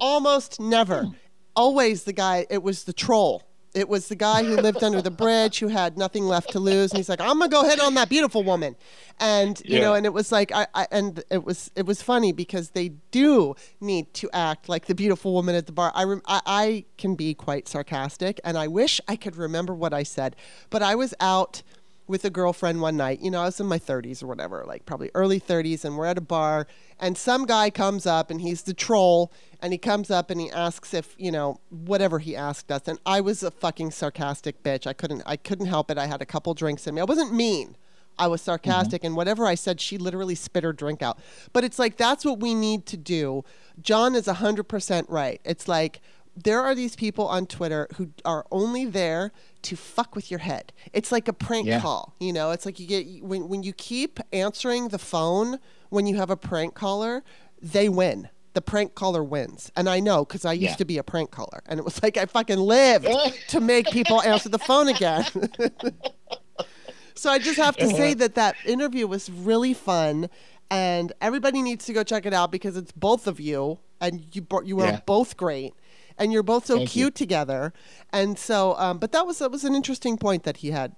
Almost 0.00 0.60
never. 0.60 1.04
Hmm. 1.04 1.12
Always 1.56 2.04
the 2.04 2.12
guy. 2.12 2.46
It 2.50 2.62
was 2.62 2.84
the 2.84 2.92
troll. 2.92 3.42
It 3.74 3.88
was 3.88 4.08
the 4.08 4.14
guy 4.16 4.44
who 4.44 4.56
lived 4.56 4.82
under 4.82 5.02
the 5.02 5.10
bridge 5.10 5.58
who 5.58 5.68
had 5.68 5.98
nothing 5.98 6.24
left 6.24 6.50
to 6.52 6.58
lose, 6.58 6.90
and 6.90 6.96
he's 6.96 7.08
like, 7.08 7.20
"I'm 7.20 7.38
gonna 7.38 7.48
go 7.50 7.64
hit 7.64 7.78
on 7.80 7.94
that 7.94 8.08
beautiful 8.08 8.42
woman," 8.42 8.76
and 9.20 9.60
you 9.64 9.76
Yeah. 9.76 9.80
know, 9.82 9.94
and 9.94 10.06
it 10.06 10.12
was 10.12 10.32
like, 10.32 10.50
I, 10.52 10.66
I 10.74 10.86
and 10.90 11.22
it 11.30 11.44
was 11.44 11.70
it 11.76 11.84
was 11.84 12.00
funny 12.00 12.32
because 12.32 12.70
they 12.70 12.90
do 13.10 13.54
need 13.80 14.14
to 14.14 14.30
act 14.32 14.68
like 14.70 14.86
the 14.86 14.94
beautiful 14.94 15.34
woman 15.34 15.54
at 15.54 15.66
the 15.66 15.72
bar. 15.72 15.92
I, 15.94 16.04
rem- 16.04 16.22
I 16.26 16.40
I 16.46 16.84
can 16.96 17.14
be 17.14 17.34
quite 17.34 17.68
sarcastic, 17.68 18.40
and 18.42 18.56
I 18.56 18.68
wish 18.68 19.00
I 19.06 19.16
could 19.16 19.36
remember 19.36 19.74
what 19.74 19.92
I 19.92 20.02
said, 20.02 20.34
but 20.70 20.82
I 20.82 20.94
was 20.94 21.12
out 21.20 21.62
with 22.08 22.24
a 22.24 22.30
girlfriend 22.30 22.80
one 22.80 22.96
night. 22.96 23.20
You 23.20 23.30
know, 23.30 23.42
I 23.42 23.44
was 23.44 23.60
in 23.60 23.66
my 23.66 23.78
30s 23.78 24.22
or 24.22 24.26
whatever, 24.26 24.64
like 24.66 24.86
probably 24.86 25.10
early 25.14 25.38
30s, 25.38 25.84
and 25.84 25.96
we're 25.96 26.06
at 26.06 26.18
a 26.18 26.22
bar, 26.22 26.66
and 26.98 27.16
some 27.16 27.46
guy 27.46 27.70
comes 27.70 28.06
up, 28.06 28.30
and 28.30 28.40
he's 28.40 28.62
the 28.62 28.74
troll, 28.74 29.30
and 29.60 29.72
he 29.72 29.78
comes 29.78 30.10
up 30.10 30.30
and 30.30 30.40
he 30.40 30.50
asks 30.50 30.94
if 30.94 31.14
you 31.18 31.30
know 31.30 31.60
whatever 31.70 32.18
he 32.18 32.34
asked 32.34 32.72
us, 32.72 32.88
and 32.88 32.98
I 33.06 33.20
was 33.20 33.42
a 33.42 33.50
fucking 33.50 33.92
sarcastic 33.92 34.62
bitch. 34.62 34.86
I 34.86 34.94
couldn't, 34.94 35.22
I 35.26 35.36
couldn't 35.36 35.66
help 35.66 35.90
it. 35.90 35.98
I 35.98 36.06
had 36.06 36.22
a 36.22 36.26
couple 36.26 36.54
drinks 36.54 36.86
in 36.86 36.94
me. 36.94 37.00
I 37.00 37.04
wasn't 37.04 37.32
mean. 37.32 37.76
I 38.18 38.26
was 38.26 38.40
mm-hmm. 38.40 38.46
sarcastic, 38.46 39.04
and 39.04 39.14
whatever 39.14 39.46
I 39.46 39.54
said, 39.54 39.80
she 39.80 39.96
literally 39.96 40.34
spit 40.34 40.64
her 40.64 40.72
drink 40.72 41.02
out. 41.02 41.18
But 41.52 41.64
it's 41.64 41.78
like 41.78 41.96
that's 41.96 42.24
what 42.24 42.40
we 42.40 42.54
need 42.54 42.86
to 42.86 42.96
do. 42.96 43.44
John 43.80 44.14
is 44.14 44.26
hundred 44.26 44.64
percent 44.64 45.08
right. 45.08 45.40
It's 45.44 45.68
like 45.68 46.00
there 46.44 46.62
are 46.62 46.74
these 46.74 46.94
people 46.96 47.26
on 47.26 47.46
Twitter 47.46 47.88
who 47.96 48.10
are 48.24 48.46
only 48.50 48.84
there 48.84 49.32
to 49.62 49.76
fuck 49.76 50.14
with 50.14 50.30
your 50.30 50.40
head. 50.40 50.72
It's 50.92 51.10
like 51.10 51.28
a 51.28 51.32
prank 51.32 51.66
Yeah. 51.66 51.80
call, 51.80 52.14
you 52.20 52.32
know. 52.32 52.50
It's 52.52 52.64
like 52.66 52.78
you 52.78 52.86
get 52.86 53.24
when 53.24 53.48
when 53.48 53.62
you 53.62 53.72
keep 53.72 54.20
answering 54.32 54.88
the 54.88 54.98
phone 54.98 55.58
when 55.90 56.06
you 56.06 56.16
have 56.16 56.30
a 56.30 56.36
prank 56.36 56.74
caller, 56.74 57.22
they 57.60 57.88
win. 57.88 58.28
The 58.54 58.62
prank 58.62 58.94
caller 58.94 59.22
wins, 59.22 59.70
and 59.76 59.88
I 59.88 60.00
know 60.00 60.24
because 60.24 60.44
I 60.44 60.52
used 60.52 60.72
Yeah. 60.72 60.76
to 60.76 60.84
be 60.84 60.98
a 60.98 61.02
prank 61.04 61.30
caller, 61.30 61.62
and 61.66 61.78
it 61.78 61.84
was 61.84 62.02
like 62.02 62.16
I 62.16 62.26
fucking 62.26 62.58
lived 62.58 63.08
to 63.48 63.60
make 63.60 63.86
people 63.90 64.20
answer 64.22 64.48
the 64.48 64.58
phone 64.58 64.88
again. 64.88 65.24
so 67.14 67.30
I 67.30 67.38
just 67.38 67.56
have 67.58 67.76
to 67.76 67.86
uh-huh. 67.86 67.96
say 67.96 68.14
that 68.14 68.34
that 68.34 68.56
interview 68.64 69.06
was 69.06 69.30
really 69.30 69.74
fun, 69.74 70.28
and 70.70 71.12
everybody 71.20 71.62
needs 71.62 71.84
to 71.86 71.92
go 71.92 72.02
check 72.02 72.26
it 72.26 72.34
out 72.34 72.50
because 72.50 72.76
it's 72.76 72.92
both 72.92 73.26
of 73.26 73.38
you, 73.40 73.78
and 74.00 74.26
you 74.34 74.46
you 74.64 74.80
are 74.80 74.86
Yeah. 74.86 75.00
both 75.06 75.36
great, 75.36 75.74
and 76.18 76.32
you're 76.32 76.42
both 76.42 76.66
so 76.66 76.76
Thank 76.78 76.94
you. 76.96 77.04
cute 77.04 77.14
together, 77.14 77.72
and 78.12 78.38
so. 78.38 78.76
Um, 78.76 78.98
but 78.98 79.12
that 79.12 79.26
was 79.26 79.38
that 79.38 79.50
was 79.50 79.64
an 79.64 79.74
interesting 79.74 80.18
point 80.18 80.42
that 80.44 80.58
he 80.58 80.70
had, 80.70 80.94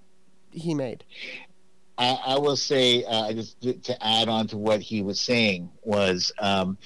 he 0.51 0.73
made. 0.73 1.03
I, 1.97 2.17
I 2.25 2.39
will 2.39 2.55
say, 2.55 3.03
uh, 3.03 3.31
just 3.33 3.61
to, 3.61 3.73
to 3.73 4.05
add 4.05 4.27
on 4.27 4.47
to 4.47 4.57
what 4.57 4.81
he 4.81 5.03
was 5.03 5.21
saying 5.21 5.69
was, 5.83 6.31
um, 6.39 6.77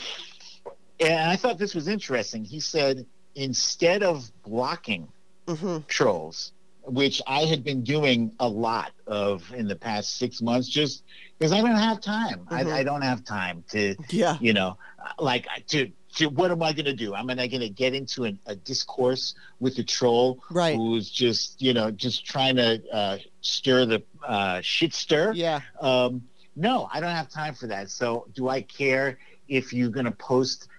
and 1.00 1.32
I 1.32 1.36
thought 1.36 1.58
this 1.58 1.74
was 1.76 1.88
interesting. 1.88 2.44
He 2.44 2.60
said 2.60 3.06
instead 3.36 4.04
of 4.04 4.30
blocking 4.44 5.08
hmm 5.48 5.78
trolls, 5.88 6.52
which 6.84 7.22
I 7.28 7.46
had 7.46 7.64
been 7.64 7.84
doing 7.84 8.32
a 8.40 8.48
lot 8.48 8.92
of 9.08 9.44
in 9.54 9.68
the 9.68 9.76
past 9.76 10.18
six 10.18 10.42
months, 10.42 10.68
just 10.68 11.04
because 11.38 11.52
I 11.52 11.62
don't 11.62 11.76
have 11.76 12.02
time. 12.02 12.48
Mhm. 12.50 12.68
I, 12.72 12.80
I 12.80 12.84
don't 12.84 13.02
have 13.02 13.24
time 13.24 13.64
to, 13.72 13.96
Yeah. 14.10 14.38
you 14.42 14.54
know, 14.54 14.78
like 15.20 15.48
to. 15.68 15.92
To, 16.16 16.28
what 16.28 16.52
am 16.52 16.64
I 16.64 16.72
going 16.74 16.86
to 16.86 16.94
do? 16.94 17.14
Am 17.14 17.30
I'm 17.30 17.38
going 17.38 17.50
to 17.60 17.70
get 17.70 17.94
into 17.94 18.24
an, 18.24 18.40
a 18.46 18.56
discourse 18.56 19.36
with 19.60 19.78
a 19.80 19.84
troll 19.84 20.40
Right. 20.50 20.76
who's 20.76 21.10
just, 21.10 21.62
you 21.62 21.74
know, 21.74 21.92
just 21.92 22.26
trying 22.26 22.56
to 22.56 22.82
uh, 22.92 23.18
stir 23.42 23.86
the 23.86 24.04
uh, 24.26 24.62
shit 24.62 24.94
stir. 24.94 25.34
Yeah. 25.34 25.62
Um, 25.82 26.24
no, 26.56 26.88
I 26.92 27.00
don't 27.02 27.12
have 27.12 27.30
time 27.30 27.54
for 27.54 27.68
that. 27.68 27.90
So, 27.90 28.28
do 28.34 28.48
I 28.48 28.62
care 28.62 29.18
if 29.48 29.74
you're 29.74 29.90
going 29.90 30.06
to 30.06 30.12
post 30.12 30.70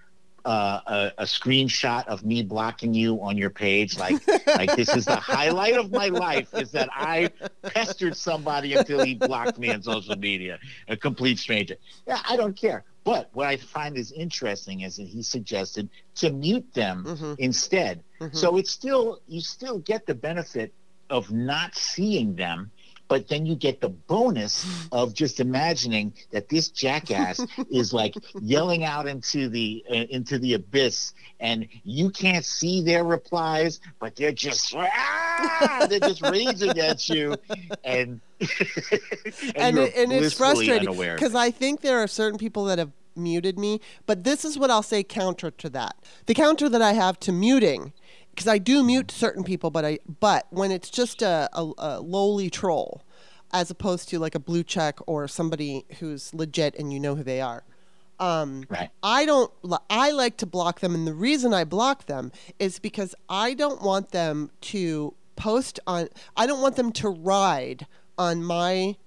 uh, 0.43 0.79
a, 0.87 1.11
a 1.19 1.23
screenshot 1.25 2.07
of 2.07 2.23
me 2.23 2.41
blocking 2.41 2.93
you 2.93 3.21
on 3.21 3.37
your 3.37 3.49
page? 3.49 3.97
Like, 3.97 4.15
like 4.47 4.75
this 4.75 4.95
is 4.95 5.05
the 5.05 5.15
highlight 5.17 5.75
of 5.75 5.91
my 5.91 6.07
life 6.07 6.53
is 6.53 6.71
that 6.71 6.89
I 6.93 7.29
pestered 7.61 8.15
somebody 8.15 8.73
until 8.73 9.03
he 9.03 9.13
blocked 9.13 9.59
me 9.59 9.69
on 9.69 9.83
social 9.83 10.15
media, 10.15 10.57
a 10.87 10.97
complete 10.97 11.37
stranger. 11.37 11.75
Yeah, 12.07 12.21
I 12.27 12.37
don't 12.37 12.55
care. 12.55 12.85
But 13.07 13.29
what 13.31 13.47
I 13.47 13.55
find 13.55 13.95
is 13.97 14.11
interesting 14.11 14.81
is 14.81 14.97
that 14.97 15.07
he 15.07 15.23
suggested 15.23 15.87
to 16.15 16.29
mute 16.29 16.73
them 16.73 17.05
Mhm. 17.05 17.35
instead. 17.39 18.03
Mhm. 18.19 18.35
So 18.35 18.57
it's 18.57 18.69
still 18.69 19.21
you 19.29 19.39
still 19.39 19.79
get 19.79 20.05
the 20.05 20.13
benefit 20.13 20.73
of 21.09 21.31
not 21.31 21.73
seeing 21.73 22.35
them, 22.35 22.69
but 23.07 23.27
then 23.27 23.45
you 23.45 23.55
get 23.55 23.81
the 23.81 23.89
bonus 23.89 24.65
of 24.91 25.13
just 25.13 25.39
imagining 25.39 26.13
that 26.31 26.49
this 26.49 26.69
jackass 26.69 27.45
is 27.71 27.93
like 27.93 28.15
yelling 28.41 28.83
out 28.83 29.07
into 29.07 29.49
the 29.49 29.83
uh, 29.89 29.93
into 29.93 30.39
the 30.39 30.53
abyss, 30.53 31.13
and 31.39 31.67
you 31.83 32.09
can't 32.09 32.45
see 32.45 32.81
their 32.81 33.03
replies, 33.03 33.79
but 33.99 34.15
they're 34.15 34.31
just 34.31 34.73
ah, 34.77 35.87
they're 35.89 35.99
just 35.99 36.21
raging 36.21 36.77
at 36.79 37.07
you, 37.09 37.35
and 37.83 38.19
and, 39.55 39.79
it, 39.79 39.95
and 39.95 40.11
it's 40.11 40.35
frustrating 40.35 40.95
because 40.95 41.33
I 41.33 41.49
think 41.51 41.81
there 41.81 41.99
are 41.99 42.07
certain 42.07 42.37
people 42.37 42.65
that 42.65 42.77
have 42.77 42.91
muted 43.15 43.57
me, 43.57 43.81
but 44.05 44.23
this 44.23 44.45
is 44.45 44.57
what 44.59 44.69
I'll 44.69 44.83
say 44.83 45.03
counter 45.03 45.51
to 45.51 45.69
that. 45.69 45.95
The 46.27 46.33
counter 46.33 46.69
that 46.69 46.81
I 46.81 46.93
have 46.93 47.19
to 47.21 47.31
muting, 47.31 47.93
because 48.37 48.47
I 48.47 48.59
do 48.59 48.83
mute 48.83 49.09
certain 49.09 49.43
people, 49.43 49.71
but 49.71 49.83
I 49.83 49.97
but 50.19 50.45
when 50.51 50.71
it's 50.71 50.91
just 50.91 51.23
a, 51.23 51.49
a, 51.53 51.71
a 51.79 51.99
lowly 51.99 52.51
troll, 52.51 53.01
as 53.51 53.71
opposed 53.71 54.09
to 54.09 54.19
like 54.19 54.35
a 54.35 54.39
blue 54.39 54.63
check 54.63 54.99
or 55.07 55.27
somebody 55.27 55.85
who's 55.99 56.31
legit 56.35 56.75
and 56.75 56.93
you 56.93 56.99
know 56.99 57.15
who 57.15 57.23
they 57.23 57.41
are. 57.41 57.63
Um, 58.19 58.65
right. 58.69 58.91
I 59.01 59.25
don't. 59.25 59.51
I 59.89 60.11
like 60.11 60.37
to 60.37 60.45
block 60.45 60.81
them, 60.81 60.93
and 60.93 61.07
the 61.07 61.15
reason 61.15 61.51
I 61.51 61.63
block 61.63 62.05
them 62.05 62.31
is 62.59 62.77
because 62.77 63.15
I 63.27 63.55
don't 63.55 63.81
want 63.81 64.11
them 64.11 64.51
to 64.61 65.15
post 65.35 65.79
on. 65.87 66.07
I 66.35 66.45
don't 66.45 66.61
want 66.61 66.75
them 66.75 66.91
to 66.91 67.09
ride 67.09 67.87
on 68.19 68.43
my 68.43 68.97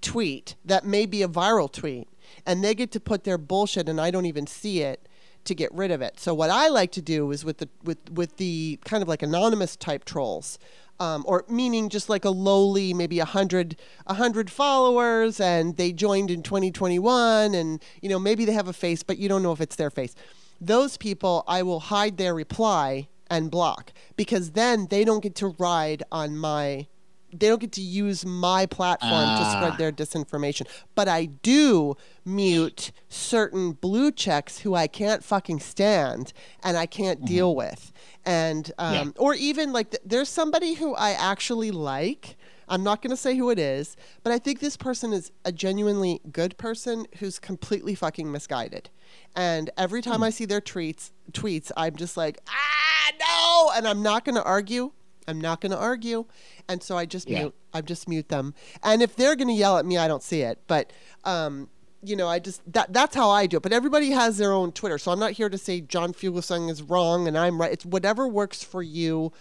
tweet 0.00 0.54
that 0.64 0.84
may 0.84 1.06
be 1.06 1.22
a 1.24 1.28
viral 1.28 1.70
tweet, 1.70 2.06
and 2.46 2.62
they 2.62 2.76
get 2.76 2.92
to 2.92 3.00
put 3.00 3.24
their 3.24 3.38
bullshit, 3.38 3.88
and 3.88 4.00
I 4.00 4.12
don't 4.12 4.26
even 4.26 4.46
see 4.46 4.82
it 4.82 5.08
to 5.44 5.54
get 5.54 5.72
rid 5.72 5.90
of 5.90 6.02
it. 6.02 6.18
So 6.20 6.34
what 6.34 6.50
I 6.50 6.68
like 6.68 6.92
to 6.92 7.02
do 7.02 7.30
is 7.30 7.44
with 7.44 7.58
the 7.58 7.68
with 7.82 7.98
with 8.10 8.36
the 8.36 8.78
kind 8.84 9.02
of 9.02 9.08
like 9.08 9.22
anonymous 9.22 9.76
type 9.76 10.04
trolls. 10.04 10.58
Um, 10.98 11.24
or 11.26 11.46
meaning 11.48 11.88
just 11.88 12.10
like 12.10 12.26
a 12.26 12.30
lowly, 12.30 12.92
maybe 12.92 13.20
a 13.20 13.24
hundred, 13.24 13.80
a 14.06 14.12
hundred 14.12 14.50
followers, 14.50 15.40
and 15.40 15.78
they 15.78 15.92
joined 15.92 16.30
in 16.30 16.42
2021, 16.42 17.54
and 17.54 17.82
you 18.02 18.10
know 18.10 18.18
maybe 18.18 18.44
they 18.44 18.52
have 18.52 18.68
a 18.68 18.74
face, 18.74 19.02
but 19.02 19.16
you 19.16 19.26
don't 19.26 19.42
know 19.42 19.52
if 19.52 19.62
it's 19.62 19.76
their 19.76 19.88
face. 19.88 20.14
Those 20.60 20.98
people, 20.98 21.42
I 21.48 21.62
will 21.62 21.80
hide 21.80 22.18
their 22.18 22.34
reply 22.34 23.08
and 23.30 23.50
block 23.50 23.94
because 24.16 24.50
then 24.50 24.88
they 24.90 25.04
don't 25.04 25.22
get 25.22 25.34
to 25.36 25.54
ride 25.58 26.02
on 26.12 26.36
my 26.36 26.86
they 27.32 27.48
don't 27.48 27.60
get 27.60 27.72
to 27.72 27.80
use 27.80 28.24
my 28.26 28.66
platform 28.66 29.10
to 29.10 29.42
Ah. 29.44 29.56
spread 29.56 29.78
their 29.78 29.92
disinformation. 29.92 30.66
But 30.94 31.08
I 31.08 31.26
do 31.26 31.96
mute 32.24 32.92
certain 33.08 33.72
blue 33.72 34.10
checks 34.12 34.58
who 34.60 34.74
I 34.74 34.86
can't 34.86 35.24
fucking 35.24 35.60
stand 35.60 36.32
and 36.62 36.76
I 36.76 36.86
can't 36.86 37.24
deal 37.24 37.54
with. 37.54 37.92
And 38.24 38.70
um, 38.78 38.94
Yeah. 38.94 39.04
or 39.16 39.34
even 39.34 39.72
like 39.72 39.90
th- 39.92 40.02
there's 40.04 40.28
somebody 40.28 40.74
who 40.74 40.94
I 40.94 41.10
actually 41.12 41.70
like. 41.70 42.36
I'm 42.68 42.84
not 42.84 43.02
going 43.02 43.10
to 43.10 43.16
say 43.16 43.36
who 43.36 43.50
it 43.50 43.58
is, 43.58 43.96
but 44.22 44.32
I 44.32 44.38
think 44.38 44.60
this 44.60 44.76
person 44.76 45.12
is 45.12 45.32
a 45.44 45.50
genuinely 45.50 46.20
good 46.30 46.56
person 46.56 47.06
who's 47.18 47.40
completely 47.40 47.96
fucking 47.96 48.30
misguided. 48.30 48.90
And 49.34 49.70
every 49.76 50.02
time 50.02 50.22
I 50.22 50.30
see 50.30 50.44
their 50.44 50.60
tweets, 50.60 51.10
tweets, 51.32 51.72
I'm 51.76 51.96
just 51.96 52.16
like, 52.16 52.38
ah, 52.48 53.10
no, 53.18 53.72
and 53.76 53.88
I'm 53.88 54.02
not 54.02 54.24
going 54.24 54.36
to 54.36 54.44
argue. 54.44 54.92
I'm 55.28 55.40
not 55.40 55.60
going 55.60 55.72
to 55.72 55.78
argue, 55.78 56.24
and 56.68 56.82
so 56.82 56.96
I 56.96 57.06
just 57.06 57.28
Yeah. 57.28 57.40
mute. 57.40 57.54
I 57.72 57.80
just 57.82 58.08
mute 58.08 58.28
them. 58.28 58.54
And 58.82 59.00
if 59.02 59.14
they're 59.14 59.36
going 59.36 59.48
to 59.48 59.54
yell 59.54 59.78
at 59.78 59.86
me, 59.86 59.96
I 59.96 60.08
don't 60.08 60.22
see 60.22 60.40
it. 60.42 60.58
But 60.66 60.92
um, 61.24 61.68
you 62.02 62.16
know, 62.16 62.26
I 62.28 62.38
just 62.38 62.60
that 62.72 62.92
that's 62.92 63.14
how 63.14 63.28
I 63.30 63.46
do 63.46 63.58
it. 63.58 63.62
But 63.62 63.72
everybody 63.72 64.10
has 64.10 64.38
their 64.38 64.52
own 64.52 64.72
Twitter, 64.72 64.98
so 64.98 65.12
I'm 65.12 65.18
not 65.20 65.32
here 65.32 65.48
to 65.48 65.58
say 65.58 65.80
John 65.80 66.12
Fugelsang 66.12 66.70
is 66.70 66.82
wrong 66.82 67.28
and 67.28 67.36
I'm 67.38 67.60
right. 67.60 67.72
It's 67.72 67.84
whatever 67.86 68.26
works 68.26 68.62
for 68.64 68.82
you. 68.82 69.32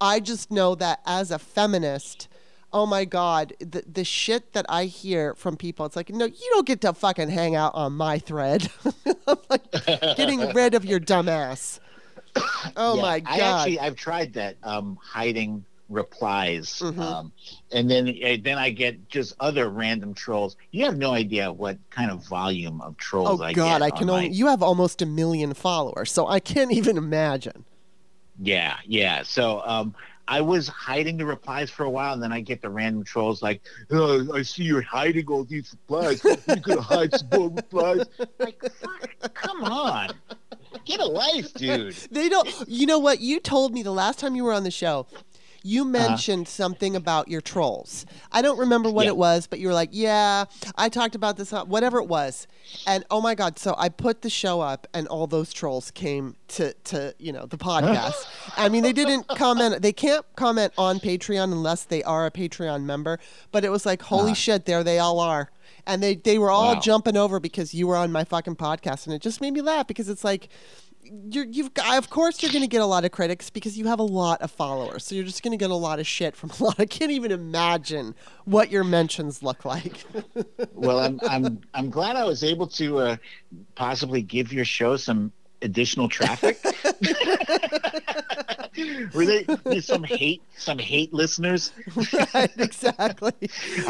I 0.00 0.20
just 0.20 0.50
know 0.50 0.74
that 0.76 1.00
as 1.06 1.30
a 1.30 1.38
feminist, 1.38 2.28
oh 2.72 2.86
my 2.86 3.04
god, 3.04 3.52
the 3.58 3.82
the 3.90 4.04
shit 4.04 4.52
that 4.52 4.64
I 4.68 4.84
hear 4.84 5.34
from 5.34 5.56
people, 5.56 5.84
it's 5.86 5.96
like, 5.96 6.10
no, 6.10 6.24
you 6.24 6.50
don't 6.52 6.66
get 6.66 6.80
to 6.82 6.92
fucking 6.92 7.30
hang 7.30 7.54
out 7.56 7.74
on 7.74 7.92
my 7.94 8.18
thread. 8.18 8.68
I'm 9.26 9.38
like 9.50 9.70
getting 10.16 10.52
rid 10.52 10.74
of 10.74 10.84
your 10.84 11.00
dumb 11.00 11.28
ass. 11.28 11.80
Oh 12.76 12.96
Yeah, 12.96 13.02
my 13.02 13.20
god. 13.20 13.40
I 13.40 13.60
actually 13.60 13.80
I've 13.80 13.96
tried 13.96 14.32
that 14.34 14.56
um, 14.62 14.98
hiding 15.02 15.64
replies, 15.90 16.80
Mhm. 16.80 16.98
um, 16.98 17.32
and 17.72 17.90
then 17.90 18.08
uh, 18.08 18.36
then 18.42 18.56
I 18.58 18.70
get 18.70 19.08
just 19.08 19.34
other 19.38 19.68
random 19.68 20.14
trolls. 20.14 20.56
You 20.70 20.84
have 20.86 20.96
no 20.96 21.12
idea 21.12 21.52
what 21.52 21.76
kind 21.90 22.10
of 22.10 22.26
volume 22.26 22.80
of 22.80 22.96
trolls 22.96 23.40
oh 23.40 23.44
I 23.44 23.52
god, 23.52 23.80
get. 23.80 23.82
I 23.82 23.90
can 23.90 24.06
my- 24.08 24.12
only 24.14 24.28
you 24.30 24.46
have 24.46 24.62
almost 24.62 25.02
a 25.02 25.06
million 25.06 25.52
followers, 25.54 26.10
so 26.10 26.26
I 26.26 26.40
can't 26.40 26.72
even 26.80 26.96
imagine. 26.96 27.64
Yeah, 28.42 28.78
yeah. 28.86 29.22
So 29.22 29.62
um, 29.64 29.94
I 30.26 30.40
was 30.40 30.66
hiding 30.68 31.18
the 31.18 31.26
replies 31.26 31.70
for 31.70 31.84
a 31.84 31.90
while, 31.90 32.14
and 32.14 32.22
then 32.22 32.32
I 32.32 32.40
get 32.40 32.62
the 32.62 32.70
random 32.70 33.04
trolls 33.04 33.42
like, 33.42 33.60
oh, 33.92 34.34
"I 34.34 34.42
see 34.42 34.64
you're 34.64 34.82
hiding 34.82 35.26
all 35.28 35.44
these 35.44 35.70
replies. 35.72 36.24
You 36.24 36.60
could 36.62 36.78
hide 36.80 37.12
some 37.14 37.28
more 37.32 37.50
replies." 37.50 38.06
Like, 38.40 38.60
fuck, 38.80 39.34
come 39.34 39.62
on, 39.64 40.08
get 40.84 41.00
a 41.00 41.06
life, 41.06 41.52
dude. 41.54 41.94
They 42.10 42.28
don't. 42.28 42.48
You 42.68 42.86
know 42.86 42.98
what? 42.98 43.20
You 43.20 43.40
told 43.40 43.72
me 43.72 43.82
the 43.82 43.92
last 43.92 44.18
time 44.18 44.34
you 44.36 44.44
were 44.44 44.52
on 44.52 44.64
the 44.64 44.70
show. 44.70 45.06
You 45.66 45.80
Uh-huh. 45.82 45.90
mentioned 45.92 46.46
something 46.46 46.94
about 46.94 47.28
your 47.28 47.40
trolls. 47.40 48.04
I 48.30 48.42
don't 48.42 48.58
remember 48.58 48.90
what 48.90 49.04
Yeah. 49.06 49.12
it 49.12 49.16
was, 49.16 49.46
but 49.46 49.60
you 49.60 49.68
were 49.68 49.72
like, 49.72 49.88
"Yeah, 49.92 50.44
I 50.76 50.90
talked 50.90 51.14
about 51.14 51.38
this, 51.38 51.54
uh, 51.54 51.64
whatever 51.64 51.98
it 52.00 52.06
was." 52.06 52.46
And 52.86 53.02
oh 53.10 53.22
my 53.22 53.34
god! 53.34 53.58
So 53.58 53.74
I 53.78 53.88
put 53.88 54.20
the 54.20 54.28
show 54.28 54.60
up, 54.60 54.86
and 54.92 55.08
all 55.08 55.26
those 55.26 55.54
trolls 55.54 55.90
came 55.90 56.36
to 56.48 56.74
to 56.90 57.14
you 57.18 57.32
know 57.32 57.46
the 57.46 57.56
podcast. 57.56 58.26
I 58.58 58.68
mean, 58.68 58.82
they 58.82 58.92
didn't 58.92 59.26
comment. 59.44 59.80
They 59.80 59.92
can't 59.94 60.26
comment 60.36 60.74
on 60.76 61.00
Patreon 61.00 61.44
unless 61.44 61.84
they 61.84 62.02
are 62.02 62.26
a 62.26 62.30
Patreon 62.30 62.82
member. 62.82 63.18
But 63.50 63.64
it 63.64 63.70
was 63.70 63.86
like, 63.86 64.02
holy 64.02 64.34
shit, 64.34 64.66
there 64.66 64.84
they 64.84 64.98
all 64.98 65.18
are. 65.18 65.50
And 65.86 66.02
they, 66.02 66.14
they 66.16 66.38
were 66.38 66.50
all 66.50 66.74
Wow. 66.74 66.80
jumping 66.80 67.16
over 67.16 67.38
because 67.40 67.74
you 67.74 67.86
were 67.86 67.96
on 67.96 68.10
my 68.12 68.24
fucking 68.24 68.56
podcast, 68.56 69.06
and 69.06 69.14
it 69.14 69.20
just 69.22 69.40
made 69.40 69.52
me 69.52 69.60
laugh 69.60 69.86
because 69.86 70.08
it's 70.08 70.24
like, 70.24 70.48
you're, 71.02 71.44
you've 71.44 71.68
of 71.92 72.08
course 72.08 72.42
you're 72.42 72.50
going 72.50 72.62
to 72.62 72.66
get 72.68 72.80
a 72.80 72.86
lot 72.86 73.04
of 73.04 73.10
critics 73.10 73.50
because 73.50 73.76
you 73.76 73.86
have 73.86 73.98
a 73.98 74.02
lot 74.04 74.40
of 74.40 74.50
followers. 74.50 75.04
So 75.04 75.14
you're 75.14 75.24
just 75.26 75.42
going 75.42 75.50
to 75.52 75.62
get 75.62 75.70
a 75.70 75.74
lot 75.74 76.00
of 76.00 76.06
shit 76.06 76.34
from 76.34 76.48
a 76.58 76.64
lot. 76.64 76.76
I 76.80 76.86
can't 76.86 77.10
even 77.10 77.30
imagine 77.30 78.14
what 78.46 78.70
your 78.70 78.84
mentions 78.84 79.42
look 79.42 79.64
like. 79.66 80.02
Well, 80.72 80.98
I'm 81.00 81.20
I'm 81.28 81.60
I'm 81.74 81.90
glad 81.90 82.16
I 82.16 82.24
was 82.24 82.42
able 82.42 82.66
to 82.68 82.98
uh, 82.98 83.16
possibly 83.74 84.22
give 84.22 84.52
your 84.52 84.64
show 84.64 84.96
some 84.96 85.30
additional 85.62 86.08
traffic. 86.08 86.58
Were 89.14 89.24
they 89.24 89.80
some 89.80 90.02
hate 90.02 90.42
some 90.56 90.78
hate 90.78 91.12
listeners? 91.12 91.72
right, 92.34 92.50
exactly. 92.58 93.32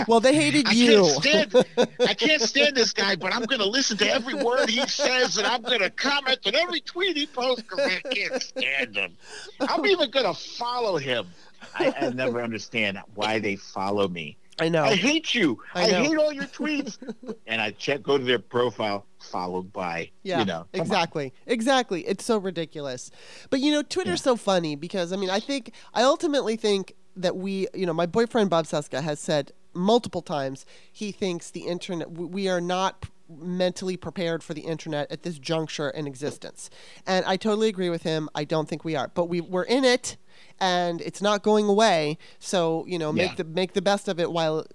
Well, 0.09 0.21
they 0.21 0.35
hated 0.35 0.69
I 0.69 0.73
you. 0.73 1.19
can't 1.23 1.53
stand 1.53 1.89
I 2.01 2.15
can't 2.15 2.43
stand 2.43 2.77
this 2.77 2.93
guy, 2.93 3.17
but 3.17 3.35
I'm 3.35 3.45
gonna 3.45 3.65
listen 3.65 3.97
to 3.99 4.11
every 4.11 4.35
word 4.35 4.69
he 4.69 4.87
says 4.87 5.39
and 5.39 5.47
I'm 5.47 5.63
gonna 5.63 5.91
comment 5.91 6.39
on 6.47 6.55
every 6.55 6.81
tweet 6.81 7.17
he 7.17 7.27
posts 7.27 7.63
because 7.63 7.81
I 7.81 8.01
can't 8.15 8.43
stand 8.43 8.97
him. 8.97 9.17
I'm 9.61 9.87
even 9.87 10.11
gonna 10.11 10.35
follow 10.35 10.97
him. 10.97 11.27
I, 11.75 11.95
I 11.99 12.11
never 12.11 12.43
understand 12.43 12.99
why 13.15 13.39
they 13.39 13.57
follow 13.57 14.09
me. 14.09 14.37
I 14.59 14.69
know. 14.69 14.85
I 14.85 14.95
hate 14.95 15.35
you. 15.35 15.59
I 15.75 15.83
I, 15.85 15.91
hate 15.91 16.17
all 16.17 16.33
your 16.33 16.45
tweets. 16.45 16.99
and 17.47 17.61
I 17.61 17.73
check, 17.73 18.03
go 18.03 18.19
to 18.19 18.25
their 18.25 18.39
profile, 18.39 19.07
followed 19.19 19.73
by, 19.73 20.11
Yeah, 20.23 20.41
you 20.41 20.45
know, 20.45 20.67
come 20.73 20.81
on. 20.81 20.87
exactly, 20.87 21.33
exactly. 21.47 22.07
It's 22.07 22.25
so 22.25 22.39
ridiculous, 22.39 23.11
but 23.51 23.61
you 23.61 23.73
know, 23.73 23.83
Twitter's 23.83 24.23
so 24.23 24.37
funny 24.37 24.77
because 24.77 25.13
I 25.13 25.17
mean, 25.17 25.31
I 25.31 25.41
think 25.41 25.73
I 25.93 26.03
ultimately 26.03 26.57
think 26.57 26.95
that 27.17 27.37
we, 27.37 27.67
you 27.75 27.87
know, 27.87 27.93
my 27.95 28.07
boyfriend 28.07 28.51
Bob 28.51 28.67
Cesca 28.67 29.03
has 29.03 29.19
said 29.21 29.53
multiple 29.73 30.23
times 30.23 30.65
he 30.93 31.11
thinks 31.11 31.51
the 31.51 31.63
internet 31.67 32.11
we 32.13 32.49
are 32.49 32.61
not 32.61 33.07
mentally 33.29 33.97
prepared 33.97 34.43
for 34.43 34.55
the 34.55 34.61
internet 34.61 35.11
at 35.11 35.23
this 35.23 35.39
juncture 35.39 35.91
in 35.91 36.07
existence, 36.07 36.71
and 37.07 37.25
I 37.25 37.37
totally 37.37 37.69
agree 37.69 37.91
with 37.91 38.03
him. 38.03 38.29
I 38.35 38.45
don't 38.45 38.69
think 38.69 38.85
we 38.85 38.95
are, 38.95 39.09
but 39.15 39.25
we 39.25 39.41
we're 39.41 39.65
in 39.65 39.85
it, 39.85 40.17
and 40.61 41.01
it's 41.01 41.21
not 41.23 41.43
going 41.43 41.67
away. 41.67 42.19
So 42.39 42.85
you 42.87 42.99
know, 42.99 43.13
make 43.13 43.31
Yeah. 43.31 43.37
the 43.37 43.45
make 43.45 43.73
the 43.75 43.83
best 43.83 44.09
of 44.09 44.19
it 44.21 44.31
while. 44.33 44.67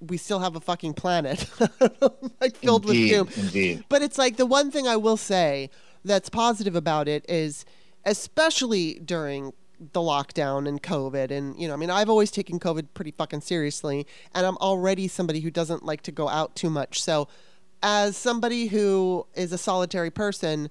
We 0.00 0.16
still 0.16 0.38
have 0.38 0.54
a 0.54 0.60
fucking 0.60 0.94
planet, 0.94 1.44
like 2.40 2.56
filled 2.58 2.86
Indeed, 2.88 3.18
with 3.20 3.34
doom. 3.34 3.44
Indeed. 3.46 3.84
But 3.88 4.00
it's 4.02 4.16
like 4.16 4.36
the 4.36 4.46
one 4.46 4.70
thing 4.70 4.86
I 4.86 4.96
will 4.96 5.16
say 5.16 5.70
that's 6.04 6.28
positive 6.28 6.76
about 6.76 7.08
it 7.08 7.24
is, 7.28 7.64
especially 8.04 8.94
during 9.04 9.52
the 9.92 10.00
lockdown 10.00 10.68
and 10.68 10.82
COVID, 10.82 11.30
and 11.32 11.58
you 11.60 11.66
know, 11.68 11.74
I 11.74 11.76
mean, 11.76 11.90
I've 11.90 12.08
always 12.08 12.30
taken 12.30 12.58
COVID 12.60 12.88
pretty 12.94 13.10
fucking 13.12 13.40
seriously, 13.40 14.06
and 14.34 14.46
I'm 14.46 14.56
already 14.58 15.08
somebody 15.08 15.40
who 15.40 15.50
doesn't 15.50 15.84
like 15.84 16.02
to 16.02 16.12
go 16.12 16.28
out 16.28 16.54
too 16.56 16.70
much. 16.70 17.02
So, 17.02 17.26
as 17.82 18.16
somebody 18.16 18.68
who 18.68 19.26
is 19.34 19.52
a 19.52 19.58
solitary 19.58 20.10
person, 20.10 20.68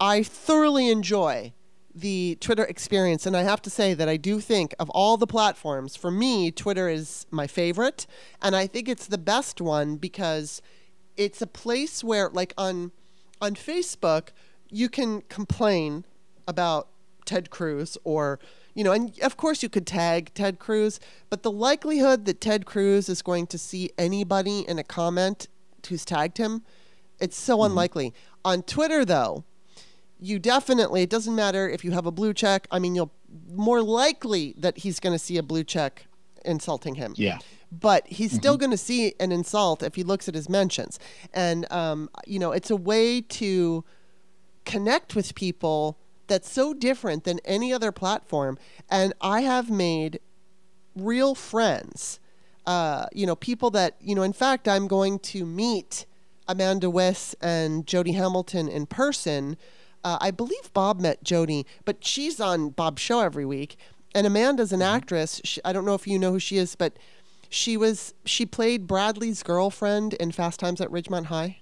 I 0.00 0.22
thoroughly 0.22 0.88
enjoy 0.88 1.52
the 2.00 2.36
Twitter 2.40 2.64
experience. 2.64 3.26
And 3.26 3.36
I 3.36 3.42
have 3.42 3.62
to 3.62 3.70
say 3.70 3.94
that 3.94 4.08
I 4.08 4.16
do 4.16 4.40
think 4.40 4.74
of 4.78 4.90
all 4.90 5.16
the 5.16 5.26
platforms, 5.26 5.96
for 5.96 6.10
me, 6.10 6.50
Twitter 6.50 6.88
is 6.88 7.26
my 7.30 7.46
favorite. 7.46 8.06
And 8.42 8.54
I 8.56 8.66
think 8.66 8.88
it's 8.88 9.06
the 9.06 9.18
best 9.18 9.60
one 9.60 9.96
because 9.96 10.62
it's 11.16 11.42
a 11.42 11.46
place 11.46 12.04
where, 12.04 12.28
like 12.28 12.54
on, 12.56 12.92
on 13.40 13.54
Facebook, 13.54 14.28
you 14.70 14.88
can 14.88 15.22
complain 15.22 16.04
about 16.46 16.88
Ted 17.24 17.50
Cruz 17.50 17.98
or, 18.04 18.38
you 18.74 18.84
know, 18.84 18.92
and 18.92 19.18
of 19.20 19.36
course 19.36 19.62
you 19.62 19.68
could 19.68 19.86
tag 19.86 20.32
Ted 20.34 20.58
Cruz, 20.58 21.00
but 21.30 21.42
the 21.42 21.50
likelihood 21.50 22.24
that 22.24 22.40
Ted 22.40 22.64
Cruz 22.64 23.08
is 23.08 23.22
going 23.22 23.46
to 23.48 23.58
see 23.58 23.90
anybody 23.98 24.60
in 24.60 24.78
a 24.78 24.84
comment 24.84 25.48
who's 25.88 26.04
tagged 26.04 26.38
him, 26.38 26.62
it's 27.18 27.38
so 27.38 27.56
mm-hmm. 27.56 27.66
unlikely. 27.66 28.14
On 28.44 28.62
Twitter, 28.62 29.04
though, 29.04 29.44
you 30.20 30.38
definitely 30.38 31.02
it 31.02 31.10
doesn't 31.10 31.34
matter 31.34 31.68
if 31.68 31.84
you 31.84 31.92
have 31.92 32.06
a 32.06 32.10
blue 32.10 32.34
check. 32.34 32.66
I 32.70 32.78
mean 32.78 32.94
you'll 32.94 33.12
more 33.52 33.82
likely 33.82 34.54
that 34.58 34.78
he's 34.78 35.00
going 35.00 35.14
to 35.14 35.18
see 35.18 35.36
a 35.36 35.42
blue 35.42 35.64
check 35.64 36.06
insulting 36.44 36.94
him. 36.96 37.14
Yeah. 37.16 37.38
but 37.70 38.06
he's 38.06 38.32
still 38.32 38.56
going 38.56 38.70
to 38.70 38.78
see 38.78 39.14
an 39.20 39.30
insult 39.32 39.82
if 39.82 39.94
he 39.94 40.02
looks 40.02 40.28
at 40.28 40.34
his 40.34 40.48
mentions. 40.48 40.98
And 41.32 41.70
um, 41.70 42.08
you 42.26 42.38
know 42.38 42.52
it's 42.52 42.70
a 42.70 42.76
way 42.76 43.20
to 43.20 43.84
connect 44.64 45.14
with 45.14 45.34
people 45.34 45.98
that's 46.26 46.50
so 46.50 46.74
different 46.74 47.24
than 47.24 47.40
any 47.44 47.72
other 47.72 47.92
platform. 47.92 48.58
And 48.90 49.12
i 49.20 49.42
have 49.42 49.70
made 49.70 50.20
real 50.94 51.34
friends 51.34 52.20
uh, 52.68 53.06
you 53.14 53.26
know 53.26 53.34
people 53.34 53.70
that 53.70 53.96
you 54.00 54.14
know 54.14 54.22
in 54.22 54.32
fact 54.32 54.68
i'm 54.68 54.86
going 54.86 55.18
to 55.18 55.46
meet 55.46 56.04
amanda 56.46 56.90
Wyss 56.90 57.34
and 57.40 57.86
jody 57.86 58.12
hamilton 58.12 58.68
in 58.68 58.84
person 58.84 59.56
uh, 60.04 60.18
i 60.20 60.30
believe 60.30 60.72
bob 60.72 61.00
met 61.00 61.22
jody 61.22 61.66
but 61.84 62.04
she's 62.04 62.40
on 62.40 62.70
bob's 62.70 63.02
show 63.02 63.20
every 63.20 63.44
week 63.44 63.76
and 64.14 64.26
amanda's 64.26 64.72
an 64.72 64.82
actress 64.82 65.40
she, 65.44 65.60
i 65.64 65.72
don't 65.72 65.84
know 65.84 65.94
if 65.94 66.06
you 66.06 66.18
know 66.18 66.32
who 66.32 66.38
she 66.38 66.56
is 66.56 66.74
but 66.74 66.96
she 67.48 67.76
was 67.76 68.14
she 68.24 68.44
played 68.44 68.86
bradley's 68.86 69.42
girlfriend 69.42 70.14
in 70.14 70.30
fast 70.32 70.60
times 70.60 70.80
at 70.80 70.88
ridgemont 70.90 71.26
high 71.26 71.58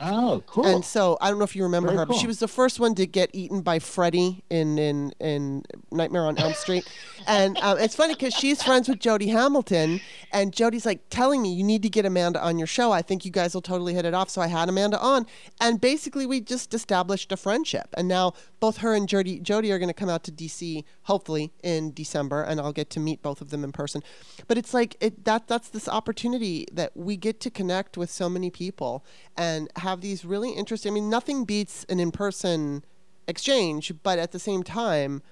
Oh, 0.00 0.42
cool. 0.46 0.66
and 0.66 0.84
so 0.84 1.18
I 1.20 1.28
don't 1.28 1.38
know 1.38 1.44
if 1.44 1.54
you 1.54 1.62
remember 1.64 1.88
Very 1.88 1.98
her, 1.98 2.06
but 2.06 2.16
she 2.16 2.26
was 2.26 2.38
the 2.38 2.48
first 2.48 2.80
one 2.80 2.94
to 2.96 3.06
get 3.06 3.30
eaten 3.32 3.60
by 3.60 3.78
Freddy 3.78 4.42
in 4.50 4.78
in, 4.78 5.12
in 5.20 5.64
Nightmare 5.90 6.22
on 6.24 6.38
Elm 6.38 6.54
Street. 6.54 6.90
and 7.26 7.58
um, 7.58 7.78
it's 7.78 7.94
funny 7.94 8.14
because 8.14 8.34
she's 8.34 8.62
friends 8.62 8.88
with 8.88 8.98
Jody 8.98 9.28
Hamilton, 9.28 10.00
and 10.32 10.52
Jody's 10.52 10.86
like 10.86 11.00
telling 11.10 11.42
me 11.42 11.52
you 11.52 11.64
need 11.64 11.82
to 11.82 11.88
get 11.88 12.04
Amanda 12.04 12.42
on 12.42 12.58
your 12.58 12.66
show. 12.66 12.92
I 12.92 13.02
think 13.02 13.24
you 13.24 13.30
guys 13.30 13.54
will 13.54 13.62
totally 13.62 13.94
hit 13.94 14.04
it 14.04 14.14
off. 14.14 14.30
So 14.30 14.40
I 14.40 14.46
had 14.46 14.68
Amanda 14.68 14.98
on, 14.98 15.26
and 15.60 15.80
basically 15.80 16.26
we 16.26 16.40
just 16.40 16.74
established 16.74 17.32
a 17.32 17.36
friendship. 17.36 17.88
And 17.96 18.08
now 18.08 18.34
both 18.60 18.78
her 18.78 18.94
and 18.94 19.08
Jody 19.08 19.40
Jody 19.40 19.72
are 19.72 19.78
going 19.78 19.88
to 19.88 19.94
come 19.94 20.08
out 20.08 20.24
to 20.24 20.32
DC 20.32 20.84
hopefully 21.02 21.52
in 21.62 21.92
December, 21.92 22.42
and 22.42 22.60
I'll 22.60 22.72
get 22.72 22.90
to 22.90 23.00
meet 23.00 23.22
both 23.22 23.40
of 23.40 23.50
them 23.50 23.64
in 23.64 23.72
person. 23.72 24.02
But 24.46 24.58
it's 24.58 24.74
like 24.74 24.96
it 25.00 25.24
that 25.24 25.48
that's 25.48 25.68
this 25.68 25.88
opportunity 25.88 26.66
that 26.72 26.96
we 26.96 27.16
get 27.16 27.40
to 27.40 27.50
connect 27.50 27.96
with 27.96 28.10
so 28.10 28.28
many 28.28 28.50
people 28.50 29.04
and 29.36 29.70
have 29.76 30.00
these 30.00 30.24
really 30.24 30.50
interesting. 30.50 30.92
I 30.92 30.94
mean, 30.94 31.10
nothing 31.10 31.44
beats 31.44 31.84
an 31.88 32.00
in-person 32.00 32.84
exchange, 33.26 33.92
but 34.02 34.18
at 34.18 34.32
the 34.32 34.38
same 34.38 34.62
time. 34.62 35.22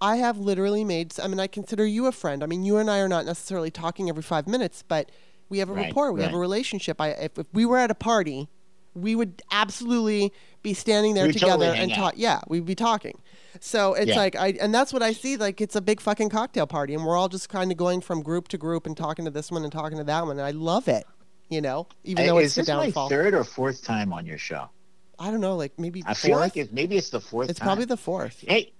I 0.00 0.16
have 0.16 0.38
literally 0.38 0.84
made. 0.84 1.18
I 1.20 1.28
mean, 1.28 1.40
I 1.40 1.46
consider 1.46 1.86
you 1.86 2.06
a 2.06 2.12
friend. 2.12 2.42
I 2.42 2.46
mean, 2.46 2.64
you 2.64 2.78
and 2.78 2.90
I 2.90 2.98
are 3.00 3.08
not 3.08 3.26
necessarily 3.26 3.70
talking 3.70 4.08
every 4.08 4.22
five 4.22 4.46
minutes, 4.48 4.82
but 4.86 5.10
we 5.48 5.58
have 5.58 5.68
a 5.68 5.74
Right, 5.74 5.86
rapport. 5.86 6.12
We 6.12 6.22
have 6.22 6.32
a 6.32 6.38
relationship. 6.38 7.00
I, 7.00 7.08
if, 7.10 7.38
if 7.38 7.46
we 7.52 7.66
were 7.66 7.76
at 7.78 7.90
a 7.90 7.94
party, 7.94 8.48
we 8.94 9.14
would 9.14 9.42
absolutely 9.50 10.32
be 10.62 10.74
standing 10.74 11.14
there 11.14 11.26
We'd 11.26 11.32
together 11.34 11.66
totally 11.66 11.78
and 11.78 11.92
talk. 11.94 12.14
Yeah, 12.16 12.40
we'd 12.48 12.64
be 12.64 12.74
talking. 12.74 13.20
So 13.60 13.94
it's 13.94 14.08
Yeah. 14.08 14.16
like 14.16 14.36
I, 14.36 14.48
and 14.60 14.74
that's 14.74 14.92
what 14.92 15.02
I 15.02 15.12
see. 15.12 15.36
Like 15.36 15.60
it's 15.60 15.76
a 15.76 15.80
big 15.80 16.00
fucking 16.00 16.30
cocktail 16.30 16.66
party, 16.66 16.94
and 16.94 17.04
we're 17.04 17.16
all 17.16 17.28
just 17.28 17.48
kind 17.48 17.70
of 17.70 17.76
going 17.76 18.00
from 18.00 18.22
group 18.22 18.48
to 18.48 18.58
group 18.58 18.86
and 18.86 18.96
talking 18.96 19.24
to 19.26 19.30
this 19.30 19.50
one 19.50 19.62
and 19.64 19.72
talking 19.72 19.98
to 19.98 20.04
that 20.04 20.22
one, 20.26 20.38
and 20.38 20.46
I 20.46 20.50
love 20.52 20.88
it. 20.88 21.06
You 21.48 21.60
know, 21.60 21.88
even 22.04 22.26
though 22.26 22.38
Hey, 22.38 22.44
it's 22.44 22.52
is 22.52 22.54
the 22.54 22.62
this 22.62 22.68
downfall. 22.68 23.10
my 23.10 23.16
third 23.16 23.34
or 23.34 23.44
fourth 23.44 23.82
time 23.82 24.12
on 24.12 24.24
your 24.24 24.38
show? 24.38 24.70
I 25.18 25.30
don't 25.30 25.40
know, 25.40 25.56
like 25.56 25.78
maybe 25.78 26.02
I 26.04 26.14
fourth. 26.14 26.18
feel 26.18 26.38
like 26.38 26.56
it, 26.56 26.72
maybe 26.72 26.96
it's 26.96 27.10
the 27.10 27.20
fourth 27.20 27.48
it's 27.50 27.58
time. 27.58 27.66
probably 27.66 27.84
the 27.84 27.96
fourth. 27.96 28.44
Hey, 28.46 28.72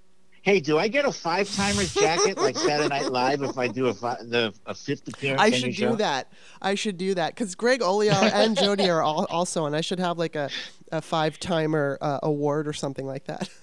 hey, 0.42 0.60
do 0.60 0.78
I 0.78 0.88
get 0.88 1.04
a 1.04 1.12
five 1.12 1.52
timers 1.54 1.92
jacket 1.94 2.38
like 2.38 2.56
Saturday 2.56 2.88
Night 2.88 3.10
Live 3.10 3.42
if 3.42 3.58
I 3.58 3.68
do 3.68 3.86
a 3.88 3.94
fi- 3.94 4.22
the 4.22 4.52
a 4.66 4.74
fifth 4.74 5.06
appearance? 5.08 5.40
I 5.40 5.50
should 5.50 5.66
do 5.66 5.72
show? 5.72 5.96
that. 5.96 6.32
I 6.62 6.74
should 6.74 6.96
do 6.98 7.14
that 7.14 7.34
because 7.34 7.54
Greg 7.54 7.80
Olear 7.80 8.12
and 8.32 8.56
Jody 8.56 8.88
are 8.88 9.02
all, 9.02 9.26
also, 9.30 9.66
and 9.66 9.76
I 9.76 9.80
should 9.80 9.98
have 10.00 10.18
like 10.18 10.36
a, 10.36 10.48
a 10.92 11.02
five 11.02 11.38
timer 11.38 11.98
uh, 12.00 12.20
award 12.22 12.66
or 12.68 12.72
something 12.72 13.06
like 13.06 13.24
that. 13.24 13.48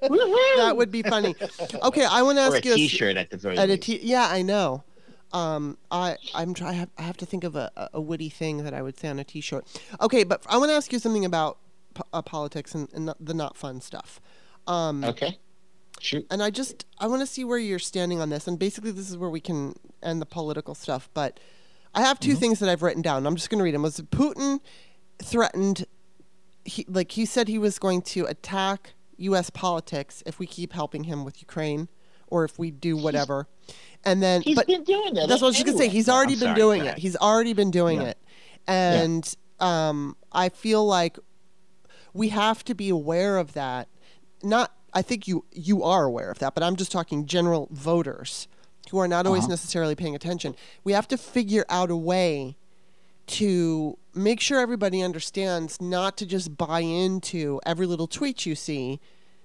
that 0.00 0.74
would 0.76 0.90
be 0.90 1.02
funny. 1.02 1.34
Okay, 1.82 2.04
I 2.04 2.22
want 2.22 2.38
to 2.38 2.42
ask 2.42 2.64
you. 2.64 2.72
a 2.72 2.76
T-shirt 2.76 3.16
at 3.16 3.30
the 3.30 3.36
very 3.36 3.58
At 3.58 3.68
least. 3.68 3.82
t- 3.82 4.00
yeah, 4.02 4.28
I 4.30 4.42
know. 4.42 4.84
Um, 5.32 5.76
I 5.90 6.16
I'm 6.34 6.54
try. 6.54 6.70
I 6.70 6.72
have, 6.72 6.88
I 6.96 7.02
have 7.02 7.16
to 7.18 7.26
think 7.26 7.44
of 7.44 7.54
a, 7.54 7.70
a- 7.92 8.00
witty 8.00 8.30
thing 8.30 8.64
that 8.64 8.72
I 8.72 8.80
would 8.80 8.98
say 8.98 9.08
on 9.08 9.18
a 9.18 9.24
T-shirt. 9.24 9.66
Okay, 10.00 10.24
but 10.24 10.42
I 10.48 10.56
want 10.56 10.70
to 10.70 10.74
ask 10.74 10.90
you 10.92 10.98
something 10.98 11.24
about 11.26 11.58
po- 11.92 12.04
uh, 12.14 12.22
politics 12.22 12.74
and, 12.74 12.88
and 12.94 13.06
not- 13.06 13.18
the 13.20 13.34
not 13.34 13.56
fun 13.56 13.80
stuff. 13.82 14.20
Um, 14.66 15.04
okay. 15.04 15.38
Shoot. 16.00 16.26
and 16.30 16.42
I 16.42 16.50
just 16.50 16.84
I 16.98 17.06
want 17.06 17.20
to 17.22 17.26
see 17.26 17.44
where 17.44 17.58
you're 17.58 17.78
standing 17.78 18.20
on 18.20 18.30
this. 18.30 18.46
And 18.46 18.58
basically, 18.58 18.90
this 18.92 19.10
is 19.10 19.16
where 19.16 19.30
we 19.30 19.40
can 19.40 19.74
end 20.02 20.20
the 20.22 20.26
political 20.26 20.74
stuff. 20.74 21.08
But 21.14 21.40
I 21.94 22.02
have 22.02 22.20
2 22.20 22.34
things 22.34 22.58
that 22.60 22.68
I've 22.68 22.82
written 22.82 23.02
down. 23.02 23.26
I'm 23.26 23.34
just 23.36 23.50
going 23.50 23.58
to 23.58 23.64
read 23.64 23.74
them. 23.74 23.82
Was 23.82 23.98
Putin 24.00 24.60
threatened? 25.22 25.86
He 26.64 26.84
like 26.88 27.12
he 27.12 27.24
said 27.24 27.48
he 27.48 27.58
was 27.58 27.78
going 27.78 28.02
to 28.02 28.26
attack 28.26 28.92
U.S. 29.16 29.50
politics 29.50 30.22
if 30.26 30.38
we 30.38 30.46
keep 30.46 30.72
helping 30.72 31.04
him 31.04 31.24
with 31.24 31.40
Ukraine, 31.40 31.88
or 32.28 32.44
if 32.44 32.58
we 32.58 32.70
do 32.70 32.96
whatever. 32.96 33.48
and 34.04 34.22
then, 34.22 34.42
He's 34.42 34.54
but 34.54 34.66
been 34.66 34.84
doing 34.84 35.14
that. 35.14 35.28
that's 35.28 35.40
what 35.40 35.48
I 35.48 35.50
was 35.50 35.56
just 35.56 35.66
gonna 35.66 35.78
say. 35.78 35.88
He's 35.88 36.08
already 36.08 36.34
I'm 36.34 36.38
been 36.40 36.46
sorry. 36.48 36.60
doing 36.60 36.84
it. 36.84 36.98
He's 36.98 37.16
already 37.16 37.52
been 37.54 37.70
doing 37.70 38.00
Yeah. 38.02 38.08
it, 38.08 38.18
and 38.68 39.34
um, 39.60 40.16
I 40.30 40.50
feel 40.50 40.86
like 40.86 41.18
we 42.12 42.28
have 42.28 42.64
to 42.66 42.74
be 42.74 42.90
aware 42.90 43.38
of 43.38 43.54
that. 43.54 43.88
Not, 44.42 44.72
I 44.94 45.02
think 45.02 45.28
you 45.28 45.44
you 45.52 45.82
are 45.82 46.04
aware 46.04 46.30
of 46.30 46.38
that, 46.38 46.54
but 46.54 46.62
I'm 46.62 46.76
just 46.76 46.90
talking 46.92 47.26
general 47.26 47.68
voters 47.70 48.48
who 48.90 48.98
are 48.98 49.08
not 49.08 49.26
always 49.26 49.42
Uh-huh. 49.44 49.50
necessarily 49.50 49.94
paying 49.94 50.14
attention. 50.14 50.54
We 50.84 50.92
have 50.92 51.06
to 51.08 51.18
figure 51.18 51.66
out 51.68 51.90
a 51.90 51.96
way 51.96 52.56
to 53.26 53.98
make 54.14 54.40
sure 54.40 54.58
everybody 54.60 55.02
understands 55.02 55.80
not 55.82 56.16
to 56.16 56.24
just 56.26 56.56
buy 56.56 56.80
into 56.80 57.60
every 57.66 57.86
little 57.86 58.06
tweet 58.06 58.46
you 58.46 58.54
see, 58.54 58.98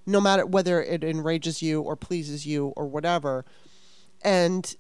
no 0.06 0.22
matter 0.22 0.46
whether 0.46 0.82
it 0.82 1.04
enrages 1.04 1.62
you 1.62 1.82
or 1.82 1.98
pleases 1.98 2.46
you 2.46 2.68
or 2.78 2.86
whatever. 2.88 3.44
And 4.24 4.76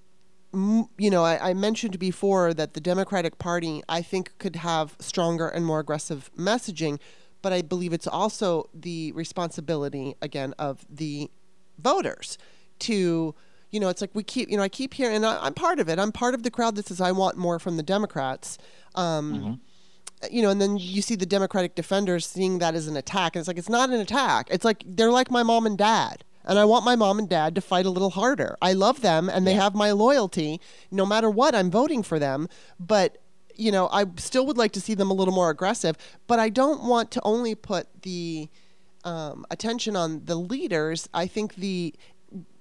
you 0.97 1.09
know, 1.09 1.23
I, 1.25 1.49
I 1.49 1.53
mentioned 1.55 1.97
before 1.97 2.53
that 2.53 2.73
the 2.75 2.79
Democratic 2.79 3.39
Party, 3.39 3.81
I 3.89 4.01
think, 4.03 4.37
could 4.37 4.55
have 4.57 4.95
stronger 4.99 5.47
and 5.47 5.65
more 5.65 5.79
aggressive 5.79 6.29
messaging, 6.37 6.99
but 7.43 7.53
I 7.53 7.61
believe 7.61 7.93
it's 7.93 8.07
also 8.07 8.67
the 8.73 9.11
responsibility, 9.11 10.15
again, 10.23 10.55
of 10.57 10.83
the 10.89 11.29
voters 11.77 12.39
to, 12.79 13.35
you 13.69 13.79
know, 13.79 13.89
it's 13.89 14.01
like 14.01 14.09
we 14.15 14.23
keep, 14.23 14.49
you 14.49 14.57
know, 14.57 14.63
I 14.63 14.69
keep 14.69 14.95
hearing, 14.95 15.17
and 15.17 15.25
I, 15.25 15.37
I'm 15.45 15.53
part 15.53 15.79
of 15.79 15.87
it. 15.89 15.99
I'm 15.99 16.11
part 16.11 16.33
of 16.33 16.41
the 16.41 16.49
crowd 16.49 16.75
that 16.77 16.87
says 16.87 16.99
I 16.99 17.11
want 17.11 17.37
more 17.37 17.59
from 17.59 17.77
the 17.77 17.83
Democrats. 17.83 18.57
Um, 18.95 19.59
you 20.31 20.41
know, 20.41 20.49
and 20.49 20.61
then 20.61 20.77
you 20.77 21.01
see 21.01 21.15
the 21.15 21.25
Democratic 21.25 21.75
defenders 21.75 22.25
seeing 22.25 22.59
that 22.59 22.75
as 22.75 22.87
an 22.87 22.95
attack. 22.95 23.35
And 23.35 23.41
it's 23.41 23.47
like, 23.47 23.57
it's 23.57 23.69
not 23.69 23.89
an 23.89 23.99
attack. 23.99 24.47
It's 24.49 24.63
like 24.63 24.83
they're 24.87 25.11
like 25.11 25.29
my 25.29 25.43
mom 25.43 25.65
and 25.65 25.77
dad. 25.77 26.23
And 26.45 26.59
I 26.59 26.65
want 26.65 26.83
my 26.85 26.95
mom 26.95 27.19
and 27.19 27.29
dad 27.29 27.55
to 27.55 27.61
fight 27.61 27.85
a 27.85 27.89
little 27.89 28.09
harder. 28.09 28.57
I 28.61 28.73
love 28.73 29.01
them 29.01 29.29
and 29.29 29.47
they 29.47 29.53
have 29.53 29.75
my 29.75 29.91
loyalty. 29.91 30.59
No 30.91 31.05
matter 31.05 31.29
what, 31.29 31.55
I'm 31.55 31.71
voting 31.71 32.03
for 32.03 32.19
them. 32.19 32.47
But, 32.79 33.17
you 33.55 33.71
know, 33.71 33.87
I 33.91 34.05
still 34.17 34.45
would 34.45 34.57
like 34.57 34.71
to 34.73 34.81
see 34.81 34.93
them 34.93 35.09
a 35.11 35.13
little 35.13 35.33
more 35.33 35.49
aggressive. 35.49 35.97
But 36.27 36.39
I 36.39 36.49
don't 36.49 36.83
want 36.83 37.11
to 37.11 37.21
only 37.23 37.55
put 37.55 37.87
the 38.03 38.49
um, 39.03 39.45
attention 39.51 39.95
on 39.95 40.25
the 40.25 40.35
leaders. 40.35 41.09
I 41.13 41.27
think 41.27 41.55
the 41.55 41.93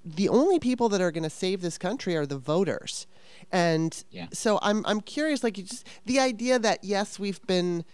the 0.04 0.28
only 0.28 0.58
people 0.58 0.88
that 0.88 1.00
are 1.00 1.12
going 1.12 1.22
to 1.22 1.30
save 1.30 1.60
this 1.60 1.78
country 1.78 2.16
are 2.16 2.26
the 2.26 2.36
voters. 2.38 3.06
And 3.52 4.02
Yeah. 4.10 4.26
so 4.32 4.58
I'm 4.60 4.84
I'm 4.86 5.00
curious 5.00 5.44
like 5.44 5.56
you 5.58 5.64
just 5.64 5.86
the 6.06 6.18
idea 6.18 6.58
that 6.58 6.82
yes, 6.82 7.18
we've 7.18 7.44
been 7.46 7.84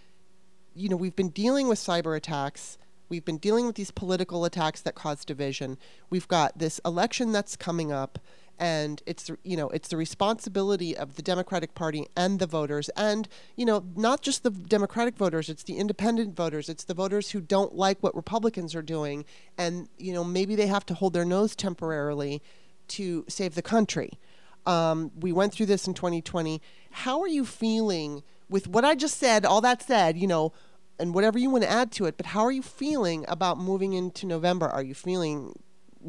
you 0.75 0.89
know, 0.89 0.97
we've 0.97 1.17
been 1.17 1.31
dealing 1.31 1.67
with 1.69 1.79
cyber 1.79 2.17
attacks. 2.17 2.79
We've 3.09 3.25
been 3.25 3.39
dealing 3.39 3.67
with 3.67 3.75
these 3.75 3.91
political 3.91 4.45
attacks 4.45 4.81
that 4.83 4.95
cause 4.95 5.25
division. 5.25 5.77
We've 6.09 6.29
got 6.29 6.59
this 6.59 6.81
election 6.85 7.33
that's 7.33 7.57
coming 7.57 7.91
up 7.91 8.19
and 8.59 9.03
it's 9.07 9.31
you 9.45 9.57
know, 9.57 9.69
it's 9.69 9.89
the 9.89 9.97
responsibility 9.97 10.97
of 10.97 11.17
the 11.17 11.23
Democratic 11.23 11.75
Party 11.75 12.09
and 12.17 12.39
the 12.39 12.47
voters 12.47 12.89
and, 12.91 13.29
you 13.57 13.65
know, 13.65 13.85
not 13.97 14.23
just 14.23 14.43
the 14.43 14.51
Democratic 14.51 15.17
voters, 15.17 15.49
it's 15.49 15.63
the 15.63 15.77
independent 15.77 16.35
voters, 16.35 16.69
it's 16.69 16.85
the 16.85 16.95
voters 16.95 17.31
who 17.31 17.41
don't 17.41 17.75
like 17.75 17.99
what 18.01 18.15
Republicans 18.17 18.75
are 18.75 18.83
doing 18.83 19.25
and, 19.57 19.89
you 19.97 20.13
know, 20.13 20.25
maybe 20.25 20.55
they 20.57 20.67
have 20.67 20.85
to 20.87 20.95
hold 20.95 21.13
their 21.13 21.25
nose 21.25 21.55
temporarily 21.55 22.43
to 22.89 23.25
save 23.29 23.55
the 23.55 23.63
country. 23.63 24.19
Um, 24.67 25.13
we 25.19 25.33
went 25.33 25.53
through 25.53 25.67
this 25.67 25.87
in 25.87 25.95
2020. 25.95 26.61
How 26.91 27.21
are 27.21 27.29
you 27.29 27.45
feeling 27.45 28.23
with 28.51 28.67
what 28.67 28.85
I 28.85 28.95
just 28.95 29.19
said? 29.19 29.47
All 29.47 29.61
that 29.61 29.83
said, 29.83 30.19
you 30.19 30.27
know, 30.27 30.53
and 30.99 31.15
whatever 31.15 31.39
you 31.39 31.49
want 31.49 31.63
to 31.63 31.71
add 31.71 31.93
to 31.93 32.07
it, 32.07 32.17
but 32.17 32.27
how 32.27 32.45
are 32.45 32.53
you 32.53 32.63
feeling 32.63 33.25
about 33.29 33.59
moving 33.59 33.93
into 33.93 34.27
November? 34.27 34.69
Are 34.69 34.83
you 34.83 34.95
feeling 34.95 35.55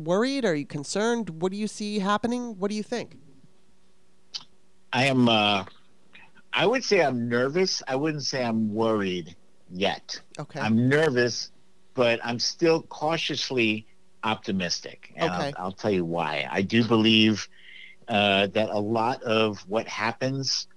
worried? 0.04 0.46
Are 0.46 0.56
you 0.56 0.66
concerned? 0.66 1.42
What 1.42 1.52
do 1.52 1.58
you 1.58 1.68
see 1.68 2.00
happening? 2.00 2.58
What 2.58 2.70
do 2.70 2.76
you 2.76 2.84
think? 2.84 3.16
I 4.92 5.06
am. 5.06 5.30
Uh, 5.30 5.66
I 6.52 6.66
would 6.66 6.84
say 6.84 7.02
I'm 7.04 7.30
nervous. 7.30 7.84
I 7.88 7.96
wouldn't 7.96 8.24
say 8.24 8.44
I'm 8.44 8.74
worried 8.74 9.36
yet. 9.70 10.20
Okay. 10.40 10.60
I'm 10.60 10.90
nervous, 10.90 11.52
but 11.94 12.20
I'm 12.24 12.40
still 12.40 12.82
cautiously 12.84 13.86
optimistic, 14.24 15.14
and 15.16 15.32
Okay. 15.32 15.54
I'll, 15.58 15.66
I'll 15.66 15.72
tell 15.72 15.92
you 15.92 16.06
why. 16.06 16.48
I 16.50 16.62
do 16.62 16.84
believe 16.84 17.48
uh, 18.08 18.48
that 18.48 18.70
a 18.70 18.80
lot 18.80 19.22
of 19.24 19.60
what 19.68 19.88
happens 19.88 20.68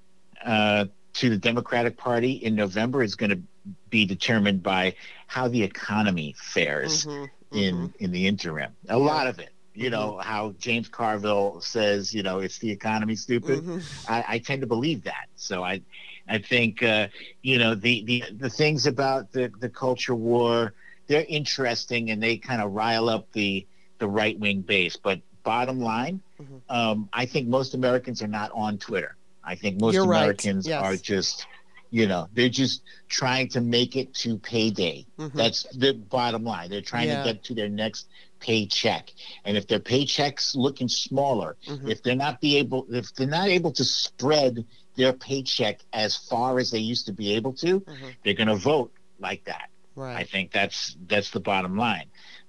uh, 0.44 0.84
to 1.14 1.30
the 1.30 1.38
Democratic 1.38 1.96
Party 1.96 2.32
in 2.32 2.54
November 2.54 3.02
is 3.02 3.14
going 3.14 3.30
to 3.30 3.40
be 3.88 4.04
determined 4.04 4.62
by 4.62 4.94
how 5.26 5.48
the 5.48 5.62
economy 5.62 6.34
fares 6.36 7.06
Mhm, 7.06 7.30
in 7.52 7.76
mhm. 7.76 7.96
in 7.96 8.10
the 8.10 8.26
interim. 8.26 8.72
A 8.88 8.98
lot 8.98 9.26
of 9.26 9.38
it. 9.38 9.50
You 9.74 9.88
know 9.88 10.18
how 10.18 10.52
James 10.58 10.88
Carville 10.88 11.60
says, 11.62 12.12
you 12.12 12.22
know, 12.22 12.40
it's 12.40 12.58
the 12.58 12.70
economy 12.70 13.16
stupid. 13.16 13.64
Mhm. 13.64 13.82
I, 14.06 14.24
I 14.28 14.38
tend 14.38 14.60
to 14.60 14.66
believe 14.66 15.02
that. 15.04 15.28
So 15.36 15.64
I, 15.64 15.80
I 16.28 16.38
think 16.38 16.82
uh, 16.82 17.08
you 17.42 17.58
know 17.58 17.74
the, 17.74 18.04
the 18.04 18.24
the 18.36 18.50
things 18.50 18.86
about 18.86 19.32
the 19.32 19.50
the 19.60 19.68
culture 19.70 20.14
war 20.14 20.74
they're 21.08 21.24
interesting 21.28 22.10
and 22.10 22.22
they 22.22 22.36
kind 22.36 22.62
of 22.62 22.72
rile 22.72 23.08
up 23.08 23.30
the 23.32 23.66
the 23.98 24.08
right 24.08 24.38
wing 24.38 24.60
base. 24.60 24.96
But 24.96 25.20
bottom 25.42 25.80
line, 25.80 26.20
Mhm. 26.40 26.60
um, 26.68 27.08
I 27.12 27.26
think 27.26 27.48
most 27.48 27.74
Americans 27.74 28.22
are 28.22 28.28
not 28.28 28.50
on 28.54 28.78
Twitter. 28.78 29.16
I 29.44 29.54
think 29.56 29.80
most 29.80 29.94
You're 29.94 30.06
right. 30.06 30.20
Americans 30.22 30.66
Yes. 30.66 30.82
are 30.82 30.96
just, 30.96 31.46
you 31.92 32.06
know, 32.08 32.26
they're 32.32 32.48
just 32.48 32.82
trying 33.08 33.48
to 33.50 33.60
make 33.60 33.96
it 33.96 34.12
to 34.14 34.38
payday. 34.38 35.04
Mhm. 35.18 35.34
That's 35.34 35.64
the 35.76 35.92
bottom 35.92 36.42
line. 36.42 36.70
They're 36.70 36.80
trying 36.80 37.08
Yeah. 37.08 37.22
to 37.22 37.32
get 37.34 37.44
to 37.44 37.54
their 37.54 37.68
next 37.68 38.08
paycheck, 38.40 39.12
and 39.44 39.56
if 39.56 39.68
their 39.68 39.78
paycheck's 39.78 40.56
looking 40.56 40.88
smaller, 40.88 41.56
Mhm. 41.68 41.88
if 41.90 42.02
they're 42.02 42.16
not 42.16 42.40
be 42.40 42.56
able, 42.56 42.86
if 42.90 43.14
they're 43.14 43.26
not 43.28 43.48
able 43.48 43.70
to 43.72 43.84
spread 43.84 44.64
their 44.96 45.12
paycheck 45.12 45.80
as 45.92 46.16
far 46.16 46.58
as 46.58 46.70
they 46.70 46.78
used 46.80 47.06
to 47.06 47.12
be 47.12 47.34
able 47.34 47.52
to, 47.52 47.80
Mhm. 47.80 48.14
they're 48.24 48.34
going 48.34 48.48
to 48.48 48.56
vote 48.56 48.90
like 49.20 49.44
that. 49.44 49.68
I 49.98 50.24
think 50.24 50.50
that's 50.50 50.96
that's 51.06 51.30
the 51.30 51.40
bottom 51.40 51.76
line. 51.76 52.06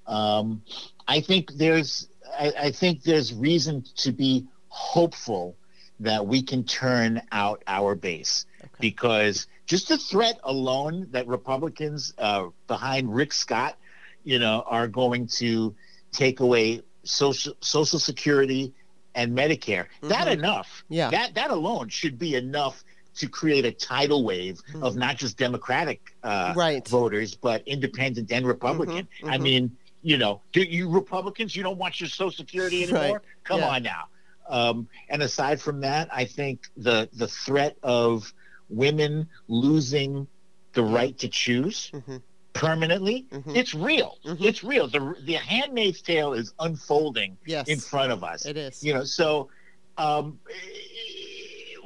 Um, 0.07 0.63
I 1.07 1.19
think 1.19 1.51
there's 1.55 2.07
I, 2.39 2.53
I 2.57 2.71
think 2.71 3.03
there's 3.03 3.31
reason 3.33 3.83
to 3.97 4.11
be 4.13 4.45
hopeful 4.69 5.55
that 5.99 6.25
we 6.25 6.41
can 6.41 6.63
turn 6.63 7.21
out 7.31 7.61
our 7.67 7.93
base 7.93 8.45
Okay. 8.63 8.71
because 8.79 9.47
just 9.65 9.89
the 9.89 9.97
threat 9.97 10.39
alone 10.43 11.07
that 11.11 11.27
Republicans 11.27 12.13
uh, 12.17 12.47
behind 12.67 13.13
Rick 13.13 13.33
Scott, 13.33 13.77
you 14.23 14.39
know, 14.39 14.63
are 14.67 14.87
going 14.87 15.27
to 15.39 15.75
take 16.11 16.39
away 16.39 16.81
social 17.03 17.53
social 17.61 17.99
security 17.99 18.73
and 19.15 19.37
Medicare. 19.37 19.87
That 20.01 20.27
Mhm. 20.27 20.31
enough. 20.33 20.83
Yeah. 20.89 21.09
That 21.09 21.35
that 21.35 21.51
alone 21.51 21.89
should 21.89 22.17
be 22.17 22.35
enough 22.35 22.83
to 23.15 23.27
create 23.27 23.63
a 23.65 23.71
tidal 23.71 24.23
wave 24.23 24.59
of 24.81 24.95
not 24.95 25.17
just 25.17 25.37
Democratic 25.37 26.01
uh, 26.23 26.53
Right. 26.55 26.87
voters, 26.87 27.35
but 27.35 27.61
independent 27.67 28.31
and 28.31 28.47
Republican. 28.47 29.07
Mhm, 29.21 29.29
I 29.29 29.37
mhm. 29.37 29.41
mean, 29.41 29.77
you 30.01 30.17
know, 30.17 30.41
do 30.51 30.61
you 30.63 30.89
Republicans, 30.89 31.55
you 31.55 31.61
don't 31.63 31.77
want 31.77 31.99
your 31.99 32.09
Social 32.09 32.31
Security 32.31 32.83
anymore? 32.83 33.01
Right, 33.01 33.21
Come 33.43 33.59
yeah. 33.59 33.69
on 33.69 33.83
now. 33.83 34.05
Um, 34.49 34.87
and 35.09 35.21
aside 35.21 35.61
from 35.61 35.81
that, 35.81 36.09
I 36.11 36.25
think 36.25 36.61
the 36.75 37.07
the 37.13 37.27
threat 37.27 37.77
of 37.83 38.33
women 38.73 39.27
losing 39.47 40.27
the 40.73 40.83
right 40.83 41.17
to 41.19 41.27
choose 41.27 41.91
Mhm. 41.93 42.21
permanently, 42.53 43.27
Mhm. 43.31 43.55
it's 43.55 43.73
real. 43.73 44.17
Mhm. 44.25 44.41
It's 44.41 44.63
real. 44.63 44.87
The 44.87 45.15
the 45.25 45.33
Handmaid's 45.33 46.01
Tale 46.01 46.33
is 46.33 46.53
unfolding 46.59 47.37
Yes. 47.45 47.67
in 47.67 47.79
front 47.79 48.11
of 48.11 48.23
us 48.23 48.45
It 48.45 48.57
is. 48.57 48.83
you 48.83 48.93
know 48.93 49.03
so 49.03 49.49
um, 49.97 50.39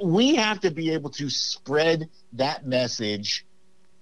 we 0.04 0.36
have 0.36 0.60
to 0.62 0.72
be 0.72 0.92
able 0.92 1.10
to 1.12 1.30
spread 1.30 2.10
that 2.34 2.66
message 2.66 3.46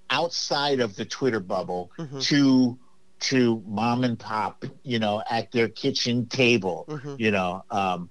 outside 0.09 0.79
of 0.79 0.95
the 0.95 1.05
twitter 1.05 1.39
bubble 1.39 1.91
Mhm. 1.97 2.21
to 2.23 2.77
to 3.19 3.63
mom 3.65 4.03
and 4.03 4.19
pop 4.19 4.63
you 4.83 4.99
know 4.99 5.23
at 5.29 5.51
their 5.51 5.67
kitchen 5.69 6.27
table 6.27 6.85
Mhm. 6.87 7.19
you 7.19 7.31
know 7.31 7.63
um, 7.71 8.09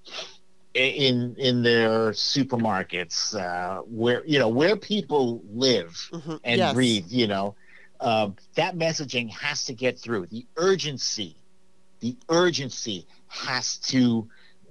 in 0.75 1.35
in 1.37 1.63
their 1.63 2.11
supermarkets 2.11 3.33
uh, 3.39 3.81
where 3.83 4.25
you 4.25 4.39
know 4.39 4.49
where 4.49 4.75
people 4.75 5.41
live 5.49 5.95
Mhm. 6.11 6.39
and 6.43 6.57
Yes. 6.59 6.73
breathe 6.73 7.05
you 7.09 7.27
know 7.27 7.55
um, 8.01 8.35
that 8.55 8.75
messaging 8.75 9.29
has 9.31 9.63
to 9.65 9.73
get 9.73 9.99
through 9.99 10.27
the 10.27 10.45
urgency 10.57 11.37
the 12.01 12.17
urgency 12.29 13.07
has 13.27 13.77
to 13.77 14.27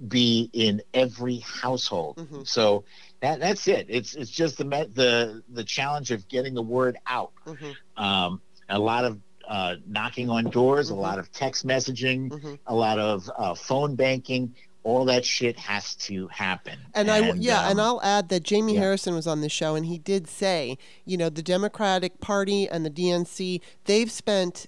be 0.07 0.49
in 0.53 0.81
every 0.93 1.39
household 1.39 2.17
Mhm. 2.17 2.47
so 2.47 2.85
that 3.21 3.39
that's 3.39 3.67
it 3.67 3.87
it's 3.89 4.15
it's 4.15 4.29
just 4.31 4.57
the 4.57 4.63
the 4.93 5.41
the 5.49 5.63
challenge 5.63 6.11
of 6.11 6.27
getting 6.27 6.53
the 6.53 6.61
word 6.61 6.97
out 7.07 7.33
Mhm. 7.45 7.75
um, 7.97 8.41
a 8.69 8.79
lot 8.79 9.05
of 9.05 9.19
uh, 9.47 9.75
knocking 9.85 10.29
on 10.29 10.49
doors, 10.49 10.89
Mhm. 10.89 10.93
a 10.93 10.95
lot 10.95 11.19
of 11.19 11.31
text 11.31 11.65
messaging, 11.67 12.31
Mhm. 12.31 12.59
a 12.65 12.73
lot 12.73 12.97
of 12.97 13.29
uh, 13.37 13.53
phone 13.53 13.95
banking. 13.95 14.55
All 14.85 15.03
that 15.05 15.25
shit 15.25 15.57
has 15.57 15.95
to 15.95 16.27
happen. 16.27 16.79
And 16.93 17.09
I 17.09 17.33
yeah, 17.33 17.69
and 17.69 17.79
um, 17.79 17.85
I'll 17.85 18.01
add 18.03 18.29
that 18.29 18.43
Jamie 18.43 18.75
yeah. 18.75 18.81
Harrison 18.81 19.15
was 19.15 19.25
on 19.25 19.41
the 19.41 19.49
show, 19.49 19.75
and 19.75 19.87
he 19.87 19.97
did 19.97 20.27
say, 20.27 20.77
you 21.05 21.17
know, 21.17 21.29
the 21.29 21.41
Democratic 21.41 22.21
Party 22.21 22.69
and 22.69 22.85
the 22.85 22.91
DNC, 22.91 23.61
they've 23.85 24.11
spent 24.11 24.67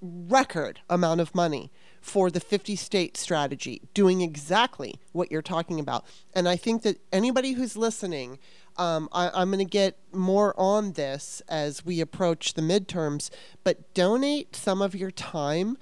record 0.00 0.80
amount 0.88 1.20
of 1.20 1.34
money 1.34 1.72
for 2.06 2.30
the 2.30 2.38
50 2.38 2.76
state 2.76 3.16
strategy, 3.16 3.82
doing 3.92 4.20
exactly 4.20 5.00
what 5.10 5.32
you're 5.32 5.42
talking 5.42 5.80
about. 5.80 6.04
And 6.34 6.48
I 6.48 6.54
think 6.54 6.82
that 6.82 7.00
anybody 7.12 7.52
who's 7.52 7.76
listening, 7.76 8.38
um, 8.76 9.08
I, 9.10 9.30
I'm 9.34 9.50
going 9.50 9.58
to 9.58 9.64
get 9.64 9.98
more 10.12 10.54
on 10.56 10.92
this 10.92 11.42
as 11.48 11.84
we 11.84 12.00
approach 12.00 12.54
the 12.54 12.62
midterms, 12.62 13.30
but 13.64 13.92
donate 13.92 14.54
some 14.54 14.80
of 14.82 14.94
your 14.94 15.10
time. 15.10 15.78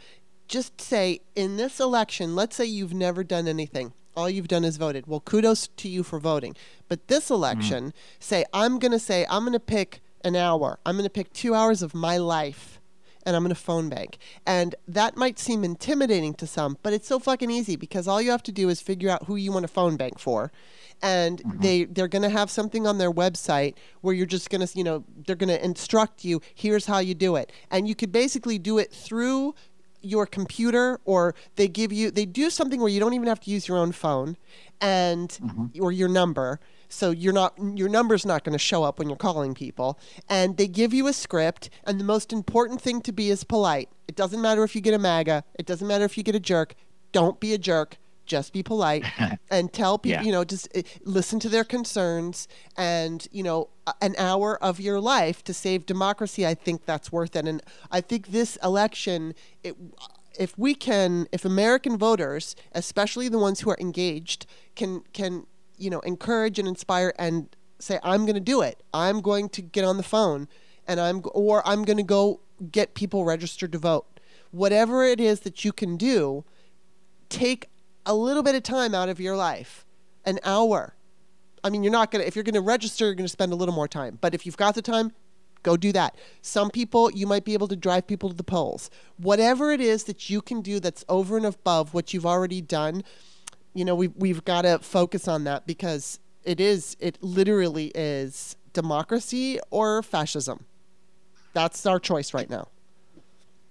Just 0.54 0.80
say, 0.80 1.18
in 1.34 1.56
this 1.56 1.80
election, 1.80 2.36
let's 2.36 2.54
say 2.54 2.64
you've 2.64 2.94
never 2.94 3.24
done 3.24 3.48
anything. 3.48 3.92
All 4.16 4.30
you've 4.30 4.46
done 4.46 4.62
is 4.62 4.76
voted. 4.76 5.08
Well, 5.08 5.18
kudos 5.18 5.66
to 5.66 5.88
you 5.88 6.04
for 6.04 6.20
voting. 6.20 6.54
But 6.88 7.08
this 7.08 7.26
mm. 7.26 7.32
election, 7.32 7.92
say, 8.20 8.44
I'm 8.52 8.78
going 8.78 8.92
to 8.92 9.00
say, 9.00 9.26
I'm 9.28 9.42
going 9.42 9.54
to 9.54 9.58
pick 9.58 10.00
an 10.22 10.36
hour. 10.36 10.78
I'm 10.86 10.94
going 10.94 11.06
to 11.06 11.10
pick 11.10 11.32
two 11.32 11.56
hours 11.56 11.82
of 11.82 11.92
my 11.92 12.18
life 12.18 12.78
and 13.26 13.34
I'm 13.34 13.42
going 13.42 13.52
to 13.52 13.60
phone 13.60 13.88
bank. 13.88 14.16
And 14.46 14.76
that 14.86 15.16
might 15.16 15.40
seem 15.40 15.64
intimidating 15.64 16.34
to 16.34 16.46
some, 16.46 16.78
but 16.84 16.92
it's 16.92 17.08
so 17.08 17.18
fucking 17.18 17.50
easy 17.50 17.74
because 17.74 18.06
all 18.06 18.22
you 18.22 18.30
have 18.30 18.44
to 18.44 18.52
do 18.52 18.68
is 18.68 18.80
figure 18.80 19.10
out 19.10 19.24
who 19.24 19.34
you 19.34 19.50
want 19.50 19.64
to 19.64 19.68
phone 19.68 19.96
bank 19.96 20.20
for. 20.20 20.52
And 21.02 21.40
mm-hmm. 21.40 21.60
they 21.62 21.84
they're 21.86 22.06
going 22.06 22.22
to 22.22 22.28
have 22.28 22.48
something 22.48 22.86
on 22.86 22.98
their 22.98 23.10
website 23.10 23.74
where 24.02 24.14
you're 24.14 24.24
just 24.24 24.50
going 24.50 24.64
to, 24.64 24.78
you 24.78 24.84
know, 24.84 25.02
they're 25.26 25.34
going 25.34 25.48
to 25.48 25.64
instruct 25.64 26.24
you, 26.24 26.40
here's 26.54 26.86
how 26.86 27.00
you 27.00 27.14
do 27.14 27.34
it. 27.34 27.50
And 27.72 27.88
you 27.88 27.96
could 27.96 28.12
basically 28.12 28.60
do 28.60 28.78
it 28.78 28.92
through 28.92 29.56
your 30.04 30.26
computer 30.26 31.00
or 31.04 31.34
they 31.56 31.68
give 31.68 31.92
you 31.92 32.10
they 32.10 32.26
do 32.26 32.50
something 32.50 32.80
where 32.80 32.88
you 32.88 33.00
don't 33.00 33.14
even 33.14 33.28
have 33.28 33.40
to 33.40 33.50
use 33.50 33.68
your 33.68 33.78
own 33.78 33.92
phone 33.92 34.36
and 34.80 35.30
mm-hmm. 35.42 35.82
or 35.82 35.92
your 35.92 36.08
number. 36.08 36.60
So 36.88 37.10
you're 37.10 37.32
not 37.32 37.54
your 37.58 37.88
number's 37.88 38.24
not 38.24 38.44
going 38.44 38.52
to 38.52 38.58
show 38.58 38.84
up 38.84 38.98
when 38.98 39.08
you're 39.08 39.16
calling 39.16 39.54
people. 39.54 39.98
And 40.28 40.56
they 40.56 40.68
give 40.68 40.94
you 40.94 41.06
a 41.06 41.12
script 41.12 41.70
and 41.84 41.98
the 41.98 42.04
most 42.04 42.32
important 42.32 42.80
thing 42.80 43.00
to 43.02 43.12
be 43.12 43.30
is 43.30 43.44
polite. 43.44 43.88
It 44.08 44.16
doesn't 44.16 44.40
matter 44.40 44.62
if 44.64 44.74
you 44.74 44.80
get 44.80 44.94
a 44.94 44.98
maga. 44.98 45.44
It 45.58 45.66
doesn't 45.66 45.86
matter 45.86 46.04
if 46.04 46.16
you 46.16 46.22
get 46.22 46.34
a 46.34 46.40
jerk. 46.40 46.74
Don't 47.12 47.40
be 47.40 47.54
a 47.54 47.58
jerk 47.58 47.98
just 48.26 48.52
be 48.52 48.62
polite 48.62 49.04
and 49.50 49.72
tell 49.72 49.98
people 49.98 50.20
Yeah. 50.20 50.26
you 50.26 50.32
know 50.32 50.44
just 50.44 50.68
uh, 50.76 50.82
listen 51.04 51.38
to 51.40 51.48
their 51.48 51.64
concerns 51.64 52.48
and 52.76 53.26
you 53.32 53.42
know 53.42 53.68
an 54.00 54.14
hour 54.18 54.62
of 54.62 54.80
your 54.80 55.00
life 55.00 55.44
to 55.44 55.52
save 55.54 55.84
democracy 55.86 56.46
i 56.46 56.54
think 56.54 56.84
that's 56.86 57.12
worth 57.12 57.36
it. 57.36 57.46
And 57.46 57.62
i 57.90 58.00
think 58.00 58.28
this 58.28 58.56
election 58.62 59.34
it 59.62 59.76
if 60.38 60.58
we 60.58 60.74
can 60.74 61.26
if 61.32 61.44
american 61.44 61.96
voters 61.96 62.56
especially 62.72 63.28
the 63.28 63.38
ones 63.38 63.60
who 63.60 63.70
are 63.70 63.76
engaged 63.80 64.46
can 64.74 65.02
can 65.12 65.46
you 65.78 65.90
know 65.90 66.00
encourage 66.00 66.58
and 66.58 66.66
inspire 66.66 67.12
and 67.18 67.54
say 67.78 67.98
i'm 68.02 68.22
going 68.24 68.34
to 68.34 68.40
do 68.40 68.62
it. 68.62 68.82
I'm 68.94 69.20
going 69.20 69.48
to 69.50 69.60
get 69.62 69.84
on 69.84 69.96
the 69.96 70.02
phone 70.02 70.48
and 70.88 70.98
i'm 71.00 71.22
or 71.34 71.66
i'm 71.68 71.84
going 71.84 71.98
to 71.98 72.02
go 72.02 72.40
get 72.70 72.94
people 72.94 73.24
registered 73.24 73.72
to 73.72 73.78
vote. 73.78 74.06
Whatever 74.52 75.04
it 75.04 75.20
is 75.20 75.40
that 75.40 75.64
you 75.64 75.72
can 75.72 75.96
do 75.96 76.44
take 77.28 77.68
a 78.06 78.14
little 78.14 78.42
bit 78.42 78.54
of 78.54 78.62
time 78.62 78.94
out 78.94 79.08
of 79.08 79.20
your 79.20 79.36
life 79.36 79.84
an 80.24 80.38
hour. 80.44 80.94
I 81.62 81.70
mean 81.70 81.82
you're 81.82 81.92
not 81.92 82.10
going 82.10 82.22
to 82.22 82.26
if 82.26 82.36
you're 82.36 82.44
going 82.44 82.54
to 82.54 82.60
register 82.60 83.06
you're 83.06 83.14
going 83.14 83.24
to 83.24 83.28
spend 83.32 83.52
a 83.52 83.56
little 83.56 83.74
more 83.74 83.88
time. 83.88 84.18
But 84.20 84.34
if 84.34 84.46
you've 84.46 84.56
got 84.56 84.74
the 84.74 84.82
time 84.82 85.12
go 85.62 85.76
do 85.78 85.92
that. 85.92 86.16
Some 86.42 86.70
people 86.70 87.10
you 87.10 87.26
might 87.26 87.44
be 87.44 87.54
able 87.54 87.68
to 87.68 87.76
drive 87.76 88.06
people 88.06 88.28
to 88.28 88.34
the 88.34 88.44
polls. 88.44 88.90
Whatever 89.16 89.72
it 89.72 89.80
is 89.80 90.04
that 90.04 90.28
you 90.28 90.42
can 90.42 90.60
do 90.60 90.78
that's 90.78 91.04
over 91.08 91.36
and 91.36 91.46
above 91.46 91.94
what 91.94 92.12
you've 92.12 92.26
already 92.26 92.60
done 92.60 93.02
you 93.74 93.84
know 93.84 93.94
we've, 93.94 94.14
we've 94.16 94.44
got 94.44 94.62
to 94.62 94.78
focus 94.78 95.26
on 95.26 95.44
that 95.44 95.66
because 95.66 96.20
it 96.44 96.60
is 96.60 96.96
it 97.00 97.18
literally 97.22 97.90
is 97.94 98.56
democracy 98.72 99.58
or 99.70 100.02
fascism. 100.02 100.64
That's 101.52 101.86
our 101.86 102.00
choice 102.00 102.34
right 102.34 102.50
now 102.50 102.68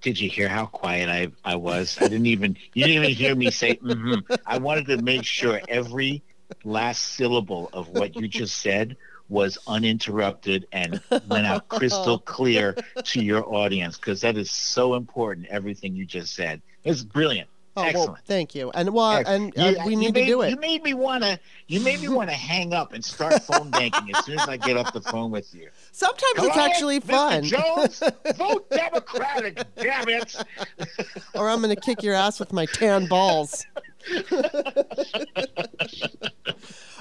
Did 0.04 0.20
you 0.20 0.30
hear 0.30 0.50
how 0.50 0.66
quiet 0.66 1.10
I, 1.10 1.30
I 1.50 1.56
was? 1.56 1.98
I 2.00 2.10
didn't 2.10 2.26
even 2.28 2.58
you 2.74 2.86
didn't 2.86 3.04
even 3.04 3.16
hear 3.16 3.36
me 3.36 3.50
say 3.50 3.76
mm-hmm. 3.76 4.34
I 4.46 4.58
wanted 4.58 4.86
to 4.88 5.02
make 5.02 5.24
sure 5.24 5.62
every 5.68 6.22
last 6.64 7.02
syllable 7.14 7.70
of 7.74 7.88
what 7.88 8.16
you 8.16 8.28
just 8.28 8.58
said 8.58 8.98
was 9.30 9.58
uninterrupted 9.66 10.68
and 10.74 11.02
went 11.28 11.48
out 11.48 11.70
crystal 11.70 12.20
clear 12.36 12.76
to 13.04 13.24
your 13.24 13.48
audience 13.54 13.98
because 13.98 14.22
that 14.22 14.38
is 14.38 14.52
so 14.52 14.96
important 14.96 15.48
everything 15.48 15.96
you 15.96 16.06
just 16.06 16.36
said. 16.36 16.62
It's 16.84 17.02
brilliant. 17.02 17.50
Oh 17.76 17.82
well 17.82 17.90
Excellent. 17.90 18.26
thank 18.26 18.54
you 18.56 18.70
and 18.76 18.94
well 18.94 19.24
and 19.26 19.52
You- 19.56 19.80
uh, 19.80 19.86
we 19.86 19.96
need 19.96 20.14
made, 20.14 20.22
to 20.22 20.26
do 20.28 20.42
it. 20.44 20.52
You 20.52 20.58
made 20.58 20.84
me 20.84 20.94
wanna 20.94 21.40
you 21.68 21.80
made 21.82 22.00
me 22.02 22.08
wanna 22.08 22.34
hang 22.34 22.72
up 22.74 22.94
and 22.94 23.04
start 23.04 23.42
phone 23.44 23.70
banking 23.72 24.14
as 24.16 24.24
soon 24.26 24.38
as 24.40 24.48
I 24.48 24.58
get 24.58 24.78
off 24.78 24.94
the 24.94 25.02
phone 25.02 25.32
with 25.32 25.54
you. 25.56 25.70
sometimes 25.92 26.22
it's 26.38 26.56
Hello, 26.56 26.66
actually 26.66 27.00
Mr. 27.00 27.04
fun 27.06 27.44
Jones, 27.44 28.04
vote 28.38 28.70
Democratic, 28.84 29.64
damn 29.76 30.08
it. 30.10 30.36
or 31.36 31.50
i'm 31.50 31.62
going 31.62 31.76
to 31.76 31.82
kick 31.82 32.04
your 32.04 32.14
ass 32.14 32.40
with 32.40 32.54
my 32.54 32.66
tan 32.68 33.08
balls 33.08 33.66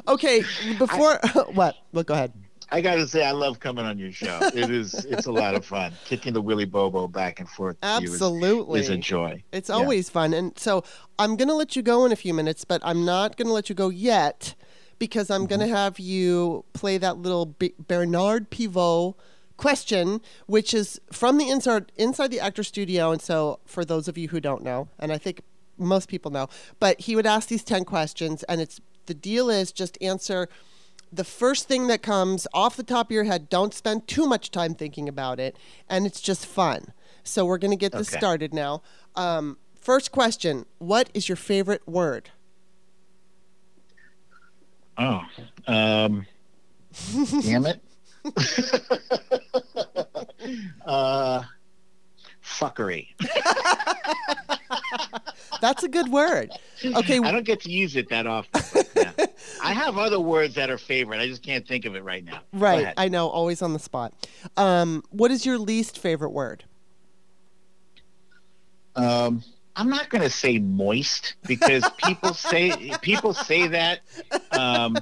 okay 0.09 0.43
before 0.79 1.19
what 1.53 1.77
well 1.93 2.05
go 2.05 2.15
ahead 2.15 2.33
I 2.73 2.81
gotta 2.81 3.07
say, 3.07 3.25
I 3.25 3.33
love 3.33 3.61
coming 3.61 3.85
on 3.85 3.99
your 3.99 4.13
show. 4.13 4.39
It 4.55 4.71
is, 4.71 4.95
it's 5.05 5.27
a 5.27 5.33
lot 5.33 5.55
of 5.55 5.65
fun. 5.65 5.93
Kicking 6.07 6.33
the 6.33 6.41
Willy 6.41 6.65
Bobo 6.65 7.07
back 7.07 7.39
and 7.39 7.49
forth 7.49 7.79
to 7.83 7.87
you 8.01 8.05
is- 8.09 8.13
absolutely 8.15 8.81
is, 8.81 8.89
a 8.89 8.97
joy. 8.97 9.43
It's 9.53 9.69
Yeah. 9.69 9.75
always 9.77 10.09
fun. 10.09 10.33
And 10.33 10.59
so 10.59 10.83
I'm 11.19 11.37
going 11.37 11.49
to 11.49 11.55
let 11.55 11.77
you 11.77 11.83
go 11.83 12.07
in 12.07 12.13
a 12.13 12.17
few 12.17 12.33
minutes, 12.33 12.65
but 12.65 12.81
I'm 12.85 13.05
not 13.05 13.37
going 13.37 13.47
to 13.49 13.53
let 13.53 13.69
you 13.69 13.75
go 13.75 13.91
yet 13.91 14.55
because 14.99 15.31
I'm 15.31 15.47
going 15.47 15.61
to 15.61 15.67
Mm-hmm. 15.67 15.75
have 15.75 15.99
you 15.99 16.65
play 16.73 16.97
that 16.99 17.19
little 17.19 17.45
B- 17.47 17.75
Bernard 17.79 18.49
Pivot 18.51 19.15
question, 19.59 20.21
which 20.47 20.73
is 20.73 20.99
from 21.13 21.37
the 21.39 21.49
inside, 21.51 21.93
inside 21.97 22.31
the 22.31 22.41
actor 22.41 22.63
studio. 22.63 23.13
And 23.13 23.21
so 23.21 23.61
for 23.67 23.85
those 23.85 24.09
of 24.09 24.17
you 24.17 24.29
who 24.29 24.41
don't 24.41 24.63
know, 24.63 24.89
and 24.99 25.13
I 25.13 25.19
think 25.19 25.43
most 25.79 26.09
people 26.09 26.31
know, 26.31 26.49
but 26.81 27.01
he 27.03 27.15
would 27.17 27.27
ask 27.27 27.49
these 27.49 27.65
10 27.65 27.85
questions 27.85 28.43
and 28.45 28.61
it's 28.61 28.81
the 29.07 29.15
deal 29.15 29.51
is 29.51 29.73
just 29.73 29.99
answer 30.01 30.49
the 31.13 31.25
first 31.25 31.69
thing 31.69 31.87
that 31.89 32.03
comes 32.03 32.47
off 32.55 32.77
the 32.77 32.83
top 32.83 33.09
of 33.09 33.11
your 33.11 33.25
head. 33.25 33.49
Don't 33.51 33.75
spend 33.75 34.09
too 34.09 34.27
much 34.27 34.51
time 34.51 34.75
thinking 34.75 35.09
about 35.09 35.39
it, 35.39 35.57
and 35.89 36.07
it's 36.07 36.21
just 36.21 36.47
fun. 36.47 36.93
So 37.23 37.45
we're 37.45 37.59
going 37.59 37.71
to 37.71 37.77
get 37.77 37.93
this 37.93 38.09
Okay. 38.09 38.19
started 38.19 38.55
now. 38.55 38.83
Um, 39.15 39.59
first 39.81 40.11
question: 40.13 40.65
What 40.79 41.11
is 41.15 41.29
your 41.29 41.37
favorite 41.37 41.87
word? 41.87 42.31
Oh, 44.99 45.23
um, 45.67 46.27
damn 47.43 47.67
it. 47.67 47.81
uh, 50.87 51.43
fuckery. 52.45 53.09
That's 55.61 55.85
a 55.85 55.89
good 55.89 56.09
word. 56.11 56.51
Okay, 56.85 57.19
I 57.19 57.31
don't 57.31 57.45
get 57.45 57.61
to 57.63 57.71
use 57.71 57.95
it 57.95 58.09
that 58.09 58.27
often. 58.27 58.63
yeah. 58.97 59.13
I 59.63 59.73
have 59.73 59.97
other 59.97 60.19
words 60.19 60.57
that 60.57 60.71
are 60.71 60.79
favorite. 60.79 61.21
I 61.21 61.29
just 61.29 61.43
can't 61.43 61.67
think 61.67 61.85
of 61.85 61.95
it 61.95 62.03
right 62.03 62.25
now. 62.25 62.41
Right. 62.53 62.93
I 62.97 63.09
know, 63.09 63.29
always 63.29 63.63
on 63.63 63.73
the 63.73 63.79
spot. 63.79 64.13
Um, 64.57 65.05
what 65.11 65.31
is 65.31 65.47
your 65.47 65.59
least 65.59 65.99
favorite 65.99 66.31
word? 66.31 66.65
Um, 68.97 69.43
I'm 69.77 69.89
not 69.89 70.11
going 70.11 70.23
to 70.23 70.31
say 70.31 70.59
moist 70.59 71.35
because 71.47 71.89
people 72.05 72.35
say 72.35 72.93
people 73.01 73.33
say 73.33 73.69
that. 73.69 74.01
Um, 74.51 74.99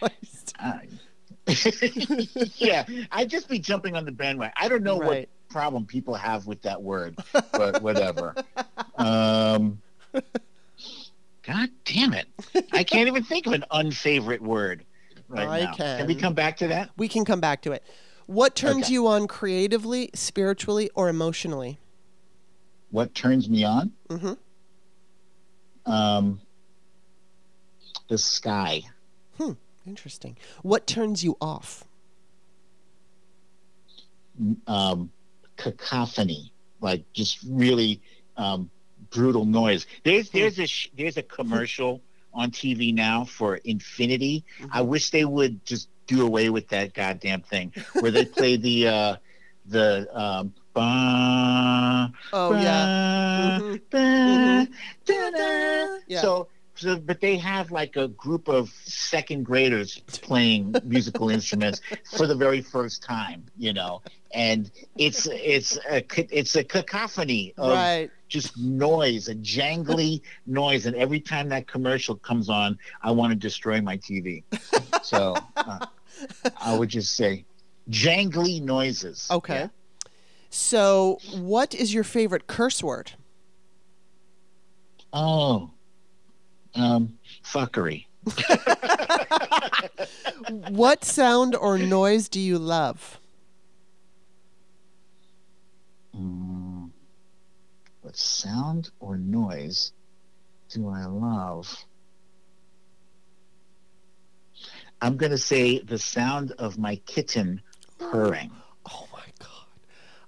Moist. 0.00 0.54
uh, 0.58 0.78
yeah, 2.56 2.84
I'd 3.12 3.30
just 3.30 3.48
be 3.48 3.58
jumping 3.58 3.96
on 3.96 4.04
the 4.04 4.12
bandwagon. 4.12 4.52
I 4.56 4.68
don't 4.68 4.82
know 4.82 4.96
what 4.96 5.08
Right. 5.08 5.28
Problem 5.50 5.84
people 5.84 6.14
have 6.14 6.46
with 6.46 6.62
that 6.62 6.80
word, 6.80 7.18
but 7.52 7.82
whatever. 7.82 8.34
Um, 8.96 9.80
God 11.42 11.68
damn 11.84 12.14
it! 12.14 12.28
I 12.72 12.84
can't 12.84 13.08
even 13.08 13.24
think 13.24 13.46
of 13.46 13.52
an 13.52 13.64
unfavorite 13.70 14.40
word 14.40 14.84
right 15.28 15.48
I 15.48 15.64
now. 15.64 15.72
Can 15.74 16.06
we 16.06 16.14
come 16.14 16.34
back 16.34 16.56
to 16.58 16.68
that? 16.68 16.90
We 16.96 17.08
can 17.08 17.24
come 17.24 17.40
back 17.40 17.62
to 17.62 17.72
it. 17.72 17.82
What 18.26 18.54
turns 18.54 18.84
Okay. 18.84 18.92
you 18.94 19.08
on 19.08 19.26
creatively, 19.26 20.10
spiritually, 20.14 20.88
or 20.94 21.08
emotionally? 21.08 21.78
What 22.90 23.14
turns 23.14 23.48
me 23.48 23.64
on? 23.64 23.92
Mhm. 24.08 24.38
Um, 25.86 26.40
the 28.08 28.18
sky. 28.18 28.82
Hmm. 29.38 29.52
Interesting. 29.86 30.36
What 30.62 30.86
turns 30.86 31.24
you 31.24 31.36
off? 31.40 31.84
um, 34.66 35.10
cacophony, 35.60 36.52
like 36.80 37.04
just 37.12 37.38
really 37.48 38.00
um, 38.36 38.70
brutal 39.12 39.44
noise. 39.44 39.86
There's 40.04 40.30
Hmm. 40.30 40.38
there's 40.38 40.58
a 40.58 40.66
there's 40.96 41.16
a 41.18 41.22
commercial 41.22 42.00
on 42.32 42.50
TV 42.50 42.92
now 42.92 43.24
for 43.24 43.56
Infinity. 43.64 44.44
Mhm. 44.60 44.70
I 44.72 44.80
wish 44.82 45.10
they 45.10 45.24
would 45.24 45.64
just 45.64 45.88
do 46.06 46.26
away 46.26 46.50
with 46.50 46.68
that 46.68 46.94
goddamn 46.94 47.42
thing 47.42 47.72
where 48.00 48.10
they 48.10 48.24
play 48.24 48.56
the 48.56 48.88
uh, 48.88 49.16
the 49.66 50.08
um, 50.18 50.54
ba, 50.74 52.12
Oh 52.32 52.52
ba, 52.52 52.62
yeah. 52.62 52.86
Mhm. 53.36 53.80
ba, 53.90 53.98
Mhm. 53.98 54.68
da, 55.04 55.30
da. 55.30 55.98
Yeah. 56.06 56.20
So, 56.22 56.48
so, 56.80 56.96
but 56.96 57.20
they 57.20 57.36
have 57.36 57.70
like 57.70 57.96
a 57.96 58.08
group 58.08 58.48
of 58.48 58.70
second 58.84 59.44
graders 59.44 59.98
playing 60.22 60.80
musical 60.82 61.28
instruments 61.36 61.82
for 62.16 62.26
the 62.26 62.34
very 62.34 62.62
first 62.62 63.02
time, 63.02 63.44
you 63.58 63.74
know, 63.74 64.00
and 64.32 64.70
it's 64.96 65.26
it's 65.26 65.76
a 65.90 66.02
it's 66.34 66.56
a 66.56 66.64
cacophony 66.64 67.52
of 67.58 67.76
Right. 67.76 68.10
just 68.28 68.56
noise, 68.56 69.28
a 69.28 69.34
jangly 69.34 70.22
noise, 70.46 70.86
and 70.86 70.96
every 70.96 71.20
time 71.20 71.50
that 71.50 71.66
commercial 71.66 72.16
comes 72.16 72.48
on, 72.48 72.78
I 73.02 73.10
want 73.10 73.30
to 73.32 73.36
destroy 73.36 73.82
my 73.82 73.98
TV. 73.98 74.42
So 75.02 75.44
uh, 75.56 75.80
I 76.62 76.72
would 76.72 76.88
just 76.88 77.14
say 77.14 77.44
jangly 77.90 78.62
noises. 78.62 79.28
Okay. 79.30 79.54
Yeah. 79.54 79.68
So, 80.48 81.18
what 81.40 81.74
is 81.74 81.94
your 81.94 82.04
favorite 82.04 82.46
curse 82.46 82.82
word? 82.82 83.12
Oh, 85.12 85.70
um, 86.74 87.18
fuckery. 87.44 88.06
What 90.70 91.04
sound 91.04 91.54
or 91.54 91.78
noise 91.78 92.28
do 92.28 92.40
you 92.40 92.58
love? 92.58 93.20
Mm, 96.16 96.90
what 98.00 98.16
sound 98.16 98.90
or 98.98 99.16
noise 99.16 99.92
do 100.70 100.88
I 100.88 101.04
love? 101.04 101.84
I'm 105.00 105.16
going 105.16 105.30
to 105.30 105.38
say 105.38 105.78
the 105.78 105.98
sound 105.98 106.52
of 106.52 106.78
my 106.78 106.96
kitten 107.06 107.62
purring. 107.98 108.50
Oh 108.92 109.06
my 109.12 109.26
god. 109.38 109.66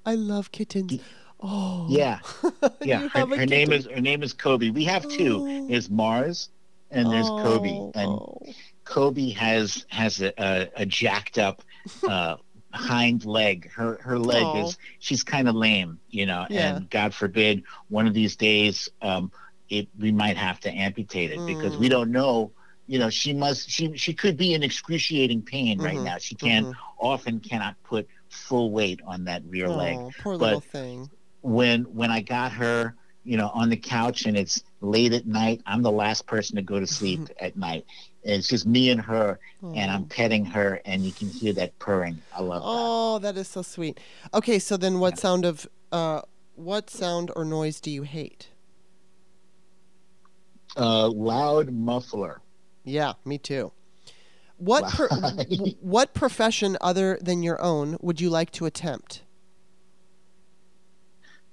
I 0.05 0.15
love 0.15 0.53
kittens. 0.53 1.01
Oh. 1.43 1.87
Yeah, 1.91 2.21
yeah. 2.83 3.09
Her, 3.09 3.27
her 3.27 3.47
name 3.47 3.73
is 3.73 3.87
her 3.87 4.01
name 4.01 4.23
is 4.23 4.33
Kobe. 4.33 4.71
We 4.71 4.85
have 4.85 5.09
two. 5.09 5.39
Oh. 5.49 5.69
There's 5.69 5.91
Mars 5.91 6.51
and 6.91 7.11
there's 7.11 7.29
Kobe. 7.29 7.71
Oh, 7.73 7.93
And 7.95 8.09
oh. 8.11 8.39
Kobe 8.85 9.31
has 9.31 9.85
has 9.89 10.21
a, 10.23 10.33
a, 10.43 10.69
a 10.77 10.87
jacked 10.87 11.39
up 11.39 11.63
uh, 12.09 12.37
hind 12.73 13.25
leg. 13.25 13.71
Her 13.73 13.99
her 14.03 14.19
leg 14.19 14.43
Aw. 14.45 14.67
is 14.67 14.79
she's 15.01 15.23
kind 15.25 15.49
of 15.49 15.55
lame, 15.55 15.99
you 16.11 16.27
know. 16.27 16.47
Yeah. 16.49 16.77
And 16.77 16.91
God 16.91 17.13
forbid 17.15 17.65
one 17.89 18.07
of 18.07 18.15
these 18.15 18.37
days, 18.37 18.89
um, 19.01 19.33
it 19.69 19.89
we 19.99 20.13
might 20.13 20.37
have 20.37 20.61
to 20.61 20.71
amputate 20.71 21.31
it 21.33 21.45
because 21.47 21.75
Mm. 21.75 21.81
we 21.81 21.89
don't 21.89 22.13
know. 22.13 22.53
You 22.87 22.99
know, 22.99 23.11
she 23.11 23.33
must. 23.33 23.71
She 23.71 23.97
she 23.97 24.13
could 24.13 24.37
be 24.37 24.55
in 24.55 24.63
excruciating 24.63 25.43
pain 25.43 25.81
right 25.81 25.97
Mhm, 25.97 26.05
now. 26.05 26.19
She 26.19 26.35
can't 26.35 26.67
Mhm. 26.67 26.75
often 27.01 27.41
cannot 27.41 27.77
put 27.85 28.07
full 28.29 28.71
weight 28.71 29.01
on 29.07 29.25
that 29.25 29.43
rear 29.47 29.69
leg 29.69 29.97
Oh, 29.99 30.11
poor 30.21 30.37
but- 30.39 30.45
little 30.47 30.61
thing. 30.61 31.09
When 31.43 31.83
when 31.85 32.11
I 32.11 32.21
got 32.21 32.53
her, 32.53 32.95
you 33.25 33.37
know, 33.37 33.51
on 33.55 33.69
the 33.69 33.77
couch 33.77 34.27
and 34.27 34.37
it's 34.37 34.63
late 34.81 35.13
at 35.13 35.27
night, 35.27 35.61
I'm 35.67 35.83
the 35.83 35.93
last 35.93 36.27
person 36.27 36.57
to 36.57 36.63
go 36.63 36.81
to 36.81 36.87
sleep 36.87 37.29
at 37.41 37.57
night. 37.57 37.85
And 38.25 38.35
it's 38.35 38.49
just 38.49 38.67
me 38.67 38.91
and 38.91 39.01
her, 39.01 39.39
and 39.63 39.91
I'm 39.91 40.05
petting 40.05 40.45
her, 40.47 40.81
and 40.85 41.05
you 41.05 41.13
can 41.13 41.29
hear 41.29 41.53
that 41.55 41.77
purring. 41.81 42.23
I 42.33 42.41
love 42.43 42.63
Oh, 42.65 43.19
that 43.19 43.37
is 43.37 43.49
so 43.49 43.63
sweet. 43.63 43.99
Okay, 44.33 44.59
so 44.61 44.77
then 44.77 45.01
what 45.01 45.19
sound 45.19 45.45
of 45.45 45.67
uh 45.91 46.23
what 46.55 46.89
sound 46.91 47.31
or 47.35 47.45
noise 47.45 47.81
do 47.81 47.91
you 47.91 48.03
hate? 48.03 48.49
that. 50.77 50.83
Uh, 50.83 51.09
loud 51.09 51.71
muffler. 51.73 52.41
Yeah, 52.85 53.15
me 53.25 53.39
too. 53.39 53.73
What 54.57 54.89
pro- 54.89 55.09
what 55.81 56.15
profession 56.15 56.77
other 56.81 57.19
than 57.21 57.43
your 57.43 57.61
own 57.61 57.97
would 58.01 58.21
you 58.21 58.31
like 58.31 58.53
to 58.53 58.67
attempt? 58.67 59.22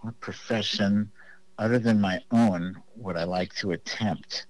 What 0.02 0.20
profession, 0.20 1.12
other 1.58 1.80
than 1.80 2.00
my 2.00 2.22
own, 2.32 2.82
would 2.96 3.18
I 3.18 3.24
like 3.26 3.54
to 3.56 3.72
attempt? 3.72 4.46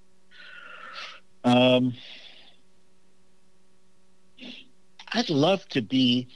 Um, 1.43 1.93
I'd 5.13 5.29
love 5.29 5.67
to 5.69 5.81
be 5.81 6.27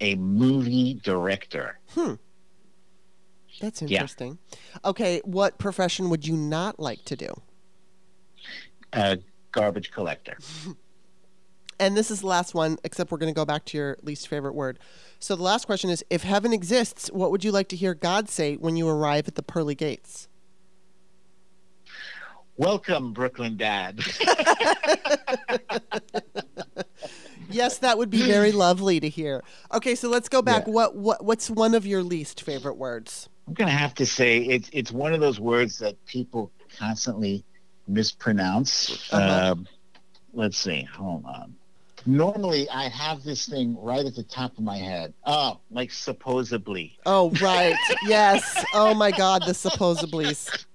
a 0.00 0.14
movie 0.16 0.94
director. 1.02 1.78
Hmm. 1.90 2.14
That's 3.60 3.82
Yeah. 3.82 3.88
interesting. 4.00 4.38
Okay, 4.84 5.20
what 5.24 5.58
profession 5.58 6.10
would 6.10 6.26
you 6.26 6.36
not 6.36 6.78
like 6.80 7.04
to 7.06 7.16
do? 7.16 7.28
A 8.92 9.18
garbage 9.52 9.90
collector. 9.90 10.36
And 11.82 11.96
this 11.96 12.12
is 12.12 12.20
the 12.20 12.28
last 12.28 12.54
one, 12.54 12.78
except 12.84 13.10
we're 13.10 13.18
going 13.18 13.34
to 13.34 13.36
go 13.36 13.44
back 13.44 13.64
to 13.64 13.76
your 13.76 13.96
least 14.04 14.28
favorite 14.28 14.54
word. 14.54 14.78
So 15.18 15.34
the 15.34 15.42
last 15.42 15.64
question 15.64 15.90
is 15.90 16.04
if 16.10 16.22
heaven 16.22 16.52
exists, 16.52 17.10
what 17.10 17.32
would 17.32 17.42
you 17.42 17.50
like 17.50 17.66
to 17.70 17.76
hear 17.76 17.92
God 17.92 18.28
say 18.28 18.54
when 18.54 18.76
you 18.76 18.88
arrive 18.88 19.26
at 19.26 19.34
the 19.34 19.42
pearly 19.42 19.74
gates? 19.74 20.28
Welcome, 22.56 23.12
Brooklyn 23.12 23.56
Dad. 23.56 24.00
Yes, 27.50 27.78
that 27.78 27.98
would 27.98 28.08
be 28.08 28.22
very 28.22 28.50
lovely 28.66 28.98
to 28.98 29.10
hear. 29.10 29.44
Okay, 29.74 29.94
so 29.94 30.08
let's 30.08 30.30
go 30.30 30.40
back. 30.40 30.66
Yeah. 30.66 30.72
What 30.72 30.96
what 30.96 31.22
what's 31.22 31.50
one 31.50 31.74
of 31.74 31.84
your 31.84 32.02
least 32.02 32.40
favorite 32.40 32.78
words? 32.78 33.28
I'm 33.46 33.52
gonna 33.52 33.70
have 33.70 33.92
to 33.96 34.06
say 34.06 34.38
it's 34.38 34.70
it's 34.72 34.90
one 34.90 35.12
of 35.12 35.20
those 35.20 35.38
words 35.38 35.76
that 35.80 36.02
people 36.06 36.50
constantly 36.78 37.44
mispronounce. 37.86 39.12
Uh-huh. 39.12 39.52
Um, 39.52 39.68
let's 40.32 40.56
see. 40.56 40.88
Hold 40.94 41.26
on. 41.26 41.54
Normally, 42.06 42.68
I 42.70 42.88
have 42.88 43.22
this 43.22 43.46
thing 43.46 43.76
right 43.80 44.04
at 44.04 44.14
the 44.14 44.22
top 44.22 44.56
of 44.58 44.64
my 44.64 44.76
head. 44.76 45.14
Oh, 45.24 45.60
like 45.70 45.90
supposedly. 45.90 46.98
Oh, 47.06 47.30
right. 47.40 47.76
yes. 48.06 48.64
Oh 48.74 48.94
my 48.94 49.10
god, 49.10 49.42
the 49.46 49.52
supposablys. 49.52 50.66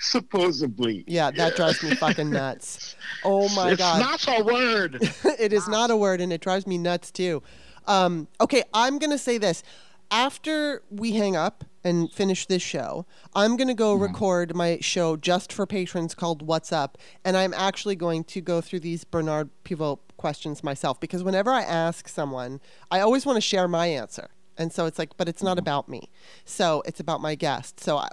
Supposedly. 0.00 1.04
Yeah, 1.06 1.30
that 1.32 1.56
drives 1.56 1.82
me 1.82 1.94
fucking 1.94 2.30
nuts. 2.30 2.96
Oh 3.24 3.48
my 3.54 3.70
it's 3.70 3.78
god. 3.78 4.14
It's 4.14 4.26
not 4.26 4.40
a 4.40 4.44
word. 4.44 4.98
it 5.38 5.52
is 5.52 5.68
not 5.68 5.90
a 5.90 5.96
word 5.96 6.20
and 6.20 6.32
it 6.32 6.40
drives 6.40 6.66
me 6.66 6.78
nuts 6.78 7.10
too. 7.10 7.42
Um, 7.86 8.28
okay, 8.40 8.62
I'm 8.72 8.98
going 8.98 9.10
to 9.10 9.18
say 9.18 9.38
this. 9.38 9.62
After 10.10 10.82
we 10.90 11.12
hang 11.12 11.36
up 11.36 11.64
and 11.84 12.10
finish 12.12 12.46
this 12.46 12.62
show, 12.62 13.06
I'm 13.34 13.56
going 13.56 13.68
to 13.68 13.74
go 13.74 13.94
record 13.94 14.54
my 14.54 14.78
show 14.80 15.16
just 15.16 15.52
for 15.52 15.66
patrons 15.66 16.14
called 16.14 16.42
What's 16.42 16.72
Up. 16.72 16.98
And 17.24 17.36
I'm 17.36 17.54
actually 17.54 17.96
going 17.96 18.24
to 18.24 18.40
go 18.40 18.60
through 18.60 18.80
these 18.80 19.04
Bernard 19.04 19.50
Pivot 19.64 19.98
questions 20.16 20.62
myself 20.62 21.00
because 21.00 21.22
whenever 21.22 21.50
I 21.50 21.62
ask 21.62 22.08
someone, 22.08 22.60
I 22.90 23.00
always 23.00 23.26
want 23.26 23.36
to 23.36 23.40
share 23.40 23.68
my 23.68 23.86
answer. 23.86 24.30
And 24.56 24.72
so 24.72 24.86
it's 24.86 24.98
like, 24.98 25.16
but 25.16 25.28
it's 25.28 25.42
not 25.42 25.58
about 25.58 25.88
me. 25.88 26.10
So 26.44 26.82
it's 26.86 27.00
about 27.00 27.20
my 27.20 27.34
guest. 27.34 27.80
So 27.80 27.96
I, 27.96 28.08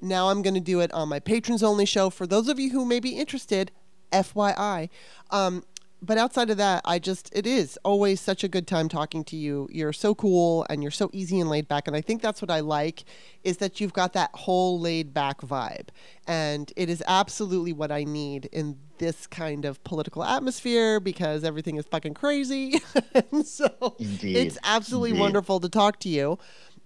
now 0.00 0.28
I'm 0.28 0.42
going 0.42 0.54
to 0.54 0.60
do 0.60 0.80
it 0.80 0.92
on 0.92 1.08
my 1.08 1.20
patrons 1.20 1.62
only 1.62 1.86
show. 1.86 2.08
For 2.08 2.26
those 2.26 2.48
of 2.48 2.58
you 2.58 2.70
who 2.70 2.84
may 2.84 3.00
be 3.00 3.18
interested, 3.18 3.70
FYI. 4.12 4.88
Um, 5.30 5.64
but 6.04 6.18
outside 6.18 6.50
of 6.50 6.56
that, 6.56 6.82
I 6.84 6.98
just, 6.98 7.30
it 7.32 7.46
is 7.46 7.78
always 7.84 8.20
such 8.20 8.42
a 8.42 8.48
good 8.48 8.66
time 8.66 8.88
talking 8.88 9.22
to 9.24 9.36
you. 9.36 9.68
You're 9.70 9.92
so 9.92 10.16
cool 10.16 10.66
and 10.68 10.82
you're 10.82 10.90
so 10.90 11.08
easy 11.12 11.38
and 11.38 11.48
laid 11.48 11.68
back. 11.68 11.86
And 11.86 11.96
I 11.96 12.00
think 12.00 12.20
that's 12.20 12.42
what 12.42 12.50
I 12.50 12.58
like 12.58 13.04
is 13.44 13.58
that 13.58 13.80
you've 13.80 13.92
got 13.92 14.12
that 14.14 14.30
whole 14.34 14.80
laid 14.80 15.14
back 15.14 15.40
vibe. 15.42 15.88
And 16.26 16.72
it 16.76 16.90
is 16.90 17.04
absolutely 17.06 17.72
what 17.72 17.92
I 17.92 18.02
need 18.02 18.46
in 18.46 18.78
this 18.98 19.28
kind 19.28 19.64
of 19.64 19.82
political 19.84 20.24
atmosphere 20.24 20.98
because 20.98 21.44
everything 21.44 21.76
is 21.76 21.86
fucking 21.86 22.14
crazy. 22.14 22.80
and 23.30 23.46
so 23.46 23.94
Indeed. 24.00 24.36
it's 24.36 24.58
absolutely 24.64 25.10
Indeed. 25.10 25.20
wonderful 25.20 25.60
to 25.60 25.68
talk 25.68 26.00
to 26.00 26.08
you. 26.08 26.36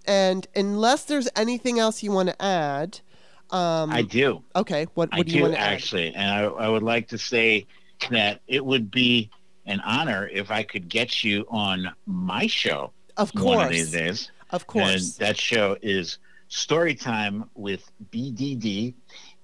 And 0.05 0.45
unless 0.55 1.05
there's 1.05 1.27
anything 1.35 1.79
else 1.79 2.03
you 2.03 2.11
want 2.11 2.29
to 2.29 2.39
add, 2.41 2.99
um, 3.49 3.89
I 3.89 4.03
do. 4.03 4.43
okay, 4.55 4.85
what, 4.93 5.09
I 5.11 5.17
what 5.17 5.27
do 5.27 5.35
you 5.35 5.41
want 5.41 5.55
to 5.55 5.59
add? 5.59 5.73
actually, 5.73 6.13
and 6.13 6.29
I, 6.29 6.43
I 6.43 6.69
would 6.69 6.83
like 6.83 7.07
to 7.09 7.17
say 7.17 7.65
that 8.09 8.41
it 8.47 8.63
would 8.63 8.89
be 8.91 9.29
an 9.65 9.79
honor 9.81 10.27
if 10.31 10.49
I 10.51 10.63
could 10.63 10.87
get 10.89 11.23
you 11.23 11.45
on 11.49 11.91
my 12.05 12.47
show 12.47 12.91
Of 13.17 13.31
one 13.35 13.55
of 13.55 13.59
course. 13.65 13.69
these 13.71 13.91
days. 13.91 14.31
Of 14.51 14.61
And 14.61 14.67
course. 14.67 15.15
that 15.17 15.37
show 15.37 15.77
is 15.81 16.19
Storytime 16.49 17.47
with 17.55 17.89
BDD. 18.11 18.93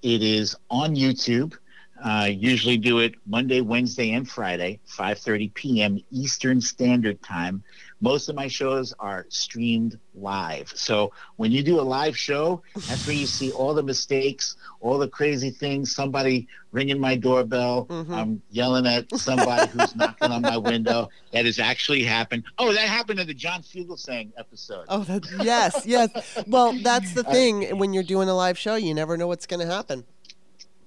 It 0.02 0.22
is 0.22 0.56
on 0.70 0.94
YouTube. 0.94 1.54
Uh, 2.02 2.28
usually 2.30 2.76
do 2.76 2.98
it 2.98 3.14
Monday, 3.26 3.60
Wednesday, 3.60 4.12
and 4.12 4.28
Friday, 4.28 4.80
5:30 4.88 5.52
p.m. 5.54 5.98
Eastern 6.10 6.60
Standard 6.60 7.22
Time. 7.22 7.62
Most 8.04 8.28
of 8.28 8.34
my 8.36 8.48
shows 8.48 8.92
are 8.98 9.24
streamed 9.30 9.98
live. 10.14 10.70
So 10.74 11.10
when 11.36 11.50
you 11.52 11.62
do 11.62 11.80
a 11.80 11.86
live 11.98 12.14
show, 12.18 12.62
that's 12.74 13.06
where 13.06 13.16
you 13.16 13.24
see 13.24 13.50
all 13.50 13.72
the 13.72 13.82
mistakes, 13.82 14.56
all 14.82 14.98
the 14.98 15.08
crazy 15.08 15.48
things. 15.48 15.94
Somebody 15.96 16.46
ringing 16.70 17.00
my 17.00 17.16
doorbell. 17.16 17.86
Mhm. 17.86 18.10
I'm 18.10 18.42
yelling 18.50 18.86
at 18.86 19.10
somebody 19.18 19.70
who's 19.70 19.96
knocking 20.00 20.30
on 20.30 20.42
my 20.42 20.58
window. 20.58 21.08
That 21.32 21.46
has 21.46 21.58
actually 21.58 22.02
happened. 22.04 22.44
Oh, 22.58 22.74
that 22.74 22.86
happened 22.88 23.20
in 23.20 23.26
the 23.26 23.32
John 23.32 23.62
Fugelsang 23.62 24.32
episode. 24.36 24.84
Oh, 24.90 25.02
that, 25.04 25.24
yes, 25.42 25.86
yes. 25.86 26.10
Well, 26.46 26.74
that's 26.82 27.14
the 27.14 27.24
thing. 27.36 27.78
When 27.78 27.94
you're 27.94 28.02
doing 28.02 28.28
a 28.28 28.34
live 28.34 28.58
show, 28.58 28.74
you 28.74 28.92
never 28.92 29.16
know 29.16 29.28
what's 29.28 29.46
going 29.46 29.60
to 29.66 29.72
happen. 29.74 30.04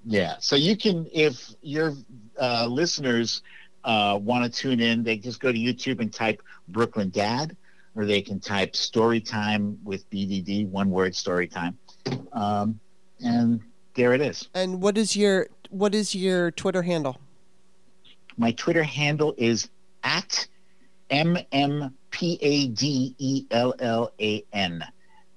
Yeah. 0.04 0.36
So 0.38 0.54
you 0.54 0.76
can, 0.76 1.08
if 1.12 1.50
your 1.62 1.94
uh, 2.40 2.66
listeners 2.70 3.42
uh, 3.88 4.18
want 4.18 4.44
to 4.44 4.50
tune 4.50 4.80
in, 4.80 5.02
they 5.02 5.16
just 5.16 5.40
go 5.40 5.50
to 5.50 5.58
YouTube 5.58 6.00
and 6.00 6.12
type 6.12 6.42
Brooklyn 6.68 7.08
Dad. 7.08 7.56
or 7.96 8.04
they 8.04 8.20
can 8.20 8.38
type 8.38 8.76
story 8.76 9.20
time 9.20 9.78
with 9.82 10.08
BDD, 10.10 10.68
one 10.68 10.90
word 10.90 11.16
story 11.16 11.48
time. 11.48 11.76
Um, 12.32 12.78
and 13.20 13.60
there 13.94 14.12
it 14.12 14.20
is. 14.20 14.48
And 14.54 14.80
what 14.80 14.96
is 14.96 15.16
your 15.16 15.48
what 15.70 15.94
is 15.94 16.14
your 16.14 16.50
Twitter 16.52 16.82
handle? 16.82 17.16
My 18.36 18.52
Twitter 18.52 18.84
handle 18.84 19.34
is 19.36 19.68
at 20.04 20.46
M 21.10 21.38
M 21.50 21.92
P 22.10 22.38
A 22.40 22.68
D 22.68 23.14
E 23.18 23.46
L 23.50 23.74
L 23.80 24.12
A 24.20 24.44
N. 24.52 24.84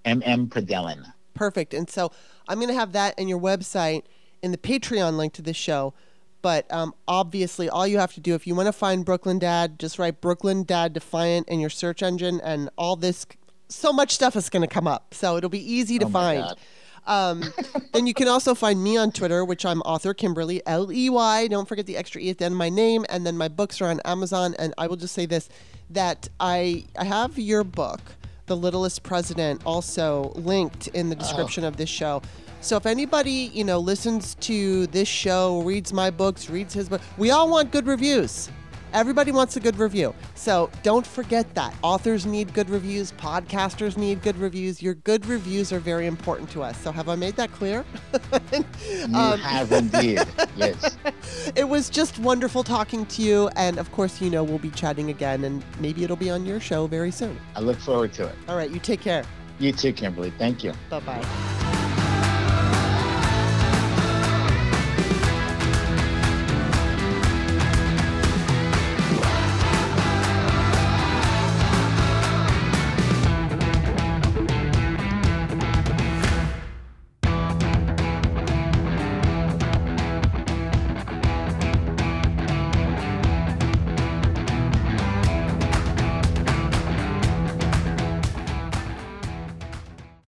M 0.06 0.22
M 0.26 0.48
Padellan. 0.48 1.06
Perfect. 1.34 1.74
And 1.74 1.90
so 1.90 2.12
I'm 2.48 2.58
going 2.58 2.68
to 2.68 2.76
have 2.76 2.92
that 2.92 3.16
and 3.18 3.30
your 3.30 3.40
website 3.40 4.04
in 4.44 4.52
the 4.52 4.58
Patreon 4.58 5.16
link 5.18 5.34
to 5.34 5.42
this 5.42 5.58
show. 5.58 5.94
But 6.42 6.72
um, 6.74 6.94
obviously, 7.08 7.70
all 7.70 7.86
you 7.86 8.00
have 8.00 8.14
to 8.14 8.20
do 8.20 8.34
if 8.34 8.48
you 8.48 8.56
want 8.56 8.68
to 8.68 8.74
find 8.74 9.06
Brooklyn 9.06 9.38
Dad, 9.38 9.78
just 9.78 10.00
write 10.00 10.22
Brooklyn 10.22 10.64
Dad 10.64 10.94
Defiant 10.94 11.48
in 11.48 11.60
your 11.60 11.70
search 11.70 12.02
engine, 12.02 12.42
and 12.42 12.70
all 12.78 12.96
this, 12.96 13.28
so 13.68 13.94
much 13.94 14.12
stuff 14.14 14.36
is 14.36 14.50
going 14.50 14.68
to 14.68 14.74
come 14.74 14.88
up. 14.88 15.14
So 15.14 15.38
it'll 15.38 15.50
be 15.50 15.74
easy 15.74 16.00
to 16.00 16.06
Oh 16.06 16.10
find. 16.10 16.56
Um, 17.08 17.44
then 17.94 18.06
you 18.06 18.14
can 18.14 18.28
also 18.28 18.54
find 18.54 18.84
me 18.84 18.96
on 18.96 19.12
Twitter, 19.12 19.44
which 19.44 19.66
I'm 19.66 19.82
author 19.82 20.14
Kimberly 20.14 20.62
L 20.68 20.92
E 20.92 21.10
Y. 21.10 21.48
Don't 21.48 21.68
forget 21.68 21.88
the 21.88 21.98
extra 21.98 22.22
e 22.22 22.30
at 22.30 22.38
the 22.38 22.46
end 22.46 22.54
of 22.54 22.60
my 22.60 22.70
name. 22.70 23.06
And 23.10 23.26
then 23.26 23.38
my 23.38 23.48
books 23.48 23.82
are 23.82 23.88
on 23.88 24.00
Amazon. 24.06 24.56
And 24.60 24.74
I 24.78 24.88
will 24.88 24.98
just 24.98 25.14
say 25.16 25.26
this: 25.26 25.50
that 25.90 26.30
I 26.40 26.86
I 26.98 27.06
have 27.06 27.40
your 27.40 27.64
book, 27.64 28.02
The 28.46 28.56
Liddle'est 28.56 29.02
President, 29.02 29.62
also 29.66 30.32
linked 30.36 30.90
in 30.90 31.10
the 31.10 31.16
description 31.16 31.64
of 31.64 31.78
this 31.78 31.90
show. 31.90 32.22
So 32.62 32.78
if 32.78 32.86
anybody 32.86 33.50
you 33.54 33.64
know 33.64 33.80
listens 33.80 34.36
to 34.36 34.88
this 34.88 35.08
show, 35.08 35.62
reads 35.62 35.92
my 35.94 36.10
books, 36.10 36.50
reads 36.50 36.74
his 36.74 36.90
book, 36.90 37.02
we 37.18 37.32
all 37.32 37.50
want 37.50 37.72
good 37.72 37.88
reviews. 37.88 38.50
Everybody 38.94 39.32
wants 39.32 39.56
a 39.56 39.62
good 39.62 39.78
review. 39.78 40.14
So 40.36 40.70
don't 40.84 41.08
forget 41.08 41.56
that. 41.56 41.74
Authors 41.82 42.26
need 42.26 42.54
good 42.54 42.70
reviews, 42.70 43.14
podcasters 43.14 43.96
need 43.96 44.22
good 44.22 44.36
reviews. 44.38 44.82
Your 44.82 44.96
good 44.96 45.26
reviews 45.26 45.72
are 45.72 45.80
very 45.80 46.08
important 46.08 46.50
to 46.52 46.62
us. 46.62 46.78
So 46.82 46.92
have 46.92 47.08
I 47.08 47.16
made 47.16 47.36
that 47.38 47.52
clear? 47.54 47.86
You 49.08 49.16
Um, 49.16 49.40
have 49.40 49.72
indeed. 49.72 50.20
yes. 50.58 50.98
it 51.56 51.68
was 51.70 51.90
just 51.90 52.20
wonderful 52.20 52.64
talking 52.64 53.06
to 53.08 53.22
you. 53.22 53.50
And 53.56 53.78
of 53.80 53.90
course, 53.94 54.20
you 54.22 54.30
know, 54.30 54.44
we'll 54.44 54.60
be 54.60 54.72
chatting 54.72 55.10
again 55.10 55.46
and 55.46 55.64
maybe 55.80 56.04
it'll 56.04 56.18
be 56.18 56.30
on 56.30 56.46
your 56.46 56.60
show 56.60 56.86
very 56.88 57.12
soon. 57.12 57.40
I 57.56 57.62
look 57.62 57.80
forward 57.80 58.12
to 58.14 58.28
it. 58.28 58.36
All 58.50 58.58
right, 58.58 58.70
you 58.70 58.80
take 58.80 59.00
care. 59.00 59.24
You 59.58 59.72
too, 59.72 59.94
Kimberly. 59.94 60.32
Thank 60.38 60.64
you. 60.66 60.74
Bye 60.90 61.00
bye. 61.00 61.71